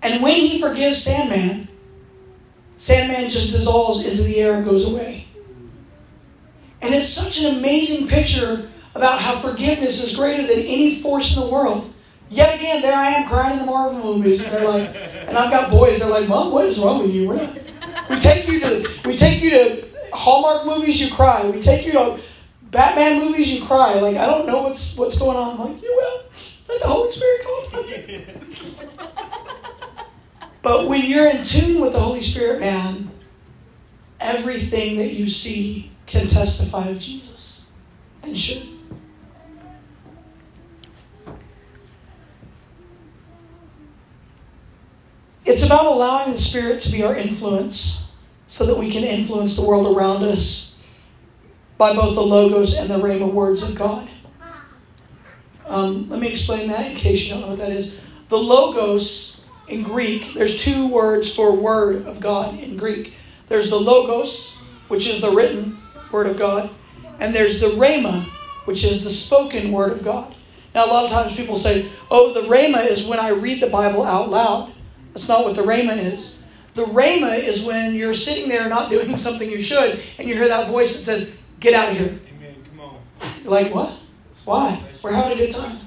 And 0.03 0.21
when 0.21 0.35
he 0.35 0.61
forgives 0.61 1.01
Sandman, 1.01 1.69
Sandman 2.77 3.31
just 3.31 3.53
dissolves 3.53 4.05
into 4.05 4.25
the 4.25 4.41
air 4.41 4.55
and 4.55 4.65
goes 4.65 4.85
away. 4.85 5.29
And 6.83 6.93
it's 6.93 7.09
such 7.09 7.41
an 7.41 7.55
amazing 7.55 8.09
picture 8.09 8.69
about 8.97 9.21
how 9.21 9.37
forgiveness 9.37 10.03
is 10.03 10.17
greater 10.17 10.43
than 10.43 10.67
any 10.67 10.97
force 10.97 11.37
in 11.37 11.43
the 11.45 11.49
world. 11.49 11.89
Yet 12.29 12.57
again, 12.57 12.83
there 12.83 12.97
I 12.97 13.11
am 13.11 13.29
crying 13.29 13.61
in 13.61 13.65
the 13.65 13.71
Marvel 13.71 14.17
movies, 14.17 14.45
and 14.45 14.53
they're 14.53 14.69
like, 14.69 14.91
and 15.29 15.39
I've 15.39 15.53
got 15.53 15.71
boys. 15.71 16.01
They're 16.01 16.11
like, 16.11 16.27
"Mom, 16.27 16.51
what 16.51 16.65
is 16.65 16.81
wrong 16.81 17.01
with 17.01 17.15
you? 17.15 17.33
Not, 17.33 17.59
we 18.11 18.19
take 18.19 18.49
you 18.49 18.59
to 18.59 18.89
we 19.05 19.17
take 19.17 19.41
you 19.41 19.51
to 19.51 19.85
Hallmark 20.13 20.67
movies, 20.67 21.01
you 21.01 21.15
cry. 21.15 21.49
We 21.49 21.61
take 21.61 21.87
you 21.87 21.93
to 21.93 22.19
Batman 22.75 23.21
movies, 23.21 23.55
you 23.55 23.65
cry. 23.65 23.95
Like 24.01 24.17
I 24.17 24.27
don't 24.27 24.47
know 24.47 24.65
what's 24.65 24.99
what's 24.99 25.17
going 25.17 25.37
on. 25.37 25.53
I'm 25.53 25.73
like, 25.73 25.81
you 25.81 25.95
will. 25.97 26.25
Let 26.69 26.83
the 26.83 26.89
Holy 26.89 27.13
Spirit 27.13 27.45
go 27.45 27.63
upon 27.63 27.89
you. 27.89 28.25
But 30.63 30.89
when 30.89 31.05
you're 31.05 31.29
in 31.29 31.43
tune 31.43 31.83
with 31.83 31.93
the 31.93 32.01
Holy 32.01 32.23
Spirit, 32.23 32.59
man, 32.59 33.11
everything 34.19 34.97
that 34.97 35.13
you 35.13 35.29
see 35.29 35.91
can 36.07 36.27
testify 36.27 36.89
of 36.89 36.99
Jesus 36.99 37.69
and 38.23 38.37
should. 38.37 38.67
It's 45.45 45.67
about 45.67 45.85
allowing 45.85 46.33
the 46.33 46.39
Spirit 46.39 46.81
to 46.85 46.91
be 46.91 47.05
our 47.05 47.15
influence 47.15 48.17
so 48.49 48.65
that 48.65 48.79
we 48.79 48.91
can 48.91 49.05
influence 49.05 49.57
the 49.59 49.69
world 49.69 49.95
around 49.95 50.25
us 50.25 50.74
by 51.77 51.95
both 51.95 52.15
the 52.15 52.23
logos 52.23 52.79
and 52.79 52.89
the 52.89 52.99
rhema 52.99 53.33
words 53.33 53.69
of 53.69 53.77
God. 53.77 54.09
Um, 55.67 56.09
let 56.09 56.21
me 56.21 56.29
explain 56.29 56.69
that 56.69 56.91
in 56.91 56.97
case 56.97 57.27
you 57.27 57.33
don't 57.33 57.43
know 57.43 57.49
what 57.49 57.59
that 57.59 57.73
is. 57.73 58.01
The 58.29 58.37
logos 58.39 59.45
in 59.69 59.83
Greek, 59.83 60.35
there's 60.35 60.63
two 60.63 60.89
words 60.89 61.35
for 61.35 61.57
word 61.57 62.07
of 62.07 62.21
God 62.21 62.59
in 62.59 62.77
Greek. 62.77 63.15
There's 63.49 63.71
the 63.71 63.77
logos, 63.77 64.59
which 64.89 65.09
is 65.09 65.21
the 65.21 65.31
written 65.31 65.77
word 66.13 66.27
of 66.27 66.39
God, 66.39 66.71
and 67.21 67.35
there's 67.35 67.61
the 67.61 67.69
rhema, 67.69 68.25
which 68.67 68.85
is 68.85 69.05
the 69.05 69.11
spoken 69.11 69.73
word 69.73 69.93
of 69.93 70.05
God. 70.05 70.35
Now, 70.75 70.87
a 70.87 70.89
lot 70.89 71.05
of 71.05 71.11
times 71.11 71.37
people 71.37 71.59
say, 71.59 71.89
oh, 72.11 72.33
the 72.33 72.49
rhema 72.49 72.85
is 72.87 73.07
when 73.07 73.21
I 73.21 73.31
read 73.31 73.63
the 73.63 73.71
Bible 73.71 74.03
out 74.03 74.29
loud. 74.29 74.73
That's 75.13 75.29
not 75.29 75.45
what 75.45 75.57
the 75.57 75.63
rhema 75.63 75.97
is. 75.97 76.45
The 76.75 76.83
rhema 76.83 77.39
is 77.39 77.65
when 77.65 77.95
you're 77.95 78.15
sitting 78.15 78.49
there 78.49 78.69
not 78.69 78.91
doing 78.91 79.17
something 79.17 79.49
you 79.49 79.63
should, 79.63 80.01
and 80.19 80.29
you 80.29 80.35
hear 80.35 80.49
that 80.49 80.69
voice 80.69 80.97
that 80.97 81.03
says, 81.03 81.41
Get 81.65 81.73
out 81.73 81.93
of 81.93 81.99
here. 81.99 82.19
Amen. 82.37 82.57
Come 82.69 82.81
on. 82.81 82.99
You're 83.43 83.51
like, 83.51 83.75
What? 83.75 83.99
Why? 84.45 84.79
We're 85.03 85.13
having 85.13 85.33
a 85.33 85.37
good 85.41 85.51
time. 85.51 85.79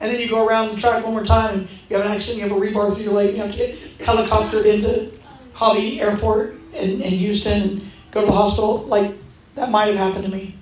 And 0.00 0.12
then 0.12 0.20
you 0.20 0.28
go 0.28 0.44
around 0.44 0.74
the 0.74 0.80
track 0.80 1.04
one 1.04 1.12
more 1.12 1.24
time, 1.24 1.60
and 1.60 1.68
you 1.88 1.96
have 1.96 2.04
an 2.04 2.10
accident, 2.10 2.42
you 2.42 2.48
have 2.48 2.60
a 2.60 2.60
rebar 2.60 2.92
through 2.92 3.04
your 3.04 3.12
leg, 3.12 3.28
and 3.28 3.36
you 3.36 3.42
have 3.44 3.52
to 3.52 3.56
get 3.56 3.98
helicoptered 3.98 4.66
into 4.66 5.12
Hobby 5.52 6.00
Airport 6.00 6.56
in, 6.74 7.00
in 7.02 7.12
Houston 7.12 7.62
and 7.62 7.92
go 8.10 8.22
to 8.22 8.26
the 8.26 8.32
hospital. 8.32 8.78
Like, 8.78 9.14
that 9.54 9.70
might 9.70 9.94
have 9.94 9.96
happened 9.96 10.24
to 10.24 10.30
me. 10.30 10.56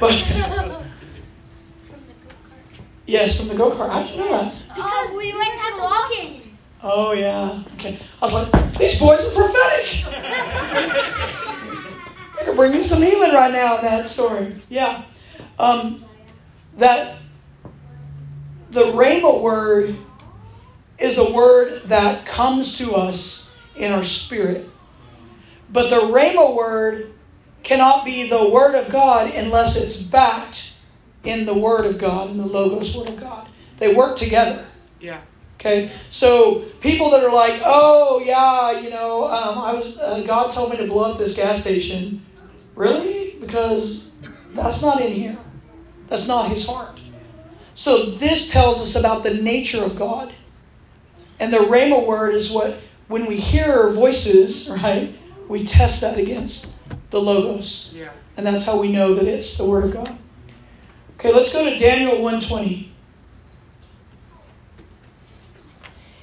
But. 0.00 0.78
Yes, 3.04 3.36
from 3.38 3.48
the 3.48 3.56
go 3.56 3.72
kart. 3.72 3.90
How'd 3.90 4.08
you 4.08 4.16
know 4.16 4.30
that? 4.30 4.54
Because 4.68 5.10
oh, 5.10 5.18
we 5.18 5.34
went 5.34 5.58
to 5.58 5.72
walking. 5.76 6.56
Oh 6.82 7.12
yeah. 7.12 7.60
Okay. 7.74 7.98
I 8.22 8.24
was 8.24 8.32
like, 8.32 8.48
these 8.78 8.96
boys 8.98 9.26
are 9.26 9.32
prophetic. 9.34 10.04
they 12.38 12.44
could 12.44 12.56
bring 12.56 12.72
me 12.72 12.82
some 12.82 13.02
healing 13.02 13.32
right 13.32 13.52
now 13.52 13.78
in 13.78 13.84
that 13.84 14.06
story. 14.06 14.54
Yeah. 14.68 15.02
Um, 15.58 16.04
that 16.78 17.18
the 18.70 18.80
Rhema 18.80 19.40
word 19.40 19.96
is 20.98 21.18
a 21.18 21.32
word 21.32 21.82
that 21.84 22.24
comes 22.26 22.78
to 22.78 22.92
us 22.92 23.56
in 23.76 23.92
our 23.92 24.04
spirit. 24.04 24.68
But 25.70 25.90
the 25.90 26.12
Rhema 26.12 26.54
word 26.54 27.12
cannot 27.62 28.04
be 28.04 28.28
the 28.28 28.50
word 28.50 28.74
of 28.74 28.90
God 28.90 29.32
unless 29.34 29.82
it's 29.82 30.02
backed 30.02 30.72
in 31.24 31.46
the 31.46 31.54
word 31.54 31.86
of 31.86 31.98
God, 31.98 32.30
in 32.30 32.38
the 32.38 32.46
Logos 32.46 32.96
word 32.96 33.08
of 33.08 33.20
God. 33.20 33.48
They 33.78 33.94
work 33.94 34.16
together. 34.16 34.64
Yeah. 35.00 35.20
Okay, 35.62 35.92
so 36.10 36.58
people 36.80 37.10
that 37.10 37.22
are 37.22 37.32
like, 37.32 37.62
"Oh 37.64 38.20
yeah, 38.26 38.80
you 38.80 38.90
know, 38.90 39.26
um, 39.26 39.58
I 39.58 39.72
was 39.74 39.96
uh, 39.96 40.24
God 40.26 40.52
told 40.52 40.72
me 40.72 40.76
to 40.78 40.88
blow 40.88 41.12
up 41.12 41.18
this 41.18 41.36
gas 41.36 41.60
station." 41.60 42.26
Really? 42.74 43.36
Because 43.40 44.10
that's 44.54 44.82
not 44.82 45.00
in 45.00 45.12
here. 45.12 45.38
That's 46.08 46.26
not 46.26 46.48
His 46.50 46.66
heart. 46.66 46.98
So 47.76 48.06
this 48.06 48.52
tells 48.52 48.82
us 48.82 48.96
about 48.96 49.22
the 49.22 49.34
nature 49.34 49.84
of 49.84 49.96
God, 49.96 50.32
and 51.38 51.52
the 51.52 51.58
Rhema 51.58 52.04
word 52.04 52.34
is 52.34 52.50
what 52.50 52.80
when 53.06 53.26
we 53.26 53.36
hear 53.36 53.90
voices, 53.90 54.68
right? 54.68 55.14
We 55.46 55.64
test 55.64 56.00
that 56.00 56.18
against 56.18 56.74
the 57.10 57.20
logos, 57.20 57.94
Yeah. 57.96 58.08
and 58.36 58.44
that's 58.44 58.66
how 58.66 58.80
we 58.80 58.90
know 58.90 59.14
that 59.14 59.28
it's 59.28 59.56
the 59.58 59.64
word 59.64 59.84
of 59.84 59.92
God. 59.92 60.18
Okay, 61.20 61.32
let's 61.32 61.52
go 61.52 61.64
to 61.70 61.78
Daniel 61.78 62.20
one 62.20 62.40
twenty. 62.40 62.88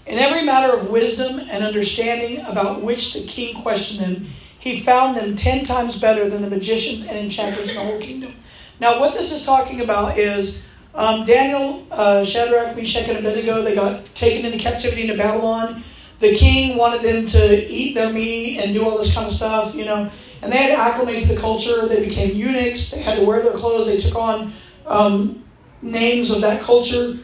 In 0.10 0.18
every 0.18 0.44
matter 0.44 0.76
of 0.76 0.90
wisdom 0.90 1.40
and 1.52 1.64
understanding 1.64 2.44
about 2.48 2.82
which 2.82 3.14
the 3.14 3.28
king 3.28 3.62
questioned 3.62 4.04
them, 4.04 4.26
he 4.58 4.80
found 4.80 5.16
them 5.16 5.36
ten 5.36 5.64
times 5.64 6.02
better 6.02 6.28
than 6.28 6.42
the 6.42 6.50
magicians 6.50 7.06
and 7.06 7.16
enchanters 7.16 7.70
in 7.70 7.76
the 7.76 7.84
whole 7.84 8.00
kingdom. 8.00 8.34
Now, 8.80 9.00
what 9.00 9.14
this 9.14 9.32
is 9.32 9.46
talking 9.46 9.82
about 9.82 10.18
is 10.18 10.68
um, 10.96 11.28
Daniel, 11.28 11.86
uh, 11.92 12.26
Shadrach, 12.26 12.76
Meshach, 12.76 13.08
and 13.08 13.20
Abednego, 13.20 13.62
they 13.62 13.76
got 13.76 14.04
taken 14.16 14.48
into 14.48 14.58
captivity 14.58 15.04
into 15.04 15.16
Babylon. 15.16 15.84
The 16.22 16.36
king 16.36 16.76
wanted 16.76 17.02
them 17.02 17.28
to 17.28 17.72
eat 17.72 17.94
their 17.94 18.12
meat 18.12 18.62
and 18.62 18.74
do 18.74 18.84
all 18.84 18.98
this 18.98 19.14
kind 19.14 19.28
of 19.28 19.32
stuff, 19.32 19.76
you 19.76 19.86
know, 19.86 20.10
and 20.42 20.52
they 20.52 20.58
had 20.58 20.76
to 20.76 20.82
acclimate 20.82 21.22
to 21.22 21.36
the 21.36 21.40
culture. 21.40 21.88
They 21.88 22.04
became 22.04 22.36
eunuchs. 22.36 22.90
They 22.92 23.04
had 23.04 23.20
to 23.20 23.26
wear 23.26 23.44
their 23.44 23.54
clothes. 23.54 23.86
They 23.86 24.00
took 24.00 24.16
on 24.16 24.54
um, 24.88 25.44
names 25.84 26.32
of 26.32 26.42
that 26.42 26.64
culture. 26.64 27.20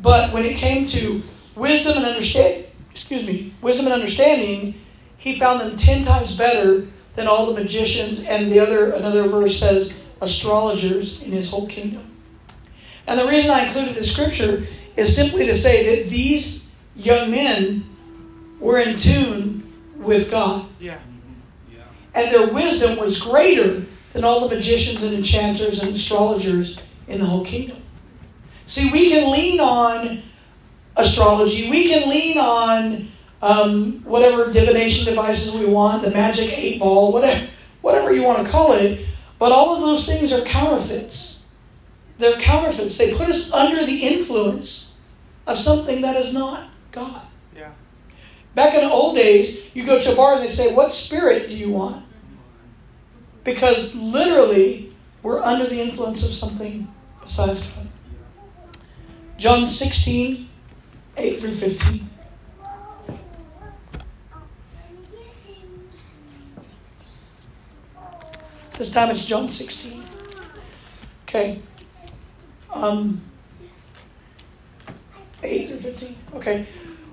But 0.00 0.32
when 0.32 0.46
it 0.46 0.56
came 0.56 0.86
to 0.88 1.22
wisdom 1.54 1.98
and 1.98 2.06
understand, 2.06 2.64
excuse 2.90 3.26
me, 3.26 3.52
wisdom 3.60 3.86
and 3.86 3.94
understanding, 3.94 4.80
he 5.18 5.38
found 5.38 5.60
them 5.60 5.76
ten 5.76 6.04
times 6.04 6.36
better 6.36 6.86
than 7.14 7.26
all 7.26 7.52
the 7.52 7.62
magicians 7.62 8.24
and 8.24 8.50
the 8.50 8.58
other 8.58 8.92
another 8.92 9.28
verse 9.28 9.58
says 9.58 10.04
astrologers 10.20 11.22
in 11.22 11.32
his 11.32 11.50
whole 11.50 11.68
kingdom. 11.68 12.16
And 13.06 13.18
the 13.18 13.26
reason 13.26 13.50
I 13.50 13.66
included 13.66 13.94
this 13.94 14.12
scripture 14.12 14.66
is 14.96 15.14
simply 15.14 15.46
to 15.46 15.56
say 15.56 15.96
that 15.96 16.10
these 16.10 16.72
young 16.96 17.30
men 17.30 17.84
were 18.60 18.78
in 18.78 18.96
tune 18.96 19.72
with 19.96 20.30
God. 20.30 20.66
Yeah. 20.78 20.98
And 22.14 22.32
their 22.32 22.52
wisdom 22.52 22.98
was 22.98 23.22
greater 23.22 23.86
than 24.12 24.24
all 24.24 24.46
the 24.46 24.54
magicians 24.54 25.02
and 25.02 25.14
enchanters 25.14 25.82
and 25.82 25.94
astrologers 25.94 26.80
in 27.08 27.20
the 27.20 27.26
whole 27.26 27.44
kingdom. 27.44 27.78
See, 28.66 28.90
we 28.90 29.10
can 29.10 29.32
lean 29.32 29.60
on 29.60 30.22
astrology, 30.96 31.70
we 31.70 31.88
can 31.88 32.08
lean 32.08 32.38
on 32.38 33.08
um, 33.40 34.04
whatever 34.04 34.52
divination 34.52 35.06
devices 35.06 35.54
we 35.54 35.66
want, 35.66 36.02
the 36.02 36.10
magic 36.10 36.56
eight 36.56 36.78
ball, 36.78 37.12
whatever, 37.12 37.46
whatever 37.80 38.12
you 38.12 38.22
want 38.22 38.44
to 38.44 38.50
call 38.50 38.72
it, 38.72 39.04
but 39.38 39.52
all 39.52 39.74
of 39.74 39.80
those 39.80 40.06
things 40.06 40.32
are 40.32 40.44
counterfeits. 40.44 41.48
They're 42.18 42.40
counterfeits. 42.40 42.98
They 42.98 43.14
put 43.14 43.28
us 43.28 43.50
under 43.52 43.84
the 43.84 43.98
influence 43.98 45.00
of 45.46 45.58
something 45.58 46.02
that 46.02 46.16
is 46.16 46.32
not 46.32 46.68
God. 46.92 47.22
Yeah. 47.56 47.72
Back 48.54 48.74
in 48.74 48.82
the 48.82 48.90
old 48.90 49.16
days, 49.16 49.74
you 49.74 49.84
go 49.84 50.00
to 50.00 50.12
a 50.12 50.14
bar 50.14 50.36
and 50.36 50.44
they 50.44 50.48
say, 50.48 50.72
What 50.74 50.92
spirit 50.92 51.48
do 51.48 51.56
you 51.56 51.72
want? 51.72 52.04
Because 53.42 53.96
literally, 53.96 54.92
we're 55.22 55.42
under 55.42 55.66
the 55.66 55.80
influence 55.80 56.24
of 56.24 56.32
something 56.32 56.92
besides 57.20 57.66
God. 57.66 57.88
John 59.38 59.68
16, 59.68 60.48
8 61.16 61.40
through 61.40 61.54
15. 61.54 62.08
This 68.78 68.90
time 68.90 69.10
it's 69.10 69.26
John 69.26 69.52
16. 69.52 70.02
Okay. 71.28 71.60
Um, 72.72 73.20
8 75.42 75.68
through 75.68 75.78
15. 75.78 76.16
Okay. 76.34 76.66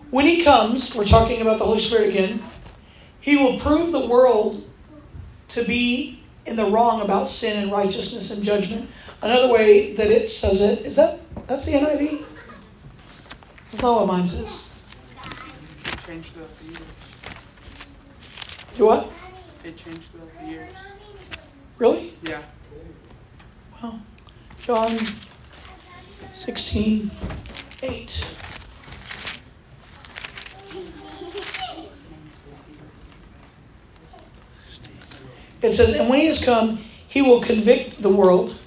When 0.09 0.25
he 0.25 0.43
comes, 0.43 0.95
we're 0.95 1.05
talking 1.05 1.41
about 1.41 1.59
the 1.59 1.65
Holy 1.65 1.79
Spirit 1.79 2.09
again, 2.09 2.41
he 3.19 3.37
will 3.37 3.59
prove 3.59 3.91
the 3.91 4.07
world 4.07 4.67
to 5.49 5.63
be 5.63 6.23
in 6.45 6.55
the 6.55 6.65
wrong 6.65 7.01
about 7.01 7.29
sin 7.29 7.61
and 7.61 7.71
righteousness 7.71 8.31
and 8.31 8.43
judgment. 8.43 8.89
Another 9.21 9.53
way 9.53 9.93
that 9.93 10.07
it 10.07 10.31
says 10.31 10.61
it 10.61 10.85
is 10.85 10.95
that 10.95 11.19
that's 11.47 11.65
the 11.65 11.73
NIV? 11.73 12.25
That's 13.71 13.83
not 13.83 13.99
what 13.99 14.07
mine 14.07 14.27
says. 14.27 14.67
It 15.85 15.99
changed 16.05 16.31
throughout 16.31 16.57
the 16.59 16.65
years. 16.65 16.81
Do 18.77 18.85
what? 18.85 19.11
It 19.63 19.77
changed 19.77 20.11
throughout 20.11 20.29
the 20.39 20.47
years. 20.47 20.75
Really? 21.77 22.13
Yeah. 22.23 22.41
Well, 23.81 24.01
John 24.61 24.97
16, 26.33 27.11
8. 27.83 28.25
It 35.61 35.75
says, 35.75 35.99
And 35.99 36.09
when 36.09 36.21
he 36.21 36.27
has 36.27 36.43
come, 36.43 36.79
he 37.07 37.21
will 37.21 37.41
convict 37.41 38.01
the 38.01 38.09
world. 38.09 38.57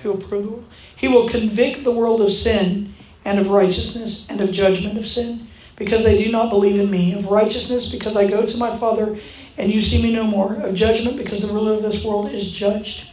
He 0.00 0.08
will 0.08 0.16
prove 0.16 0.44
the 0.44 0.50
world. 0.50 0.71
He 1.02 1.08
will 1.08 1.28
convict 1.28 1.82
the 1.82 1.90
world 1.90 2.22
of 2.22 2.32
sin 2.32 2.94
and 3.24 3.40
of 3.40 3.50
righteousness 3.50 4.30
and 4.30 4.40
of 4.40 4.52
judgment 4.52 4.96
of 4.96 5.08
sin 5.08 5.48
because 5.74 6.04
they 6.04 6.22
do 6.22 6.30
not 6.30 6.48
believe 6.48 6.78
in 6.80 6.92
me. 6.92 7.12
Of 7.14 7.26
righteousness 7.26 7.90
because 7.90 8.16
I 8.16 8.28
go 8.28 8.46
to 8.46 8.56
my 8.56 8.76
Father 8.76 9.18
and 9.58 9.72
you 9.72 9.82
see 9.82 10.00
me 10.00 10.14
no 10.14 10.22
more. 10.22 10.54
Of 10.54 10.76
judgment 10.76 11.18
because 11.18 11.42
the 11.42 11.52
ruler 11.52 11.72
of 11.74 11.82
this 11.82 12.04
world 12.04 12.30
is 12.30 12.52
judged. 12.52 13.10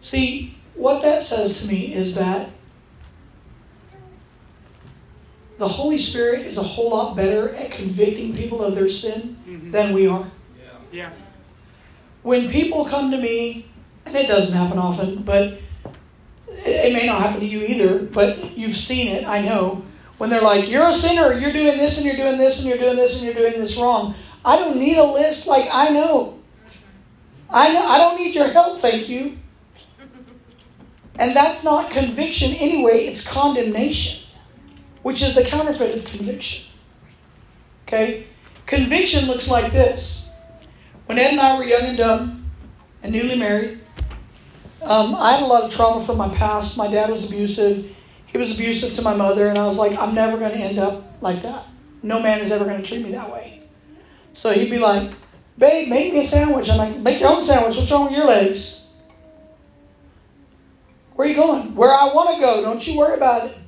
See, 0.00 0.54
what 0.76 1.02
that 1.02 1.24
says 1.24 1.62
to 1.62 1.68
me 1.68 1.92
is 1.92 2.14
that 2.14 2.48
the 5.58 5.66
Holy 5.66 5.98
Spirit 5.98 6.46
is 6.46 6.58
a 6.58 6.62
whole 6.62 6.90
lot 6.90 7.16
better 7.16 7.52
at 7.56 7.72
convicting 7.72 8.36
people 8.36 8.62
of 8.62 8.76
their 8.76 8.88
sin 8.88 9.36
Mhm. 9.48 9.72
than 9.72 9.92
we 9.92 10.06
are. 10.06 10.30
Yeah. 10.92 11.10
When 12.22 12.48
people 12.48 12.84
come 12.84 13.10
to 13.10 13.18
me, 13.18 13.66
and 14.06 14.14
it 14.14 14.28
doesn't 14.28 14.56
happen 14.56 14.78
often, 14.78 15.22
but 15.22 15.42
it 15.42 15.62
it 16.50 16.92
may 16.92 17.06
not 17.06 17.20
happen 17.20 17.40
to 17.40 17.46
you 17.46 17.62
either, 17.62 18.02
but 18.04 18.56
you've 18.56 18.76
seen 18.76 19.08
it, 19.08 19.26
I 19.26 19.42
know. 19.42 19.84
When 20.18 20.28
they're 20.28 20.42
like, 20.42 20.68
You're 20.68 20.88
a 20.88 20.92
sinner, 20.92 21.32
you're 21.32 21.52
doing 21.52 21.78
this, 21.78 21.98
and 21.98 22.06
you're 22.06 22.16
doing 22.16 22.38
this, 22.38 22.60
and 22.60 22.68
you're 22.68 22.78
doing 22.78 22.96
this, 22.96 23.16
and 23.16 23.24
you're 23.24 23.48
doing 23.48 23.60
this 23.60 23.78
wrong. 23.78 24.14
I 24.44 24.58
don't 24.58 24.78
need 24.78 24.98
a 24.98 25.04
list, 25.04 25.46
like, 25.46 25.68
I 25.72 25.90
know. 25.90 26.38
I 27.48 27.72
know 27.72 27.86
I 27.86 27.98
don't 27.98 28.18
need 28.18 28.34
your 28.34 28.48
help, 28.48 28.80
thank 28.80 29.08
you. 29.08 29.38
And 31.18 31.36
that's 31.36 31.64
not 31.64 31.90
conviction 31.90 32.54
anyway, 32.54 33.04
it's 33.04 33.26
condemnation, 33.26 34.26
which 35.02 35.22
is 35.22 35.34
the 35.34 35.44
counterfeit 35.44 35.96
of 35.96 36.06
conviction. 36.06 36.70
Okay? 37.86 38.26
Conviction 38.66 39.26
looks 39.26 39.50
like 39.50 39.72
this. 39.72 40.32
When 41.06 41.18
Ed 41.18 41.32
and 41.32 41.40
I 41.40 41.58
were 41.58 41.64
young 41.64 41.82
and 41.82 41.98
dumb 41.98 42.50
and 43.02 43.12
newly 43.12 43.36
married, 43.36 43.79
um, 44.82 45.14
I 45.14 45.32
had 45.32 45.42
a 45.42 45.46
lot 45.46 45.64
of 45.64 45.72
trauma 45.72 46.02
from 46.02 46.16
my 46.16 46.28
past. 46.34 46.78
My 46.78 46.90
dad 46.90 47.10
was 47.10 47.26
abusive. 47.26 47.94
He 48.26 48.38
was 48.38 48.54
abusive 48.54 48.96
to 48.96 49.02
my 49.02 49.14
mother, 49.14 49.48
and 49.48 49.58
I 49.58 49.66
was 49.66 49.78
like, 49.78 49.98
I'm 49.98 50.14
never 50.14 50.38
going 50.38 50.52
to 50.52 50.58
end 50.58 50.78
up 50.78 51.20
like 51.20 51.42
that. 51.42 51.66
No 52.02 52.22
man 52.22 52.40
is 52.40 52.52
ever 52.52 52.64
going 52.64 52.80
to 52.80 52.86
treat 52.86 53.02
me 53.02 53.12
that 53.12 53.30
way. 53.30 53.62
So 54.32 54.52
he'd 54.52 54.70
be 54.70 54.78
like, 54.78 55.10
Babe, 55.58 55.88
make 55.88 56.14
me 56.14 56.20
a 56.20 56.24
sandwich. 56.24 56.70
I'm 56.70 56.78
like, 56.78 56.96
Make 56.98 57.20
your 57.20 57.30
own 57.30 57.42
sandwich. 57.42 57.76
What's 57.76 57.90
wrong 57.90 58.04
with 58.04 58.12
your 58.12 58.26
legs? 58.26 58.90
Where 61.14 61.26
are 61.26 61.30
you 61.30 61.36
going? 61.36 61.74
Where 61.74 61.92
I 61.92 62.14
want 62.14 62.34
to 62.36 62.40
go. 62.40 62.62
Don't 62.62 62.86
you 62.86 62.96
worry 62.96 63.16
about 63.16 63.50
it. 63.50 63.58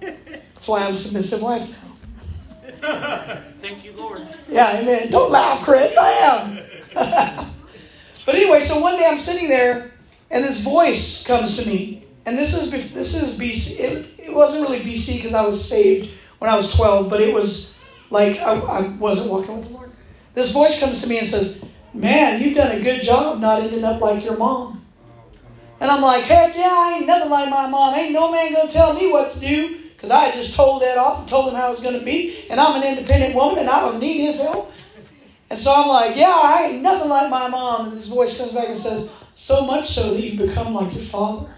That's 0.54 0.66
why 0.66 0.86
I'm 0.86 0.94
a 0.94 0.96
submissive 0.96 1.42
wife 1.42 1.68
now. 1.70 3.42
Thank 3.60 3.84
you, 3.84 3.92
Lord. 3.92 4.26
Yeah, 4.48 4.78
amen. 4.78 5.10
Don't 5.10 5.30
laugh, 5.30 5.62
Chris. 5.62 5.96
I 5.98 6.10
am. 6.10 6.65
but 8.26 8.34
anyway, 8.34 8.60
so 8.62 8.80
one 8.80 8.96
day 8.96 9.06
I'm 9.06 9.18
sitting 9.18 9.48
there, 9.48 9.92
and 10.30 10.42
this 10.42 10.64
voice 10.64 11.22
comes 11.26 11.62
to 11.62 11.68
me, 11.68 12.04
and 12.24 12.38
this 12.38 12.54
is 12.54 12.70
this 12.94 13.14
is 13.14 13.38
BC. 13.38 13.80
It, 13.80 14.28
it 14.28 14.34
wasn't 14.34 14.62
really 14.62 14.80
BC 14.80 15.16
because 15.16 15.34
I 15.34 15.44
was 15.44 15.62
saved 15.62 16.10
when 16.38 16.50
I 16.50 16.56
was 16.56 16.74
12, 16.74 17.10
but 17.10 17.20
it 17.20 17.34
was 17.34 17.78
like 18.10 18.38
I, 18.38 18.54
I 18.54 18.88
wasn't 18.96 19.30
walking 19.30 19.58
with 19.58 19.68
the 19.68 19.74
Lord. 19.74 19.90
This 20.34 20.52
voice 20.52 20.80
comes 20.80 21.02
to 21.02 21.08
me 21.08 21.18
and 21.18 21.28
says, 21.28 21.64
"Man, 21.92 22.42
you've 22.42 22.56
done 22.56 22.78
a 22.78 22.82
good 22.82 23.02
job 23.02 23.40
not 23.40 23.60
ending 23.60 23.84
up 23.84 24.00
like 24.00 24.24
your 24.24 24.38
mom." 24.38 24.84
And 25.78 25.90
I'm 25.90 26.00
like, 26.00 26.24
"Heck 26.24 26.56
yeah, 26.56 26.64
I 26.64 26.96
ain't 26.96 27.06
nothing 27.06 27.30
like 27.30 27.50
my 27.50 27.68
mom. 27.68 27.94
Ain't 27.94 28.12
no 28.12 28.32
man 28.32 28.54
gonna 28.54 28.70
tell 28.70 28.94
me 28.94 29.12
what 29.12 29.34
to 29.34 29.40
do." 29.40 29.80
Because 29.96 30.10
I 30.10 30.30
just 30.32 30.54
told 30.54 30.82
that 30.82 30.98
off 30.98 31.20
and 31.20 31.28
told 31.28 31.50
him 31.50 31.56
how 31.56 31.68
it 31.68 31.70
was 31.70 31.80
going 31.80 31.98
to 31.98 32.04
be, 32.04 32.44
and 32.50 32.60
I'm 32.60 32.80
an 32.80 32.86
independent 32.86 33.34
woman 33.34 33.60
and 33.60 33.70
I 33.70 33.80
don't 33.80 33.98
need 33.98 34.20
his 34.20 34.40
help. 34.42 34.70
And 35.48 35.58
so 35.60 35.72
I'm 35.74 35.88
like, 35.88 36.16
yeah, 36.16 36.32
I 36.34 36.70
ain't 36.72 36.82
nothing 36.82 37.08
like 37.08 37.30
my 37.30 37.48
mom. 37.48 37.88
And 37.88 37.96
this 37.96 38.08
voice 38.08 38.36
comes 38.36 38.52
back 38.52 38.68
and 38.68 38.78
says, 38.78 39.10
so 39.36 39.64
much 39.66 39.88
so 39.90 40.12
that 40.14 40.20
you've 40.20 40.38
become 40.48 40.74
like 40.74 40.92
your 40.94 41.04
father. 41.04 41.52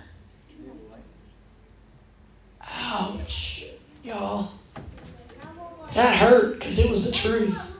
Ouch, 2.61 3.65
y'all. 4.05 4.53
That 5.95 6.19
hurt 6.19 6.59
because 6.59 6.79
it 6.79 6.91
was 6.91 7.11
the 7.11 7.17
truth. 7.17 7.79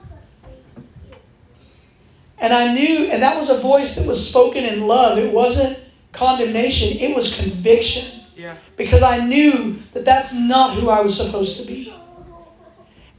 And 2.39 2.53
I 2.53 2.73
knew, 2.73 3.09
and 3.11 3.21
that 3.21 3.37
was 3.37 3.49
a 3.49 3.61
voice 3.61 3.97
that 3.97 4.07
was 4.07 4.27
spoken 4.27 4.63
in 4.65 4.87
love. 4.87 5.17
It 5.17 5.33
wasn't 5.33 5.79
condemnation, 6.11 6.97
it 6.97 7.15
was 7.15 7.39
conviction 7.39 8.21
Yeah. 8.35 8.55
because 8.77 9.03
I 9.03 9.25
knew 9.25 9.77
that 9.93 10.05
that's 10.05 10.33
not 10.39 10.73
who 10.73 10.89
I 10.89 11.01
was 11.01 11.19
supposed 11.19 11.61
to 11.61 11.67
be. 11.67 11.93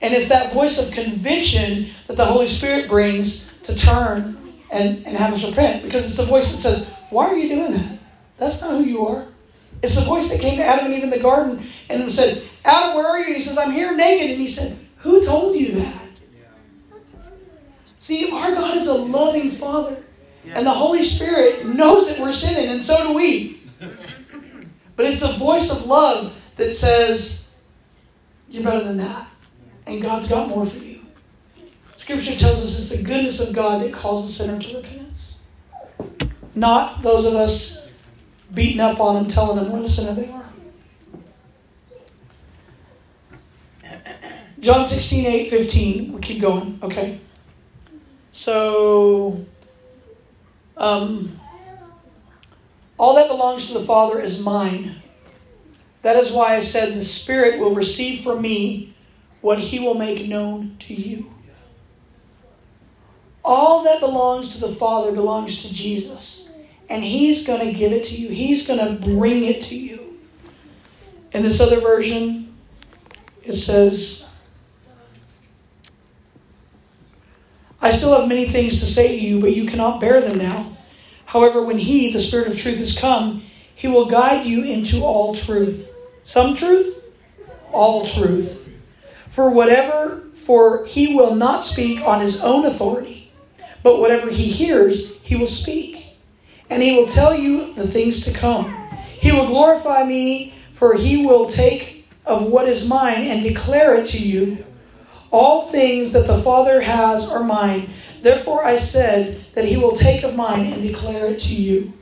And 0.03 0.15
it's 0.15 0.29
that 0.31 0.53
voice 0.53 0.87
of 0.87 0.95
conviction 0.95 1.87
that 2.07 2.17
the 2.17 2.25
Holy 2.25 2.49
Spirit 2.49 2.89
brings 2.89 3.57
to 3.63 3.77
turn 3.77 4.55
and, 4.71 5.05
and 5.07 5.17
have 5.17 5.33
us 5.33 5.49
repent. 5.49 5.85
Because 5.85 6.09
it's 6.09 6.19
a 6.19 6.31
voice 6.31 6.51
that 6.53 6.59
says, 6.59 6.95
Why 7.11 7.27
are 7.27 7.37
you 7.37 7.49
doing 7.49 7.73
that? 7.73 7.99
That's 8.39 8.63
not 8.63 8.71
who 8.71 8.85
you 8.85 9.07
are. 9.07 9.27
It's 9.83 9.99
the 9.99 10.07
voice 10.07 10.31
that 10.31 10.41
came 10.41 10.59
to 10.59 10.65
Adam 10.65 10.87
and 10.87 10.95
Eve 10.95 11.05
in 11.05 11.11
the 11.11 11.21
garden 11.21 11.65
and 11.89 12.13
said, 12.13 12.43
Adam, 12.65 12.97
where 12.97 13.07
are 13.07 13.19
you? 13.19 13.27
And 13.27 13.37
he 13.37 13.43
says, 13.43 13.59
I'm 13.59 13.73
here 13.73 13.97
naked. 13.97 14.31
And 14.31 14.41
he 14.41 14.49
said, 14.49 14.79
Who 14.99 15.25
told 15.25 15.57
you 15.57 15.73
that? 15.73 16.09
See, 17.99 18.31
our 18.33 18.55
God 18.55 18.77
is 18.77 18.89
a 18.89 18.95
loving 18.95 19.51
Father. 19.51 20.03
And 20.45 20.67
the 20.67 20.71
Holy 20.71 21.03
Spirit 21.03 21.67
knows 21.67 22.09
that 22.09 22.21
we're 22.21 22.33
sinning, 22.33 22.71
and 22.71 22.83
so 22.83 23.09
do 23.09 23.15
we. 23.15 23.61
But 24.97 25.07
it's 25.07 25.23
a 25.23 25.39
voice 25.39 25.71
of 25.71 25.87
love 25.87 26.37
that 26.57 26.75
says, 26.75 27.61
You're 28.49 28.65
better 28.65 28.85
than 28.85 28.99
that. 28.99 29.29
And 29.91 30.01
God's 30.01 30.29
got 30.29 30.49
more 30.49 30.65
for 30.65 30.85
you. 30.85 31.01
Scripture 31.97 32.37
tells 32.37 32.63
us 32.63 32.79
it's 32.79 33.01
the 33.01 33.05
goodness 33.05 33.49
of 33.49 33.57
God 33.57 33.83
that 33.83 33.93
calls 33.93 34.25
the 34.25 34.31
sinner 34.31 34.63
to 34.63 34.77
repentance. 34.77 35.41
Not 36.55 37.03
those 37.03 37.27
of 37.27 37.35
us 37.35 37.93
beating 38.55 38.79
up 38.79 39.01
on 39.01 39.17
them, 39.17 39.27
telling 39.27 39.57
them 39.57 39.73
what 39.73 39.83
a 39.83 39.89
sinner 39.89 40.15
they 40.15 40.31
are. 40.31 40.45
John 44.61 44.87
16, 44.87 45.27
8, 45.27 45.51
15. 45.51 46.13
We 46.13 46.21
keep 46.21 46.41
going. 46.41 46.79
Okay. 46.85 47.19
So, 48.31 49.45
um, 50.77 51.37
all 52.97 53.17
that 53.17 53.27
belongs 53.27 53.67
to 53.73 53.75
the 53.79 53.85
Father 53.85 54.21
is 54.21 54.41
mine. 54.45 55.03
That 56.03 56.15
is 56.15 56.31
why 56.31 56.55
I 56.55 56.61
said 56.61 56.95
the 56.95 57.05
Spirit 57.05 57.59
will 57.59 57.75
receive 57.75 58.23
from 58.23 58.41
me 58.41 58.95
what 59.41 59.59
he 59.59 59.81
will 59.81 59.95
make 59.95 60.29
known 60.29 60.77
to 60.81 60.95
you. 60.95 61.33
All 63.45 63.85
that 63.85 64.01
belongs 64.01 64.55
to 64.55 64.61
the 64.61 64.69
Father 64.69 65.13
belongs 65.13 65.63
to 65.63 65.75
Jesus. 65.75 66.53
And 66.89 67.03
he's 67.05 67.47
going 67.47 67.61
to 67.61 67.79
give 67.79 67.93
it 67.93 68.05
to 68.07 68.21
you, 68.21 68.31
he's 68.31 68.67
going 68.67 68.81
to 68.81 69.03
bring 69.03 69.45
it 69.45 69.63
to 69.65 69.79
you. 69.79 70.19
In 71.33 71.43
this 71.43 71.61
other 71.61 71.81
version, 71.81 72.57
it 73.45 73.55
says, 73.55 74.27
I 77.81 77.93
still 77.93 78.19
have 78.19 78.29
many 78.29 78.45
things 78.45 78.81
to 78.81 78.87
say 78.87 79.19
to 79.19 79.25
you, 79.25 79.41
but 79.41 79.55
you 79.55 79.67
cannot 79.67 80.01
bear 80.01 80.21
them 80.21 80.39
now. 80.39 80.77
However, 81.25 81.63
when 81.63 81.79
He, 81.79 82.13
the 82.13 82.21
Spirit 82.21 82.49
of 82.49 82.59
truth, 82.59 82.79
has 82.79 82.99
come, 82.99 83.45
He 83.75 83.89
will 83.89 84.11
guide 84.11 84.45
you 84.45 84.65
into 84.65 85.03
all 85.03 85.35
truth. 85.35 85.97
Some 86.25 86.57
truth? 86.57 87.05
All 87.73 88.05
truth. 88.05 88.60
For 89.41 89.49
whatever, 89.49 90.21
for 90.35 90.85
He 90.85 91.17
will 91.17 91.35
not 91.35 91.65
speak 91.65 92.07
on 92.07 92.21
His 92.21 92.45
own 92.45 92.67
authority, 92.67 93.33
but 93.83 93.99
whatever 93.99 94.29
He 94.29 94.43
hears, 94.43 95.17
He 95.23 95.35
will 95.35 95.47
speak. 95.47 96.15
And 96.69 96.83
He 96.83 96.95
will 96.95 97.07
tell 97.07 97.35
you 97.35 97.73
the 97.73 97.87
things 97.87 98.23
to 98.27 98.39
come. 98.39 98.71
He 99.19 99.33
will 99.33 99.47
glorify 99.47 100.05
me, 100.05 100.53
for 100.75 100.93
He 100.93 101.25
will 101.25 101.49
take 101.49 102.07
of 102.27 102.49
what 102.49 102.69
is 102.69 102.91
mine 102.91 103.29
and 103.29 103.43
declare 103.43 103.95
it 103.95 104.09
to 104.09 104.19
you. 104.19 104.63
All 105.31 105.63
things 105.63 106.13
that 106.13 106.27
the 106.27 106.43
Father 106.43 106.83
has 106.83 107.27
are 107.33 107.43
mine. 107.43 107.89
Therefore 108.21 108.63
I 108.63 108.77
said 108.77 109.43
that 109.55 109.65
he 109.65 109.79
will 109.79 109.97
take 109.97 110.23
of 110.23 110.37
mine 110.37 110.67
and 110.67 110.83
declare 110.83 111.29
it 111.29 111.41
to 111.41 111.55
you. 111.55 111.95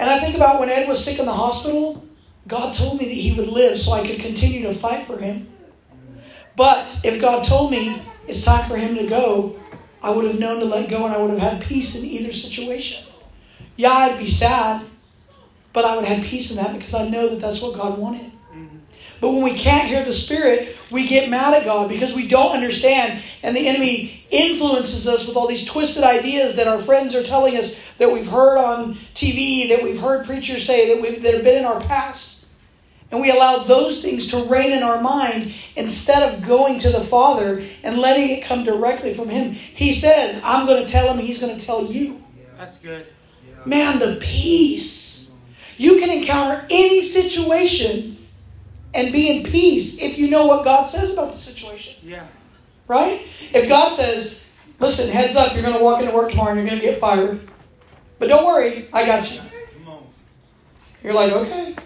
And 0.00 0.08
I 0.08 0.20
think 0.20 0.36
about 0.36 0.58
when 0.58 0.70
Ed 0.70 0.88
was 0.88 1.04
sick 1.04 1.18
in 1.18 1.26
the 1.26 1.34
hospital, 1.34 2.02
God 2.48 2.74
told 2.74 2.98
me 2.98 3.04
that 3.04 3.14
he 3.14 3.36
would 3.36 3.48
live 3.48 3.78
so 3.78 3.92
I 3.92 4.06
could 4.06 4.20
continue 4.20 4.62
to 4.62 4.72
fight 4.72 5.06
for 5.06 5.18
him. 5.18 5.48
But 6.56 7.00
if 7.04 7.20
God 7.20 7.46
told 7.46 7.70
me 7.70 8.02
it's 8.26 8.44
time 8.44 8.68
for 8.68 8.76
him 8.76 8.96
to 8.96 9.06
go, 9.06 9.60
I 10.02 10.10
would 10.10 10.24
have 10.24 10.38
known 10.38 10.60
to 10.60 10.66
let 10.66 10.90
go 10.90 11.04
and 11.04 11.14
I 11.14 11.18
would 11.18 11.38
have 11.38 11.52
had 11.52 11.62
peace 11.62 12.00
in 12.00 12.08
either 12.08 12.32
situation. 12.32 13.06
Yeah, 13.76 13.92
I'd 13.92 14.18
be 14.18 14.28
sad, 14.28 14.84
but 15.72 15.84
I 15.84 15.96
would 15.96 16.06
have 16.06 16.24
peace 16.24 16.56
in 16.56 16.64
that 16.64 16.76
because 16.76 16.94
I 16.94 17.08
know 17.08 17.28
that 17.28 17.42
that's 17.42 17.62
what 17.62 17.76
God 17.76 17.98
wanted. 17.98 18.32
But 19.20 19.30
when 19.30 19.42
we 19.42 19.54
can't 19.54 19.88
hear 19.88 20.04
the 20.04 20.12
Spirit, 20.12 20.76
we 20.90 21.06
get 21.06 21.30
mad 21.30 21.54
at 21.54 21.64
God 21.64 21.88
because 21.88 22.14
we 22.14 22.28
don't 22.28 22.54
understand, 22.54 23.22
and 23.42 23.56
the 23.56 23.66
enemy 23.66 24.24
influences 24.30 25.08
us 25.08 25.26
with 25.26 25.36
all 25.36 25.46
these 25.46 25.64
twisted 25.64 26.04
ideas 26.04 26.56
that 26.56 26.68
our 26.68 26.82
friends 26.82 27.14
are 27.14 27.22
telling 27.22 27.56
us 27.56 27.82
that 27.96 28.12
we've 28.12 28.28
heard 28.28 28.58
on 28.58 28.94
TV, 29.14 29.68
that 29.70 29.82
we've 29.82 30.00
heard 30.00 30.26
preachers 30.26 30.66
say, 30.66 30.94
that, 30.94 31.02
we've, 31.02 31.22
that 31.22 31.34
have 31.34 31.44
been 31.44 31.60
in 31.60 31.64
our 31.64 31.80
past. 31.80 32.35
And 33.10 33.20
we 33.20 33.30
allow 33.30 33.58
those 33.58 34.02
things 34.02 34.26
to 34.28 34.44
reign 34.44 34.72
in 34.72 34.82
our 34.82 35.00
mind 35.00 35.54
instead 35.76 36.32
of 36.32 36.44
going 36.44 36.80
to 36.80 36.90
the 36.90 37.00
Father 37.00 37.64
and 37.84 37.98
letting 37.98 38.30
it 38.30 38.44
come 38.44 38.64
directly 38.64 39.14
from 39.14 39.28
Him. 39.28 39.52
He 39.52 39.92
says, 39.92 40.40
I'm 40.44 40.66
going 40.66 40.84
to 40.84 40.90
tell 40.90 41.12
Him, 41.12 41.24
He's 41.24 41.40
going 41.40 41.56
to 41.56 41.64
tell 41.64 41.84
you. 41.84 42.24
That's 42.58 42.78
good. 42.78 43.06
Man, 43.64 43.98
the 43.98 44.18
peace. 44.20 45.30
You 45.76 45.98
can 45.98 46.10
encounter 46.10 46.66
any 46.70 47.02
situation 47.02 48.16
and 48.94 49.12
be 49.12 49.36
in 49.36 49.44
peace 49.44 50.00
if 50.00 50.18
you 50.18 50.30
know 50.30 50.46
what 50.46 50.64
God 50.64 50.86
says 50.86 51.12
about 51.12 51.32
the 51.32 51.38
situation. 51.38 52.00
Yeah. 52.02 52.26
Right? 52.88 53.26
If 53.52 53.68
God 53.68 53.92
says, 53.92 54.42
listen, 54.78 55.12
heads 55.12 55.36
up, 55.36 55.52
you're 55.52 55.62
going 55.62 55.76
to 55.76 55.82
walk 55.82 56.00
into 56.00 56.14
work 56.14 56.30
tomorrow 56.30 56.52
and 56.52 56.60
you're 56.60 56.68
going 56.68 56.80
to 56.80 56.86
get 56.86 56.98
fired. 56.98 57.46
But 58.18 58.28
don't 58.28 58.46
worry, 58.46 58.88
I 58.92 59.04
got 59.04 59.32
you. 59.32 59.42
You're 61.04 61.12
like, 61.12 61.32
okay. 61.32 61.76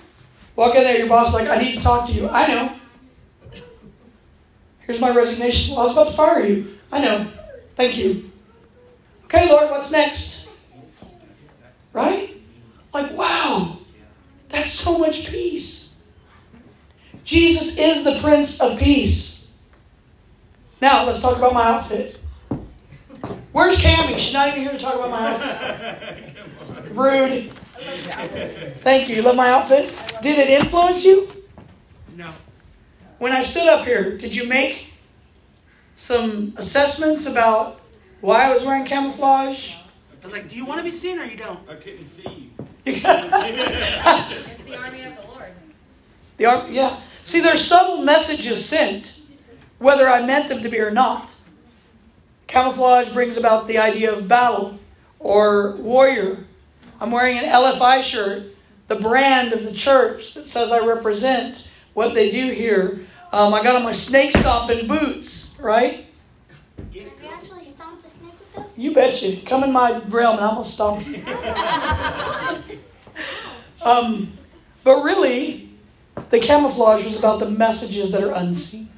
Walk 0.57 0.74
in 0.74 0.82
there, 0.84 0.98
your 0.98 1.09
boss 1.09 1.32
like, 1.34 1.48
I 1.48 1.59
need 1.59 1.76
to 1.76 1.80
talk 1.80 2.09
to 2.09 2.14
you. 2.14 2.28
I 2.28 2.46
know. 2.48 3.61
Here's 4.80 5.01
my 5.01 5.11
resignation. 5.11 5.74
Well, 5.74 5.82
I 5.82 5.84
was 5.84 5.92
about 5.92 6.09
to 6.09 6.12
fire 6.12 6.44
you. 6.44 6.78
I 6.90 7.01
know. 7.01 7.32
Thank 7.76 7.96
you. 7.96 8.30
Okay, 9.24 9.48
Lord, 9.48 9.70
what's 9.70 9.92
next? 9.92 10.51
Right? 11.92 12.36
Like, 12.92 13.16
wow, 13.16 13.78
that's 14.48 14.72
so 14.72 14.98
much 14.98 15.28
peace. 15.28 16.03
Jesus 17.24 17.78
is 17.78 18.03
the 18.03 18.18
Prince 18.20 18.61
of 18.61 18.78
Peace. 18.78 19.61
Now, 20.82 21.07
let's 21.07 21.22
talk 21.22 21.36
about 21.36 21.55
my 21.55 21.62
outfit. 21.62 22.18
Where's 23.53 23.78
Cammy? 23.78 24.18
She's 24.18 24.34
not 24.34 24.48
even 24.48 24.62
here 24.62 24.72
to 24.72 24.78
talk 24.78 24.96
about 24.96 25.11
my 25.11 25.28
outfit. 25.28 26.92
Rude. 26.96 27.53
Thank 27.81 29.09
you. 29.09 29.16
You 29.16 29.22
love 29.22 29.37
my 29.37 29.51
outfit? 29.51 29.95
Did 30.22 30.39
it 30.39 30.51
influence 30.51 31.05
you? 31.05 31.31
No. 32.16 32.31
When 33.18 33.33
I 33.33 33.43
stood 33.43 33.68
up 33.68 33.87
here, 33.87 34.16
did 34.16 34.35
you 34.35 34.49
make 34.49 34.93
some 35.97 36.55
assessments 36.57 37.26
about 37.26 37.81
why 38.20 38.45
I 38.45 38.55
was 38.55 38.64
wearing 38.64 38.85
camouflage? 38.85 39.74
I 39.74 40.24
was 40.24 40.33
like, 40.33 40.49
do 40.49 40.57
you 40.57 40.66
want 40.66 40.78
to 40.78 40.85
be 40.85 40.91
seen 40.91 41.18
or 41.18 41.24
you 41.24 41.37
don't? 41.37 41.61
I 41.68 41.74
couldn't 41.74 42.07
see 42.09 42.51
you. 42.57 42.66
It's 42.87 43.03
the 44.62 44.76
army 44.76 45.05
of 45.05 45.16
the 45.16 45.22
Lord. 45.22 45.53
The 46.37 46.47
army, 46.47 46.74
yeah. 46.74 46.99
See, 47.24 47.41
there's 47.41 47.64
subtle 47.64 48.03
messages 48.03 48.64
sent, 48.64 49.20
whether 49.78 50.09
I 50.09 50.24
meant 50.24 50.49
them 50.49 50.62
to 50.62 50.68
be 50.68 50.78
or 50.81 50.91
not. 50.91 51.35
Camouflage 52.47 53.11
brings 53.11 53.37
about 53.37 53.66
the 53.66 53.78
idea 53.78 54.12
of 54.12 54.26
battle 54.26 54.78
or 55.18 55.76
warrior. 55.76 56.47
I'm 57.01 57.11
wearing 57.11 57.38
an 57.38 57.44
LFI 57.44 58.03
shirt, 58.03 58.55
the 58.88 58.96
brand 58.96 59.55
of 59.55 59.64
the 59.64 59.72
church 59.72 60.34
that 60.34 60.46
says 60.46 60.70
I 60.70 60.86
represent 60.86 61.72
what 61.94 62.12
they 62.12 62.30
do 62.30 62.53
here. 62.53 63.07
Um, 63.32 63.55
I 63.55 63.62
got 63.62 63.76
on 63.76 63.84
my 63.84 63.92
snake 63.92 64.36
stomping 64.36 64.86
boots, 64.86 65.57
right? 65.59 66.05
Have 66.76 66.94
you 66.94 67.11
actually 67.32 67.62
stomped 67.62 68.05
a 68.05 68.09
snake 68.09 68.34
with 68.38 68.55
those? 68.55 68.78
You 68.78 68.92
betcha. 68.92 69.36
Come 69.46 69.64
in 69.64 69.72
my 69.72 70.03
realm 70.09 70.36
and 70.36 70.44
I'm 70.44 70.57
going 70.57 70.64
to 70.64 70.70
stomp 70.70 71.07
you. 71.07 71.24
um, 73.82 74.32
but 74.84 75.03
really, 75.03 75.70
the 76.28 76.38
camouflage 76.38 77.05
was 77.05 77.18
about 77.18 77.40
the 77.40 77.48
messages 77.48 78.12
that 78.12 78.22
are 78.22 78.34
unseen, 78.34 78.90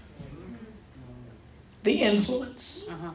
the 1.84 2.03
influence. 2.03 2.84
Uh-huh. 2.88 3.11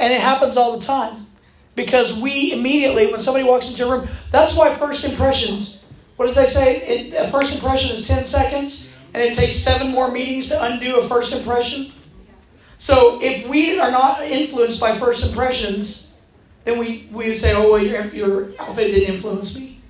And 0.00 0.12
it 0.12 0.20
happens 0.20 0.56
all 0.56 0.76
the 0.76 0.84
time 0.84 1.28
because 1.74 2.18
we 2.18 2.52
immediately, 2.52 3.10
when 3.10 3.22
somebody 3.22 3.44
walks 3.44 3.70
into 3.70 3.86
a 3.86 3.98
room, 3.98 4.08
that's 4.30 4.56
why 4.56 4.74
first 4.74 5.04
impressions, 5.04 5.82
what 6.16 6.26
does 6.26 6.36
they 6.36 6.46
say? 6.46 6.76
It, 6.76 7.14
a 7.14 7.30
first 7.30 7.54
impression 7.54 7.96
is 7.96 8.06
10 8.06 8.26
seconds 8.26 8.96
and 9.14 9.22
it 9.22 9.36
takes 9.36 9.58
seven 9.58 9.90
more 9.90 10.10
meetings 10.10 10.48
to 10.48 10.64
undo 10.64 11.00
a 11.00 11.08
first 11.08 11.34
impression. 11.34 11.92
So 12.78 13.20
if 13.22 13.48
we 13.48 13.78
are 13.78 13.90
not 13.90 14.22
influenced 14.22 14.80
by 14.80 14.96
first 14.96 15.30
impressions, 15.30 16.20
then 16.64 16.78
we, 16.78 17.08
we 17.12 17.28
would 17.28 17.38
say, 17.38 17.54
oh, 17.54 17.72
well, 17.72 17.82
your, 17.82 18.06
your 18.06 18.48
outfit 18.60 18.92
didn't 18.92 19.14
influence 19.14 19.56
me. 19.56 19.80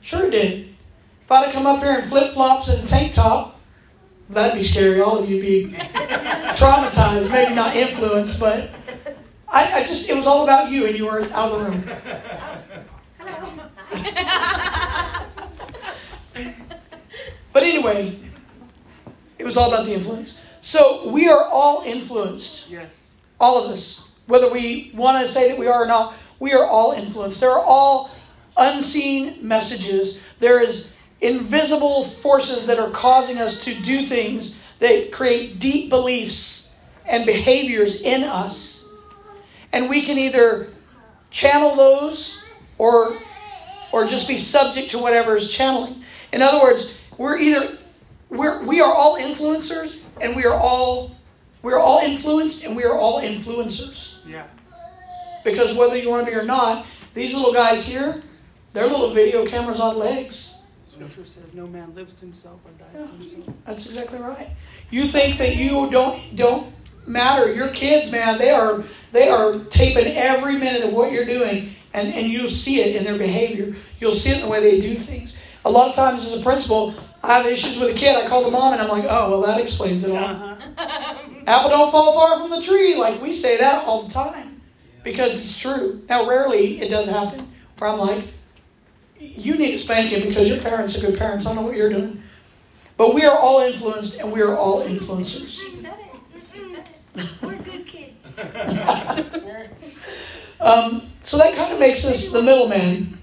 Sure 0.00 0.30
did. 0.30 0.68
If 1.24 1.30
I'd 1.30 1.52
come 1.52 1.66
up 1.66 1.82
here 1.82 1.94
in 1.94 2.02
flip 2.02 2.32
flops 2.32 2.68
and 2.68 2.88
tank 2.88 3.14
top, 3.14 3.60
that'd 4.28 4.58
be 4.58 4.64
scary. 4.64 5.00
All 5.00 5.18
of 5.18 5.30
you'd 5.30 5.42
be 5.42 5.72
traumatized, 6.56 7.32
maybe 7.32 7.54
not 7.54 7.76
influenced, 7.76 8.40
but 8.40 8.70
I, 9.52 9.70
I 9.74 9.82
just, 9.82 10.08
it 10.08 10.16
was 10.16 10.26
all 10.26 10.44
about 10.44 10.70
you 10.70 10.86
and 10.86 10.96
you 10.96 11.04
were 11.06 11.22
out 11.32 11.52
of 11.52 11.58
the 11.58 11.64
room. 11.70 11.84
But 17.52 17.64
anyway, 17.64 18.18
it 19.38 19.44
was 19.44 19.56
all 19.56 19.72
about 19.72 19.86
the 19.86 19.92
influence. 19.92 20.44
So 20.62 21.10
we 21.10 21.28
are 21.28 21.44
all 21.44 21.82
influenced. 21.82 22.70
Yes. 22.70 23.20
All 23.38 23.62
of 23.62 23.70
us. 23.70 24.10
Whether 24.26 24.50
we 24.50 24.90
want 24.94 25.24
to 25.24 25.32
say 25.32 25.50
that 25.50 25.58
we 25.58 25.66
are 25.66 25.82
or 25.82 25.86
not, 25.86 26.14
we 26.38 26.52
are 26.52 26.66
all 26.66 26.92
influenced. 26.92 27.40
There 27.40 27.50
are 27.50 27.64
all 27.64 28.10
unseen 28.56 29.46
messages. 29.46 30.22
There 30.38 30.62
is 30.62 30.96
invisible 31.20 32.04
forces 32.04 32.66
that 32.68 32.78
are 32.78 32.90
causing 32.90 33.38
us 33.38 33.64
to 33.66 33.74
do 33.82 34.06
things 34.06 34.58
that 34.78 35.12
create 35.12 35.58
deep 35.58 35.90
beliefs 35.90 36.70
and 37.04 37.26
behaviors 37.26 38.00
in 38.00 38.24
us. 38.24 38.81
And 39.72 39.88
we 39.88 40.02
can 40.02 40.18
either 40.18 40.68
channel 41.30 41.74
those 41.74 42.42
or 42.78 43.16
or 43.92 44.06
just 44.06 44.26
be 44.26 44.38
subject 44.38 44.90
to 44.92 44.98
whatever 44.98 45.36
is 45.36 45.50
channeling. 45.50 46.02
In 46.32 46.42
other 46.42 46.60
words, 46.62 46.98
we're 47.18 47.38
either 47.38 47.78
we're 48.28 48.64
we 48.64 48.80
are 48.80 48.92
all 48.92 49.18
influencers 49.18 50.00
and 50.20 50.34
we 50.36 50.44
are 50.44 50.54
all 50.54 51.14
we're 51.62 51.78
all 51.78 52.00
influenced 52.00 52.64
and 52.64 52.76
we 52.76 52.84
are 52.84 52.96
all 52.96 53.20
influencers. 53.20 54.26
Yeah. 54.26 54.46
Because 55.44 55.76
whether 55.76 55.96
you 55.96 56.10
want 56.10 56.26
to 56.26 56.32
be 56.32 56.36
or 56.36 56.44
not, 56.44 56.86
these 57.14 57.34
little 57.34 57.52
guys 57.52 57.86
here, 57.86 58.22
they're 58.72 58.86
little 58.86 59.10
video 59.10 59.46
cameras 59.46 59.80
on 59.80 59.98
legs. 59.98 60.58
Scripture 60.84 61.24
says 61.24 61.54
no 61.54 61.66
man 61.66 61.94
lives 61.94 62.14
to 62.14 62.20
himself 62.20 62.60
or 62.64 62.70
dies 62.72 63.08
to 63.08 63.16
himself. 63.16 63.56
That's 63.66 63.86
exactly 63.86 64.20
right. 64.20 64.48
You 64.90 65.06
think 65.06 65.38
that 65.38 65.56
you 65.56 65.90
don't 65.90 66.36
don't 66.36 66.72
matter. 67.06 67.52
Your 67.52 67.68
kids, 67.68 68.10
man, 68.12 68.38
they 68.38 68.50
are 68.50 68.82
they 69.12 69.28
are 69.28 69.58
taping 69.70 70.16
every 70.16 70.58
minute 70.58 70.84
of 70.84 70.92
what 70.92 71.12
you're 71.12 71.26
doing, 71.26 71.74
and, 71.92 72.12
and 72.14 72.26
you'll 72.26 72.50
see 72.50 72.80
it 72.80 72.96
in 72.96 73.04
their 73.04 73.18
behavior. 73.18 73.74
You'll 74.00 74.14
see 74.14 74.30
it 74.30 74.36
in 74.36 74.42
the 74.42 74.48
way 74.48 74.60
they 74.60 74.80
do 74.80 74.94
things. 74.94 75.40
A 75.64 75.70
lot 75.70 75.90
of 75.90 75.94
times, 75.94 76.24
as 76.24 76.40
a 76.40 76.42
principal, 76.42 76.94
I 77.22 77.38
have 77.38 77.46
issues 77.46 77.78
with 77.78 77.94
a 77.94 77.98
kid. 77.98 78.16
I 78.16 78.28
call 78.28 78.44
the 78.44 78.50
mom, 78.50 78.72
and 78.72 78.82
I'm 78.82 78.88
like, 78.88 79.04
"Oh, 79.08 79.30
well, 79.30 79.42
that 79.42 79.60
explains 79.60 80.04
it 80.04 80.10
all." 80.10 80.24
Uh-huh. 80.24 81.18
Apple 81.46 81.70
don't 81.70 81.90
fall 81.90 82.14
far 82.14 82.38
from 82.38 82.50
the 82.50 82.62
tree. 82.62 82.96
Like 82.96 83.20
we 83.20 83.32
say 83.34 83.58
that 83.58 83.84
all 83.86 84.02
the 84.02 84.12
time 84.12 84.60
because 85.04 85.34
it's 85.42 85.58
true. 85.58 86.02
Now, 86.08 86.28
rarely 86.28 86.80
it 86.80 86.88
does 86.88 87.08
happen 87.08 87.52
where 87.78 87.90
I'm 87.90 87.98
like, 87.98 88.28
you 89.18 89.56
need 89.56 89.72
to 89.72 89.78
spank 89.78 90.10
him 90.10 90.28
because 90.28 90.48
your 90.48 90.60
parents 90.60 90.96
are 90.98 91.06
good 91.06 91.18
parents. 91.18 91.46
I 91.46 91.54
know 91.54 91.62
what 91.62 91.76
you're 91.76 91.90
doing. 91.90 92.22
But 92.96 93.14
we 93.14 93.24
are 93.24 93.36
all 93.36 93.60
influenced 93.60 94.20
and 94.20 94.32
we 94.32 94.40
are 94.42 94.56
all 94.56 94.82
influencers. 94.82 95.60
She 95.60 95.70
said 95.80 95.94
it. 95.98 96.40
She 96.54 96.62
said 96.62 96.78
it. 96.78 96.88
We're 97.14 97.56
good 97.56 97.86
kids. 97.86 98.16
Um, 100.62 101.10
so 101.24 101.38
that 101.38 101.56
kind 101.56 101.72
of 101.72 101.80
makes 101.80 102.06
us 102.06 102.30
the 102.30 102.40
middleman, 102.40 103.18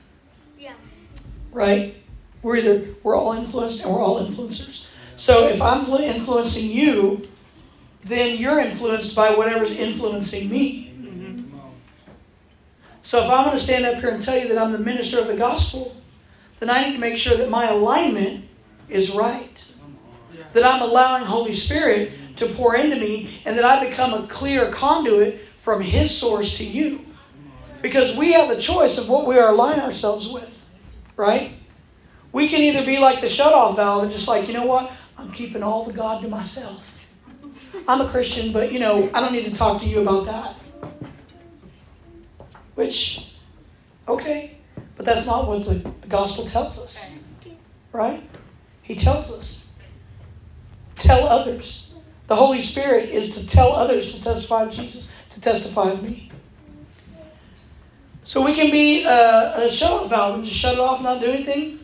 Yeah. 0.60 0.74
right? 1.54 1.96
We're 2.44 2.58
either 2.58 2.86
we're 3.02 3.16
all 3.16 3.32
influenced 3.32 3.82
and 3.86 3.94
we're 3.94 4.02
all 4.02 4.22
influencers. 4.22 4.90
So 5.16 5.48
if 5.48 5.62
I'm 5.62 5.86
influencing 5.86 6.70
you, 6.70 7.22
then 8.04 8.38
you're 8.38 8.60
influenced 8.60 9.16
by 9.16 9.30
whatever's 9.32 9.80
influencing 9.80 10.50
me. 10.50 10.94
So 13.04 13.24
if 13.24 13.32
I'm 13.32 13.46
going 13.46 13.58
to 13.58 13.64
stand 13.64 13.86
up 13.86 14.02
here 14.02 14.10
and 14.10 14.22
tell 14.22 14.38
you 14.38 14.50
that 14.50 14.58
I'm 14.58 14.72
the 14.72 14.80
minister 14.80 15.20
of 15.20 15.28
the 15.28 15.38
gospel, 15.38 15.96
then 16.60 16.70
I 16.70 16.84
need 16.84 16.94
to 16.94 17.00
make 17.00 17.18
sure 17.18 17.38
that 17.38 17.50
my 17.50 17.66
alignment 17.66 18.46
is 18.90 19.16
right. 19.16 19.66
That 20.54 20.66
I'm 20.66 20.82
allowing 20.82 21.24
Holy 21.24 21.54
Spirit 21.56 22.12
to 22.40 22.48
pour 22.48 22.76
into 22.76 22.98
me 22.98 23.42
and 23.46 23.58
that 23.58 23.66
I 23.66 23.88
become 23.90 24.14
a 24.14 24.28
clear 24.28 24.72
conduit 24.72 25.40
from 25.62 25.82
His 25.82 26.16
source 26.16 26.58
to 26.58 26.64
you. 26.64 27.06
Because 27.82 28.18
we 28.18 28.34
have 28.34 28.50
a 28.50 28.60
choice 28.60 28.98
of 28.98 29.08
what 29.08 29.26
we 29.26 29.38
are 29.38 29.50
aligning 29.50 29.82
ourselves 29.82 30.30
with, 30.30 30.70
right? 31.16 31.54
We 32.32 32.48
can 32.50 32.62
either 32.62 32.86
be 32.86 33.00
like 33.00 33.22
the 33.22 33.30
shut-off 33.30 33.78
valve 33.78 34.04
and 34.04 34.12
just 34.12 34.28
like, 34.28 34.48
you 34.48 34.54
know 34.54 34.66
what? 34.66 34.92
I'm 35.18 35.32
keeping 35.32 35.64
all 35.64 35.86
the 35.86 35.94
God 35.94 36.22
to 36.22 36.28
myself. 36.28 37.08
I'm 37.88 38.02
a 38.02 38.08
Christian, 38.08 38.52
but 38.52 38.72
you 38.72 38.80
know, 38.80 39.10
I 39.14 39.22
don't 39.22 39.34
need 39.34 39.46
to 39.46 39.56
talk 39.56 39.82
to 39.82 39.88
you 39.88 40.02
about 40.02 40.26
that. 40.26 40.56
Which, 42.76 43.34
okay, 44.08 44.58
but 44.96 45.06
that's 45.06 45.28
not 45.28 45.48
what 45.48 45.66
the, 45.66 45.76
the 46.02 46.08
gospel 46.08 46.46
tells 46.46 46.80
us, 46.80 47.22
right? 47.92 48.22
He 48.82 48.96
tells 48.96 49.32
us, 49.32 49.76
tell 50.96 51.28
others. 51.28 51.89
The 52.30 52.36
Holy 52.36 52.62
Spirit 52.62 53.10
is 53.10 53.40
to 53.40 53.50
tell 53.50 53.74
others 53.74 54.16
to 54.16 54.24
testify 54.24 54.64
of 54.66 54.72
Jesus, 54.72 55.16
to 55.32 55.42
testify 55.42 55.90
of 55.90 56.04
me. 56.04 56.32
So 58.24 58.46
we 58.46 58.54
can 58.54 58.70
be 58.70 59.04
uh, 59.04 59.10
a, 59.58 59.68
a 59.68 59.72
shut-off 59.72 60.12
valve 60.12 60.36
and 60.36 60.46
just 60.46 60.56
shut 60.56 60.76
it 60.76 60.80
off 60.80 60.98
and 60.98 61.06
not 61.06 61.22
do 61.22 61.26
anything. 61.26 61.80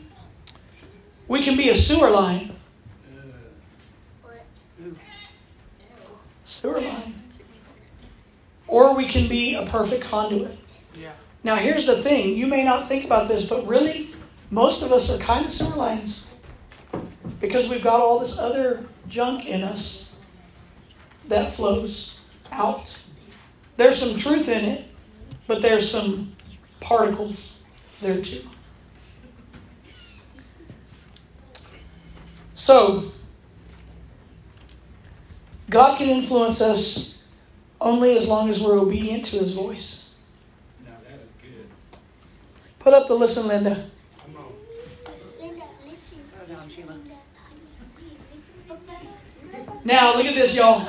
We 1.27 1.43
can 1.43 1.57
be 1.57 1.69
a 1.69 1.75
sewer 1.75 2.11
line. 2.11 2.55
Sewer 6.45 6.79
line. 6.79 7.23
Or 8.67 8.95
we 8.95 9.07
can 9.07 9.27
be 9.27 9.55
a 9.55 9.65
perfect 9.65 10.03
conduit. 10.03 10.59
Yeah. 10.95 11.13
Now, 11.43 11.55
here's 11.55 11.87
the 11.87 11.95
thing 11.95 12.37
you 12.37 12.45
may 12.45 12.63
not 12.63 12.87
think 12.87 13.03
about 13.03 13.27
this, 13.27 13.49
but 13.49 13.65
really, 13.65 14.11
most 14.51 14.83
of 14.83 14.91
us 14.91 15.11
are 15.11 15.17
kind 15.17 15.45
of 15.45 15.51
sewer 15.51 15.75
lines 15.75 16.29
because 17.41 17.67
we've 17.67 17.83
got 17.83 17.99
all 17.99 18.19
this 18.19 18.37
other 18.37 18.85
junk 19.07 19.47
in 19.47 19.63
us 19.63 20.14
that 21.27 21.53
flows 21.53 22.21
out. 22.51 22.97
There's 23.77 23.97
some 23.97 24.17
truth 24.17 24.47
in 24.47 24.65
it, 24.65 24.85
but 25.47 25.61
there's 25.61 25.89
some 25.89 26.31
particles 26.79 27.63
there 28.01 28.21
too. 28.21 28.47
So, 32.53 33.11
God 35.69 35.97
can 35.97 36.09
influence 36.09 36.61
us 36.61 37.27
only 37.81 38.17
as 38.17 38.29
long 38.29 38.49
as 38.49 38.61
we're 38.61 38.79
obedient 38.79 39.25
to 39.27 39.39
His 39.39 39.53
voice. 39.53 40.21
Now 40.85 40.91
that 41.03 41.15
is 41.15 41.29
good. 41.41 41.67
Put 42.79 42.93
up 42.93 43.07
the 43.07 43.13
listen, 43.13 43.47
Linda. 43.47 43.89
Come 44.23 44.37
on. 44.37 44.53
Linda, 45.39 45.65
listen. 45.85 46.19
Slow 46.23 46.55
down, 46.55 46.69
Sheila. 46.69 46.97
Now, 49.83 50.15
look 50.15 50.25
at 50.25 50.33
this, 50.33 50.57
y'all. 50.57 50.79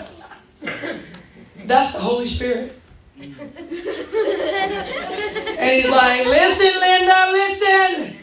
That's 1.64 1.92
the 1.94 2.00
Holy 2.00 2.26
Spirit. 2.26 2.72
And 3.18 3.34
he's 5.82 5.90
like, 5.90 6.26
listen, 6.26 6.80
Linda, 6.80 7.28
listen. 7.32 8.16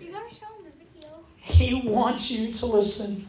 You 0.00 0.12
gotta 0.12 0.34
show 0.34 0.46
him 0.46 0.64
the 0.64 0.72
video. 0.94 1.10
He 1.36 1.88
wants 1.88 2.30
you 2.30 2.52
to 2.54 2.66
listen. 2.66 3.28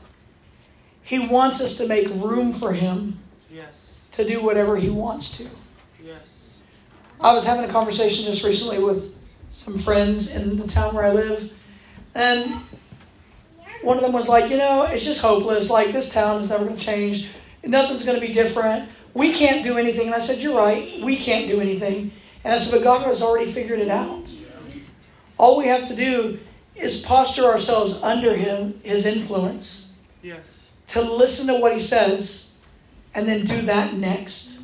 He 1.04 1.20
wants 1.28 1.62
us 1.62 1.78
to 1.78 1.88
make 1.88 2.08
room 2.10 2.52
for 2.54 2.74
him 2.74 3.20
Yes. 3.52 4.00
to 4.14 4.24
do 4.28 4.42
whatever 4.44 4.76
he 4.78 4.90
wants 4.90 5.38
to. 5.38 5.48
Yes. 6.04 6.58
I 7.22 7.34
was 7.34 7.46
having 7.46 7.70
a 7.70 7.72
conversation 7.72 8.26
just 8.26 8.44
recently 8.44 8.80
with 8.84 9.16
some 9.52 9.78
friends 9.78 10.34
in 10.36 10.58
the 10.58 10.68
town 10.68 10.96
where 10.96 11.06
I 11.06 11.12
live, 11.12 11.54
and 12.16 12.56
one 13.86 13.98
of 13.98 14.04
them 14.04 14.14
was 14.14 14.28
like, 14.28 14.50
You 14.50 14.58
know, 14.58 14.84
it's 14.84 15.06
just 15.06 15.22
hopeless. 15.22 15.70
Like, 15.70 15.92
this 15.94 16.12
town 16.14 16.42
is 16.42 16.50
never 16.50 16.66
going 16.66 16.78
to 16.78 16.84
change. 16.84 17.30
Nothing's 17.64 18.04
going 18.06 18.20
to 18.20 18.26
be 18.26 18.34
different. 18.34 18.90
We 19.14 19.32
can't 19.32 19.64
do 19.64 19.78
anything. 19.78 20.08
And 20.08 20.16
I 20.16 20.20
said, 20.20 20.40
You're 20.40 20.58
right. 20.58 21.00
We 21.04 21.16
can't 21.16 21.48
do 21.48 21.62
anything. 21.62 22.12
And 22.44 22.54
I 22.54 22.58
said, 22.58 22.80
But 22.80 22.84
God 22.84 23.08
has 23.08 23.22
already 23.22 23.52
figured 23.52 23.80
it 23.80 23.90
out. 23.90 24.24
All 25.38 25.58
we 25.58 25.68
have 25.68 25.88
to 25.88 25.96
do 25.96 26.40
is 26.76 27.06
posture 27.06 27.46
ourselves 27.46 28.02
under 28.04 28.36
Him, 28.36 28.80
His 28.84 29.06
influence, 29.06 29.94
Yes. 30.22 30.74
to 30.88 31.02
listen 31.02 31.54
to 31.54 31.62
what 31.62 31.74
He 31.74 31.80
says, 31.80 32.58
and 33.14 33.28
then 33.28 33.46
do 33.46 33.62
that 33.62 33.94
next. 33.94 34.60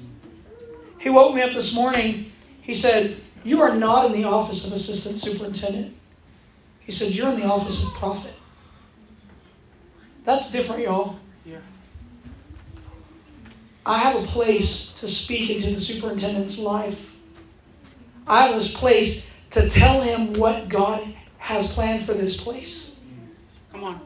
He 1.00 1.10
woke 1.10 1.34
me 1.34 1.42
up 1.42 1.52
this 1.52 1.74
morning. 1.76 2.32
He 2.62 2.74
said, 2.74 3.18
You 3.44 3.62
are 3.62 3.76
not 3.76 4.06
in 4.08 4.14
the 4.14 4.26
office 4.26 4.68
of 4.68 4.74
assistant 4.74 5.18
superintendent. 5.20 5.96
He 6.82 6.92
said, 6.92 7.14
You're 7.14 7.30
in 7.30 7.40
the 7.40 7.48
office 7.48 7.86
of 7.86 7.94
prophet. 7.94 8.34
That's 10.24 10.52
different, 10.52 10.84
y'all. 10.84 11.20
Yeah. 11.46 11.58
I 13.86 13.98
have 13.98 14.24
a 14.24 14.28
place 14.28 14.94
to 15.00 15.08
speak 15.08 15.50
into 15.50 15.72
the 15.72 15.82
superintendent's 15.82 16.60
life. 16.60 17.16
I 18.28 18.48
have 18.48 18.56
a 18.56 18.78
place 18.78 19.42
to 19.52 19.70
tell 19.70 20.02
him 20.02 20.34
what 20.34 20.70
God 20.70 21.02
has 21.38 21.74
planned 21.74 22.04
for 22.04 22.14
this 22.14 22.42
place. 22.42 23.02
Come 23.72 23.84
on. 23.84 24.02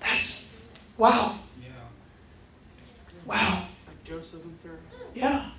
That's 0.00 0.54
wow. 0.98 1.38
Yeah. 1.60 1.68
Wow. 3.24 3.64
Like 3.86 4.04
Joseph 4.04 4.44
and 4.44 4.58
Pharaoh. 4.60 4.76
Yeah. 5.14 5.50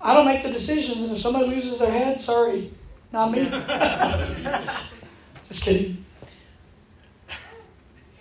I 0.00 0.14
don't 0.14 0.26
make 0.26 0.42
the 0.42 0.50
decisions, 0.50 1.04
and 1.04 1.12
if 1.12 1.18
somebody 1.18 1.46
loses 1.46 1.78
their 1.78 1.92
head, 1.92 2.20
sorry, 2.20 2.72
not 3.12 3.32
me. 3.32 3.44
Just 5.48 5.64
kidding. 5.64 6.04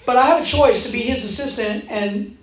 But 0.09 0.17
I 0.17 0.25
have 0.25 0.41
a 0.41 0.43
choice 0.43 0.87
to 0.87 0.91
be 0.91 1.01
his 1.01 1.23
assistant 1.23 1.85
and, 1.87 2.35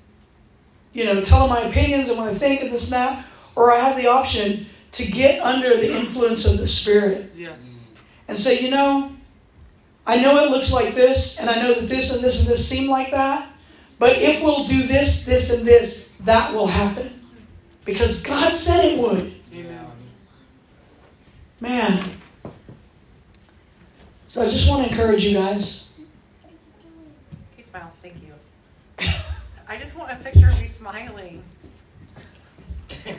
you 0.93 1.05
know, 1.05 1.21
tell 1.21 1.43
him 1.43 1.51
my 1.51 1.69
opinions 1.69 2.09
and 2.09 2.17
what 2.17 2.29
I 2.29 2.33
think 2.33 2.62
and 2.62 2.71
this 2.71 2.93
and 2.93 3.03
that, 3.03 3.27
or 3.57 3.73
I 3.73 3.79
have 3.81 3.97
the 4.01 4.07
option 4.07 4.67
to 4.93 5.05
get 5.05 5.43
under 5.43 5.77
the 5.77 5.99
influence 5.99 6.47
of 6.49 6.59
the 6.59 6.69
Spirit 6.69 7.33
Yes. 7.35 7.91
and 8.29 8.39
say, 8.39 8.61
you 8.61 8.71
know, 8.71 9.11
I 10.07 10.23
know 10.23 10.37
it 10.45 10.53
looks 10.53 10.73
like 10.73 10.95
this, 10.95 11.41
and 11.41 11.51
I 11.51 11.61
know 11.61 11.75
that 11.75 11.89
this 11.89 12.14
and 12.14 12.23
this 12.23 12.45
and 12.45 12.53
this 12.53 12.69
seem 12.69 12.89
like 12.89 13.11
that, 13.11 13.51
but 13.99 14.12
if 14.12 14.45
we'll 14.45 14.69
do 14.69 14.85
this, 14.85 15.27
this, 15.27 15.59
and 15.59 15.67
this, 15.67 16.12
that 16.21 16.55
will 16.55 16.69
happen. 16.69 17.27
Because 17.85 18.23
God 18.23 18.53
said 18.53 18.85
it 18.85 19.01
would. 19.01 19.35
Amen. 19.53 19.91
Man. 21.59 22.11
So 24.29 24.43
I 24.43 24.45
just 24.45 24.71
want 24.71 24.85
to 24.85 24.91
encourage 24.93 25.25
you 25.25 25.35
guys. 25.37 25.83
He 27.57 27.62
smiled. 27.62 27.91
Thank 28.03 28.17
you. 28.23 28.35
I 29.69 29.77
just 29.79 29.95
want 29.97 30.12
a 30.12 30.17
picture 30.17 30.49
of 30.49 30.61
you 30.61 30.69
smiling. 30.69 31.43
there 33.05 33.14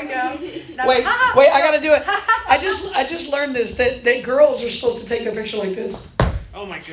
we 0.00 0.08
go. 0.08 0.38
Now- 0.76 0.86
Wait, 0.88 1.04
wait, 1.36 1.48
I 1.50 1.60
gotta 1.60 1.80
do 1.80 1.92
it. 1.94 2.02
I 2.06 2.58
just 2.60 2.94
I 2.94 3.04
just 3.06 3.32
learned 3.32 3.54
this 3.54 3.76
that, 3.76 4.04
that 4.04 4.22
girls 4.22 4.62
are 4.64 4.70
supposed 4.70 5.00
to 5.02 5.08
take 5.08 5.26
a 5.26 5.32
picture 5.32 5.56
like 5.56 5.74
this. 5.74 6.08
Oh 6.54 6.66
my 6.66 6.78
God. 6.78 6.88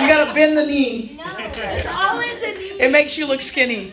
You 0.00 0.08
gotta 0.08 0.32
bend 0.34 0.56
the 0.56 0.66
knee. 0.66 1.16
No, 1.18 1.24
It's 1.38 1.86
all 1.86 2.20
in 2.20 2.40
the 2.40 2.58
knee. 2.58 2.80
It 2.80 2.92
makes 2.92 3.18
you 3.18 3.26
look 3.26 3.40
skinny. 3.40 3.92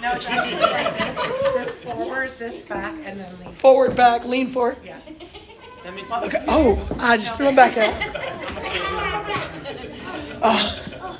No, 0.00 0.12
it's 0.14 0.26
actually 0.26 0.60
like 0.62 0.98
this. 0.98 1.16
It's 1.18 1.54
this 1.54 1.74
forward, 1.84 2.30
this 2.38 2.62
back, 2.62 2.94
and 3.04 3.20
then 3.20 3.38
lean. 3.44 3.52
Forward, 3.54 3.94
back, 3.96 4.24
lean 4.24 4.50
forward. 4.50 4.78
Yeah. 4.84 4.98
That 5.84 5.94
means 5.94 6.10
Okay. 6.10 6.44
Oh, 6.48 6.96
I 6.98 7.16
just 7.18 7.36
threw 7.36 7.48
him 7.48 7.56
back 7.56 7.76
out. 7.76 7.94
Ah. 10.42 10.78
Oh, 11.00 11.18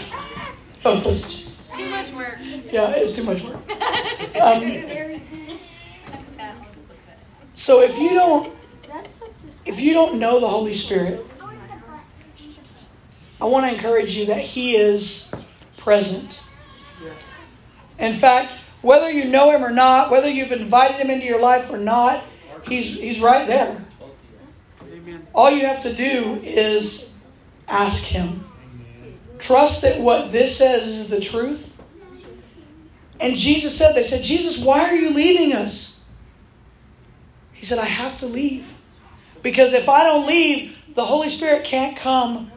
Uh, 0.00 0.46
oh, 0.84 1.00
this- 1.00 1.70
Too 1.76 1.88
much 1.88 2.12
work. 2.12 2.38
yeah, 2.72 2.92
it's 2.96 3.16
too 3.16 3.24
much 3.24 3.42
work. 3.42 3.56
Um, 4.40 4.80
so 7.54 7.82
if 7.82 7.98
you 7.98 8.10
don't 8.10 8.54
That's 8.88 9.20
like 9.20 9.32
this. 9.44 9.60
if 9.66 9.80
you 9.80 9.92
don't 9.92 10.18
know 10.18 10.40
the 10.40 10.48
Holy 10.48 10.72
Spirit, 10.72 11.24
I 11.40 11.44
like 11.44 11.58
the 11.68 11.76
butt. 11.86 12.58
I 13.40 13.44
want 13.44 13.66
to 13.70 13.74
encourage 13.74 14.16
you 14.16 14.26
that 14.26 14.40
He 14.40 14.76
is 14.76 15.32
present. 15.76 16.42
In 17.98 18.14
fact, 18.14 18.52
whether 18.80 19.10
you 19.10 19.26
know 19.26 19.50
Him 19.50 19.62
or 19.62 19.72
not, 19.72 20.10
whether 20.10 20.28
you've 20.30 20.52
invited 20.52 20.96
Him 20.96 21.10
into 21.10 21.26
your 21.26 21.40
life 21.40 21.70
or 21.70 21.76
not, 21.78 22.24
He's, 22.66 22.98
he's 22.98 23.20
right 23.20 23.46
there. 23.46 23.78
All 25.34 25.50
you 25.50 25.66
have 25.66 25.82
to 25.82 25.92
do 25.94 26.38
is 26.42 27.18
ask 27.68 28.04
Him. 28.04 28.44
Trust 29.40 29.82
that 29.82 30.00
what 30.00 30.32
this 30.32 30.56
says 30.56 30.86
is 30.86 31.08
the 31.08 31.20
truth. 31.20 31.80
And 33.18 33.36
Jesus 33.36 33.76
said, 33.76 33.94
They 33.94 34.04
said, 34.04 34.22
Jesus, 34.22 34.62
why 34.64 34.84
are 34.84 34.94
you 34.94 35.10
leaving 35.10 35.54
us? 35.54 36.04
He 37.52 37.66
said, 37.66 37.78
I 37.78 37.86
have 37.86 38.18
to 38.20 38.26
leave. 38.26 38.72
Because 39.42 39.72
if 39.72 39.88
I 39.88 40.04
don't 40.04 40.26
leave, 40.26 40.94
the 40.94 41.04
Holy 41.04 41.28
Spirit 41.28 41.64
can't 41.64 41.96
come 41.96 42.50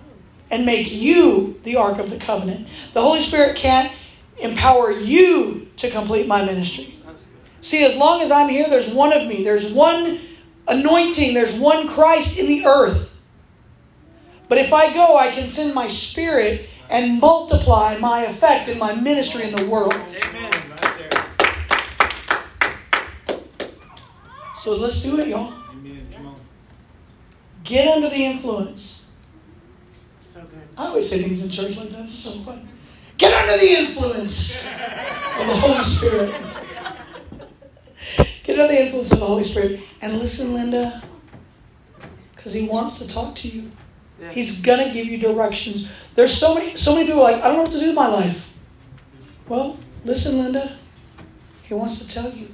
and 0.52 0.66
make 0.66 0.92
you 0.92 1.60
the 1.64 1.78
Ark 1.78 2.00
of 2.00 2.10
the 2.10 2.18
Covenant. 2.18 2.68
The 2.94 3.02
Holy 3.02 3.22
Spirit 3.22 3.58
can't 3.58 3.92
empower 4.40 4.92
you 4.92 5.70
to 5.78 5.90
complete 5.90 6.28
my 6.28 6.46
ministry. 6.46 6.96
See, 7.62 7.84
as 7.86 7.98
long 7.98 8.22
as 8.22 8.32
I'm 8.32 8.50
here, 8.50 8.70
there's 8.70 8.94
one 8.94 9.14
of 9.14 9.26
me. 9.28 9.44
There's 9.44 9.72
one 9.72 10.20
anointing. 10.68 11.34
There's 11.34 11.58
one 11.58 11.88
Christ 11.88 12.38
in 12.38 12.48
the 12.48 12.66
earth. 12.66 13.10
But 14.50 14.58
if 14.58 14.74
I 14.74 14.94
go, 14.94 15.18
I 15.18 15.32
can 15.32 15.50
send 15.50 15.74
my 15.74 15.88
spirit 15.88 16.70
and 16.90 17.20
multiply 17.20 17.98
my 18.00 18.24
effect 18.26 18.70
and 18.70 18.80
my 18.80 18.94
ministry 18.94 19.44
in 19.44 19.56
the 19.56 19.66
world. 19.66 19.94
Amen. 19.94 20.52
Right 20.52 21.10
there. 21.10 21.26
So 24.58 24.76
let's 24.76 25.02
do 25.04 25.20
it, 25.20 25.28
y'all. 25.28 25.54
Amen. 25.72 26.08
Come 26.16 26.28
on. 26.28 26.36
Get 27.64 27.96
under 27.96 28.10
the 28.10 28.24
influence. 28.24 29.10
So 30.24 30.42
good. 30.42 30.62
I 30.78 30.88
always 30.88 31.10
say 31.10 31.22
things 31.22 31.46
in 31.46 31.52
church 31.52 31.78
like 31.78 31.90
that. 31.90 32.02
It's 32.02 32.14
so 32.14 32.32
fun. 32.40 32.68
Get 33.18 33.34
under 33.34 33.58
the 33.58 33.72
influence 33.72 34.66
of 34.66 35.48
the 35.48 35.56
Holy 35.56 35.84
Spirit. 35.84 36.36
Get 38.44 38.60
under 38.60 38.74
the 38.74 38.86
influence 38.86 39.12
of 39.14 39.20
the 39.20 39.26
Holy 39.26 39.44
Spirit. 39.44 39.82
And 40.02 40.20
listen, 40.20 40.54
Linda, 40.54 41.02
because 42.36 42.54
He 42.54 42.68
wants 42.68 43.00
to 43.00 43.08
talk 43.08 43.36
to 43.38 43.48
you. 43.48 43.72
Yes. 44.24 44.34
He's 44.36 44.62
gonna 44.62 44.92
give 44.94 45.06
you 45.08 45.18
directions. 45.18 45.92
There's 46.16 46.34
so 46.34 46.56
many 46.56 46.76
so 46.78 46.96
many 46.96 47.08
people 47.08 47.22
like, 47.24 47.36
I 47.38 47.48
don't 47.48 47.56
know 47.58 47.64
what 47.64 47.72
to 47.74 47.80
do 47.80 47.88
with 47.88 47.96
my 47.96 48.08
life. 48.08 48.54
Well, 49.48 49.78
listen, 50.06 50.38
Linda. 50.40 50.78
He 51.64 51.74
wants 51.74 52.00
to 52.00 52.08
tell 52.08 52.32
you. 52.32 52.48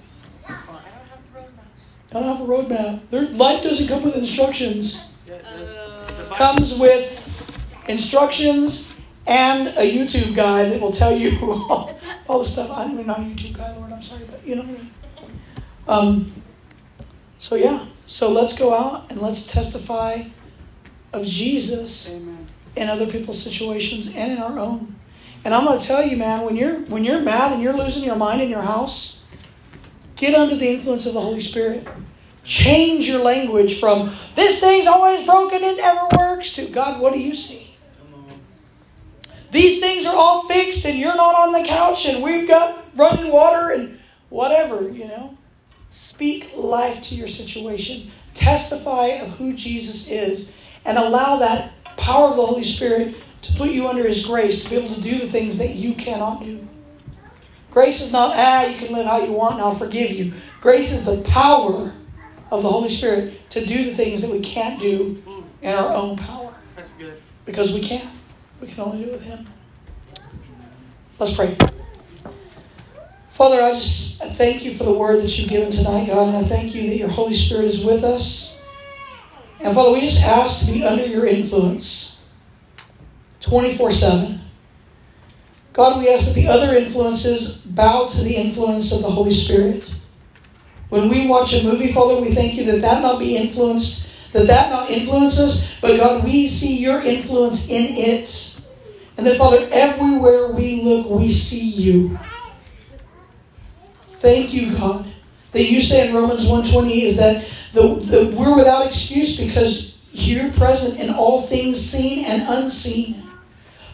I 0.47 0.51
don't 0.53 0.63
have 1.09 1.21
the 1.33 1.39
roadmap. 1.39 2.11
I 2.11 2.19
don't 2.19 2.37
have 2.37 3.11
a 3.11 3.13
roadmap. 3.21 3.37
Life 3.37 3.63
doesn't 3.63 3.87
come 3.87 4.03
with 4.03 4.15
instructions. 4.17 5.05
Yeah, 5.27 5.37
this- 5.57 5.69
the 5.69 6.13
Bible- 6.23 6.35
Comes 6.35 6.77
with 6.79 7.25
instructions 7.87 8.99
and 9.27 9.67
a 9.77 9.81
YouTube 9.97 10.35
guide 10.35 10.71
that 10.71 10.81
will 10.81 10.91
tell 10.91 11.15
you 11.15 11.37
all, 11.69 11.99
all 12.27 12.39
the 12.39 12.45
stuff. 12.45 12.71
I'm 12.71 13.05
not 13.05 13.19
a 13.19 13.21
YouTube 13.21 13.53
guy, 13.57 13.75
Lord. 13.77 13.91
I'm 13.91 14.01
sorry, 14.01 14.23
but 14.29 14.45
you 14.45 14.55
know 14.55 14.61
what 14.63 14.69
I 14.69 14.73
mean. 14.73 14.91
Um. 15.87 16.33
So 17.39 17.55
yeah. 17.55 17.85
So 18.05 18.31
let's 18.31 18.57
go 18.57 18.73
out 18.73 19.09
and 19.11 19.21
let's 19.21 19.45
testify 19.51 20.23
of 21.13 21.25
Jesus 21.25 22.13
Amen. 22.13 22.47
in 22.75 22.89
other 22.89 23.07
people's 23.07 23.41
situations 23.41 24.13
and 24.15 24.33
in 24.33 24.37
our 24.39 24.59
own. 24.59 24.95
And 25.45 25.53
I'm 25.53 25.65
going 25.65 25.79
to 25.79 25.85
tell 25.85 26.05
you, 26.05 26.17
man, 26.17 26.45
when 26.45 26.55
you're 26.55 26.79
when 26.81 27.05
you're 27.05 27.21
mad 27.21 27.53
and 27.53 27.61
you're 27.61 27.77
losing 27.77 28.03
your 28.03 28.17
mind 28.17 28.41
in 28.41 28.49
your 28.49 28.61
house, 28.61 29.25
get 30.15 30.35
under 30.35 30.55
the 30.55 30.67
influence 30.67 31.05
of 31.05 31.13
the 31.13 31.21
Holy 31.21 31.41
Spirit. 31.41 31.87
Change 32.43 33.07
your 33.07 33.21
language 33.21 33.79
from 33.79 34.11
this 34.35 34.59
thing's 34.59 34.87
always 34.87 35.25
broken, 35.25 35.63
it 35.63 35.77
never 35.77 36.07
works, 36.17 36.53
to 36.53 36.65
God, 36.67 36.99
what 36.99 37.13
do 37.13 37.19
you 37.19 37.35
see? 37.35 37.69
These 39.51 39.79
things 39.79 40.05
are 40.05 40.15
all 40.15 40.43
fixed 40.43 40.85
and 40.85 40.97
you're 40.97 41.15
not 41.15 41.35
on 41.35 41.53
the 41.53 41.67
couch 41.67 42.07
and 42.07 42.23
we've 42.23 42.47
got 42.47 42.83
running 42.95 43.31
water 43.31 43.71
and 43.71 43.99
whatever, 44.29 44.91
you 44.91 45.07
know. 45.07 45.37
Speak 45.89 46.51
life 46.55 47.03
to 47.05 47.15
your 47.15 47.27
situation. 47.27 48.11
Testify 48.35 49.07
of 49.07 49.29
who 49.37 49.55
Jesus 49.55 50.09
is 50.09 50.53
and 50.85 50.97
allow 50.97 51.37
that 51.37 51.71
power 51.97 52.29
of 52.29 52.37
the 52.37 52.45
Holy 52.45 52.63
Spirit 52.63 53.15
to 53.41 53.53
put 53.53 53.71
you 53.71 53.87
under 53.87 54.07
His 54.07 54.25
grace 54.25 54.63
to 54.63 54.69
be 54.69 54.75
able 54.77 54.95
to 54.95 55.01
do 55.01 55.17
the 55.17 55.27
things 55.27 55.59
that 55.59 55.75
you 55.75 55.93
cannot 55.93 56.43
do. 56.43 56.67
Grace 57.71 58.01
is 58.01 58.11
not, 58.11 58.35
ah, 58.35 58.65
you 58.65 58.77
can 58.77 58.93
live 58.93 59.05
how 59.05 59.23
you 59.23 59.31
want 59.31 59.55
and 59.55 59.63
I'll 59.63 59.75
forgive 59.75 60.11
you. 60.11 60.33
Grace 60.59 60.91
is 60.91 61.05
the 61.05 61.21
power 61.29 61.93
of 62.51 62.63
the 62.63 62.69
Holy 62.69 62.89
Spirit 62.89 63.49
to 63.51 63.65
do 63.65 63.83
the 63.85 63.93
things 63.93 64.21
that 64.21 64.31
we 64.31 64.39
can't 64.39 64.81
do 64.81 65.23
in 65.61 65.73
our 65.73 65.93
own 65.93 66.17
power 66.17 66.53
That's 66.75 66.93
good. 66.93 67.21
because 67.45 67.73
we 67.73 67.81
can't. 67.81 68.09
We 68.59 68.67
can 68.67 68.81
only 68.81 69.03
do 69.03 69.09
it 69.11 69.13
with 69.13 69.23
Him. 69.23 69.47
Let's 71.19 71.33
pray. 71.33 71.55
Father, 73.33 73.61
I 73.61 73.71
just 73.71 74.21
I 74.21 74.27
thank 74.27 74.65
you 74.65 74.73
for 74.73 74.83
the 74.83 74.93
word 74.93 75.23
that 75.23 75.37
you've 75.37 75.49
given 75.49 75.71
tonight, 75.71 76.07
God, 76.07 76.27
and 76.29 76.37
I 76.37 76.43
thank 76.43 76.75
you 76.75 76.89
that 76.89 76.97
your 76.97 77.09
Holy 77.09 77.35
Spirit 77.35 77.65
is 77.65 77.85
with 77.85 78.03
us. 78.03 78.58
And 79.61 79.75
Father, 79.75 79.91
we 79.91 80.01
just 80.01 80.23
ask 80.23 80.65
to 80.65 80.71
be 80.71 80.83
under 80.83 81.05
your 81.05 81.25
influence 81.25 82.31
24 83.41 83.91
7. 83.91 84.39
God, 85.73 85.99
we 85.99 86.09
ask 86.09 86.27
that 86.27 86.35
the 86.35 86.47
other 86.47 86.75
influences 86.75 87.65
bow 87.65 88.07
to 88.07 88.23
the 88.23 88.35
influence 88.35 88.91
of 88.91 89.01
the 89.01 89.09
Holy 89.09 89.33
Spirit. 89.33 89.93
When 90.89 91.09
we 91.09 91.27
watch 91.27 91.53
a 91.53 91.63
movie, 91.63 91.91
Father, 91.91 92.19
we 92.19 92.33
thank 92.33 92.55
you 92.55 92.65
that 92.65 92.81
that 92.81 93.01
not 93.01 93.19
be 93.19 93.37
influenced, 93.37 94.33
that 94.33 94.47
that 94.47 94.71
not 94.71 94.89
influence 94.89 95.39
us, 95.39 95.79
but 95.79 95.97
God, 95.97 96.23
we 96.23 96.47
see 96.47 96.77
your 96.81 97.01
influence 97.01 97.69
in 97.69 97.95
it. 97.95 98.59
And 99.17 99.27
that, 99.27 99.37
Father, 99.37 99.67
everywhere 99.71 100.47
we 100.47 100.81
look, 100.81 101.09
we 101.09 101.31
see 101.31 101.69
you. 101.69 102.17
Thank 104.15 104.53
you, 104.53 104.75
God, 104.75 105.05
that 105.51 105.63
you 105.63 105.81
say 105.81 106.09
in 106.09 106.15
Romans 106.15 106.47
1.20 106.47 107.03
is 107.03 107.17
that 107.17 107.45
the, 107.73 107.95
the, 107.95 108.35
we're 108.35 108.55
without 108.55 108.85
excuse 108.85 109.37
because 109.37 110.01
you're 110.11 110.51
present 110.53 110.99
in 110.99 111.09
all 111.09 111.41
things 111.41 111.83
seen 111.83 112.25
and 112.25 112.41
unseen. 112.41 113.23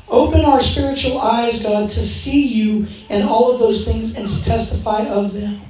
Open 0.07 0.45
our 0.45 0.61
spiritual 0.61 1.19
eyes, 1.19 1.63
God, 1.63 1.89
to 1.89 2.05
see 2.05 2.47
you 2.47 2.87
and 3.09 3.27
all 3.27 3.51
of 3.51 3.59
those 3.59 3.87
things 3.87 4.15
and 4.15 4.29
to 4.29 4.43
testify 4.43 5.05
of 5.05 5.33
them. 5.33 5.61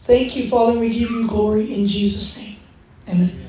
Thank 0.00 0.36
you, 0.36 0.46
Father. 0.46 0.78
We 0.78 0.90
give 0.90 1.10
you 1.10 1.26
glory 1.26 1.72
in 1.72 1.86
Jesus' 1.86 2.36
name. 2.36 2.56
Amen. 3.08 3.43